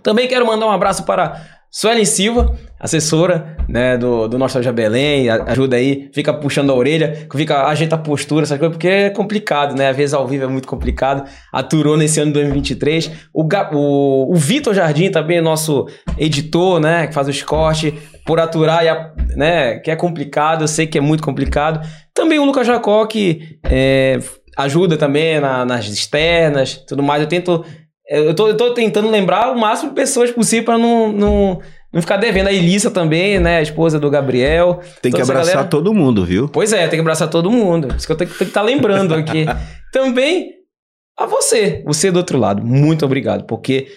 Também 0.03 0.29
quero 0.29 0.47
mandar 0.47 0.67
um 0.67 0.71
abraço 0.71 1.05
para 1.05 1.41
Suelen 1.71 2.05
Silva, 2.07 2.57
assessora 2.81 3.57
né, 3.69 3.99
do, 3.99 4.29
do 4.29 4.39
Nostalgia 4.39 4.73
Belém, 4.73 5.29
ajuda 5.29 5.77
aí, 5.77 6.09
fica 6.15 6.33
puxando 6.33 6.71
a 6.71 6.75
orelha, 6.75 7.27
fica, 7.35 7.67
ajeita 7.67 7.97
a 7.97 7.99
postura, 7.99 8.45
essas 8.45 8.59
coisas, 8.59 8.75
porque 8.77 8.89
é 8.89 9.11
complicado, 9.11 9.77
né? 9.77 9.89
Às 9.91 9.97
vezes 9.97 10.15
ao 10.15 10.27
vivo 10.27 10.45
é 10.45 10.47
muito 10.47 10.67
complicado. 10.69 11.29
Aturou 11.53 11.97
nesse 11.97 12.19
ano 12.19 12.29
de 12.29 12.35
2023. 12.35 13.11
O, 13.35 13.43
o, 13.73 14.33
o 14.33 14.35
Vitor 14.37 14.73
Jardim 14.75 15.11
também 15.11 15.39
é 15.39 15.41
nosso 15.43 15.87
editor, 16.17 16.81
né? 16.81 17.07
Que 17.09 17.15
faz 17.15 17.29
os 17.29 17.43
cortes, 17.43 17.93
por 18.25 18.41
aturar, 18.41 18.85
e 18.85 19.37
né? 19.37 19.79
Que 19.81 19.91
é 19.91 19.97
complicado, 19.97 20.63
eu 20.63 20.69
sei 20.69 20.87
que 20.87 20.97
é 20.97 21.01
muito 21.01 21.23
complicado. 21.23 21.87
Também 22.15 22.39
o 22.39 22.45
Lucas 22.45 22.67
Jacó, 22.67 23.05
que 23.07 23.59
é, 23.65 24.19
ajuda 24.57 24.97
também 24.97 25.39
na- 25.41 25.65
nas 25.67 25.87
externas, 25.87 26.75
tudo 26.89 27.03
mais. 27.03 27.21
Eu 27.21 27.29
tento 27.29 27.63
eu 28.09 28.35
tô, 28.35 28.49
eu 28.49 28.57
tô 28.57 28.73
tentando 28.73 29.11
lembrar 29.11 29.53
o 29.53 29.59
máximo 29.59 29.91
de 29.91 29.95
pessoas 29.97 30.31
possível 30.31 30.65
pra 30.65 30.79
não, 30.79 31.13
não, 31.13 31.61
não 31.93 32.01
ficar 32.01 32.17
devendo. 32.17 32.49
A 32.49 32.53
Elissa 32.53 32.91
também, 32.91 33.41
né? 33.41 33.59
A 33.59 33.63
esposa 33.63 33.99
do 33.99 34.11
Gabriel. 34.11 34.81
Tem 35.03 35.11
que 35.11 35.21
essa 35.21 35.33
abraçar 35.33 35.55
galera. 35.55 35.71
todo 35.71 35.93
mundo, 35.93 36.25
viu? 36.25 36.49
Pois 36.49 36.73
é, 36.73 36.87
tem 36.89 36.99
que 36.99 37.01
abraçar 37.01 37.29
todo 37.29 37.51
mundo. 37.51 37.89
Isso 37.97 38.07
que 38.07 38.13
eu 38.13 38.17
tenho 38.17 38.31
que 38.31 38.45
estar 38.45 38.63
lembrando 38.63 39.15
aqui. 39.15 39.45
Também 39.93 40.53
a 41.19 41.27
você, 41.27 41.83
você 41.85 42.11
do 42.11 42.19
outro 42.19 42.39
lado. 42.39 42.65
Muito 42.65 43.05
obrigado, 43.05 43.45
porque 43.45 43.89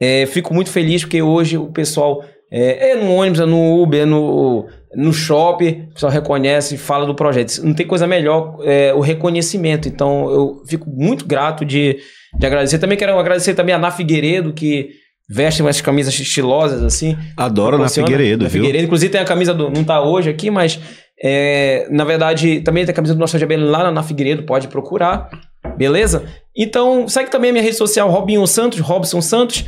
é, 0.00 0.26
fico 0.26 0.52
muito 0.54 0.70
feliz 0.70 1.02
porque 1.02 1.22
hoje 1.22 1.56
o 1.56 1.70
pessoal 1.70 2.24
é, 2.50 2.90
é 2.90 2.94
no 2.96 3.12
ônibus, 3.12 3.40
é 3.40 3.46
no 3.46 3.82
Uber, 3.82 4.02
é 4.02 4.04
no, 4.04 4.66
no 4.96 5.12
shopping, 5.12 5.86
o 5.90 5.94
pessoal 5.94 6.12
reconhece 6.12 6.74
e 6.74 6.78
fala 6.78 7.06
do 7.06 7.14
projeto. 7.14 7.60
Não 7.62 7.74
tem 7.74 7.86
coisa 7.86 8.06
melhor 8.06 8.58
é, 8.62 8.92
o 8.94 9.00
reconhecimento. 9.00 9.88
Então 9.88 10.30
eu 10.30 10.62
fico 10.66 10.88
muito 10.88 11.26
grato 11.26 11.64
de, 11.64 11.98
de 12.38 12.46
agradecer. 12.46 12.78
Também 12.78 12.98
quero 12.98 13.18
agradecer 13.18 13.54
também 13.54 13.74
a 13.74 13.78
Ná 13.78 13.90
Figueiredo, 13.90 14.52
que 14.52 14.90
veste 15.28 15.62
umas 15.62 15.80
camisas 15.80 16.18
estilosas 16.18 16.82
assim. 16.82 17.16
Adoro 17.36 17.78
na. 17.78 17.88
Figueiredo, 17.88 18.44
Na 18.44 18.48
viu? 18.48 18.62
Figueiredo. 18.62 18.84
Inclusive 18.84 19.12
tem 19.12 19.20
a 19.20 19.24
camisa 19.24 19.54
do. 19.54 19.70
Não 19.70 19.84
tá 19.84 20.02
hoje 20.02 20.30
aqui, 20.30 20.50
mas. 20.50 20.78
é, 21.22 21.86
na 21.90 22.04
verdade, 22.04 22.60
também 22.60 22.84
tem 22.84 22.92
a 22.92 22.96
camisa 22.96 23.14
do 23.14 23.20
Nostalgia 23.20 23.46
Belém 23.46 23.66
lá 23.66 23.90
na 23.90 24.02
Figueiredo, 24.02 24.44
pode 24.44 24.68
procurar. 24.68 25.28
Beleza? 25.76 26.24
Então, 26.56 27.08
segue 27.08 27.30
também 27.30 27.50
a 27.50 27.52
minha 27.52 27.64
rede 27.64 27.76
social, 27.76 28.10
Robinho 28.10 28.46
Santos, 28.46 28.78
Robson 28.80 29.20
Santos, 29.20 29.64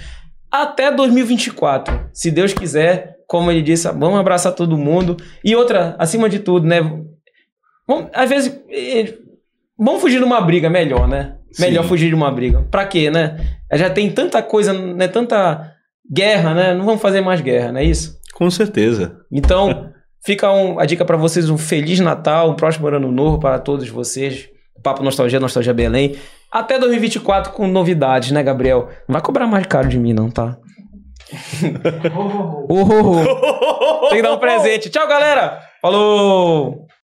até 0.51 0.93
2024. 0.93 2.09
Se 2.13 2.31
Deus 2.31 2.53
quiser, 2.53 3.16
como 3.27 3.51
ele 3.51 3.63
disse, 3.63 3.89
vamos 3.89 4.19
abraçar 4.19 4.53
todo 4.53 4.77
mundo. 4.79 5.17
E 5.45 5.55
outra, 5.57 5.95
acima 5.99 6.29
de 6.29 6.39
tudo, 6.39 6.67
né? 6.67 6.81
Vamos, 7.87 8.11
às 8.13 8.29
vezes. 8.29 8.59
Vamos 9.79 10.01
fugir 10.01 10.19
de 10.19 10.25
uma 10.25 10.41
briga, 10.41 10.71
melhor, 10.71 11.07
né? 11.07 11.37
Melhor 11.59 11.83
Sim. 11.83 11.89
fugir 11.89 12.09
de 12.09 12.15
uma 12.15 12.31
briga. 12.31 12.63
Pra 12.71 12.87
quê, 12.87 13.11
né? 13.11 13.37
Já 13.75 13.91
tem 13.91 14.11
tanta 14.11 14.43
coisa, 14.43 14.73
né? 14.73 15.07
Tanta 15.09 15.73
guerra, 16.11 16.55
né? 16.55 16.75
Não 16.75 16.85
vamos 16.85 17.01
fazer 17.03 17.21
mais 17.21 17.41
guerra, 17.41 17.73
não 17.73 17.81
é 17.81 17.85
isso? 17.85 18.19
Com 18.35 18.51
certeza. 18.51 19.17
Então, 19.31 19.91
fica 20.25 20.51
um- 20.53 20.79
a 20.79 20.87
dica 20.87 21.05
pra 21.05 21.17
vocês: 21.17 21.49
um 21.51 21.59
Feliz 21.59 22.01
Natal, 22.01 22.51
um 22.51 22.55
próximo 22.55 22.87
ano 22.89 23.11
novo 23.13 23.39
para 23.39 23.59
todos 23.59 23.89
vocês. 23.89 24.49
Papo 24.83 25.03
Nostalgia, 25.03 25.41
Nostalgia 25.41 25.75
Belém. 25.75 26.17
Até 26.53 26.79
2024 26.79 27.53
com 27.53 27.67
novidades, 27.67 28.31
né, 28.31 28.43
Gabriel? 28.43 28.89
Não 29.09 29.15
vai 29.15 29.23
cobrar 29.23 29.47
mais 29.47 29.67
caro 29.67 29.89
de 29.89 29.99
mim, 29.99 30.13
não, 30.13 30.31
tá? 30.31 30.57
Oh, 32.17 32.67
oh, 32.69 34.05
oh. 34.05 34.09
Tem 34.09 34.19
que 34.19 34.23
dar 34.23 34.33
um 34.33 34.39
presente. 34.39 34.91
Tchau, 34.91 35.07
galera! 35.09 35.61
Falou! 35.83 36.87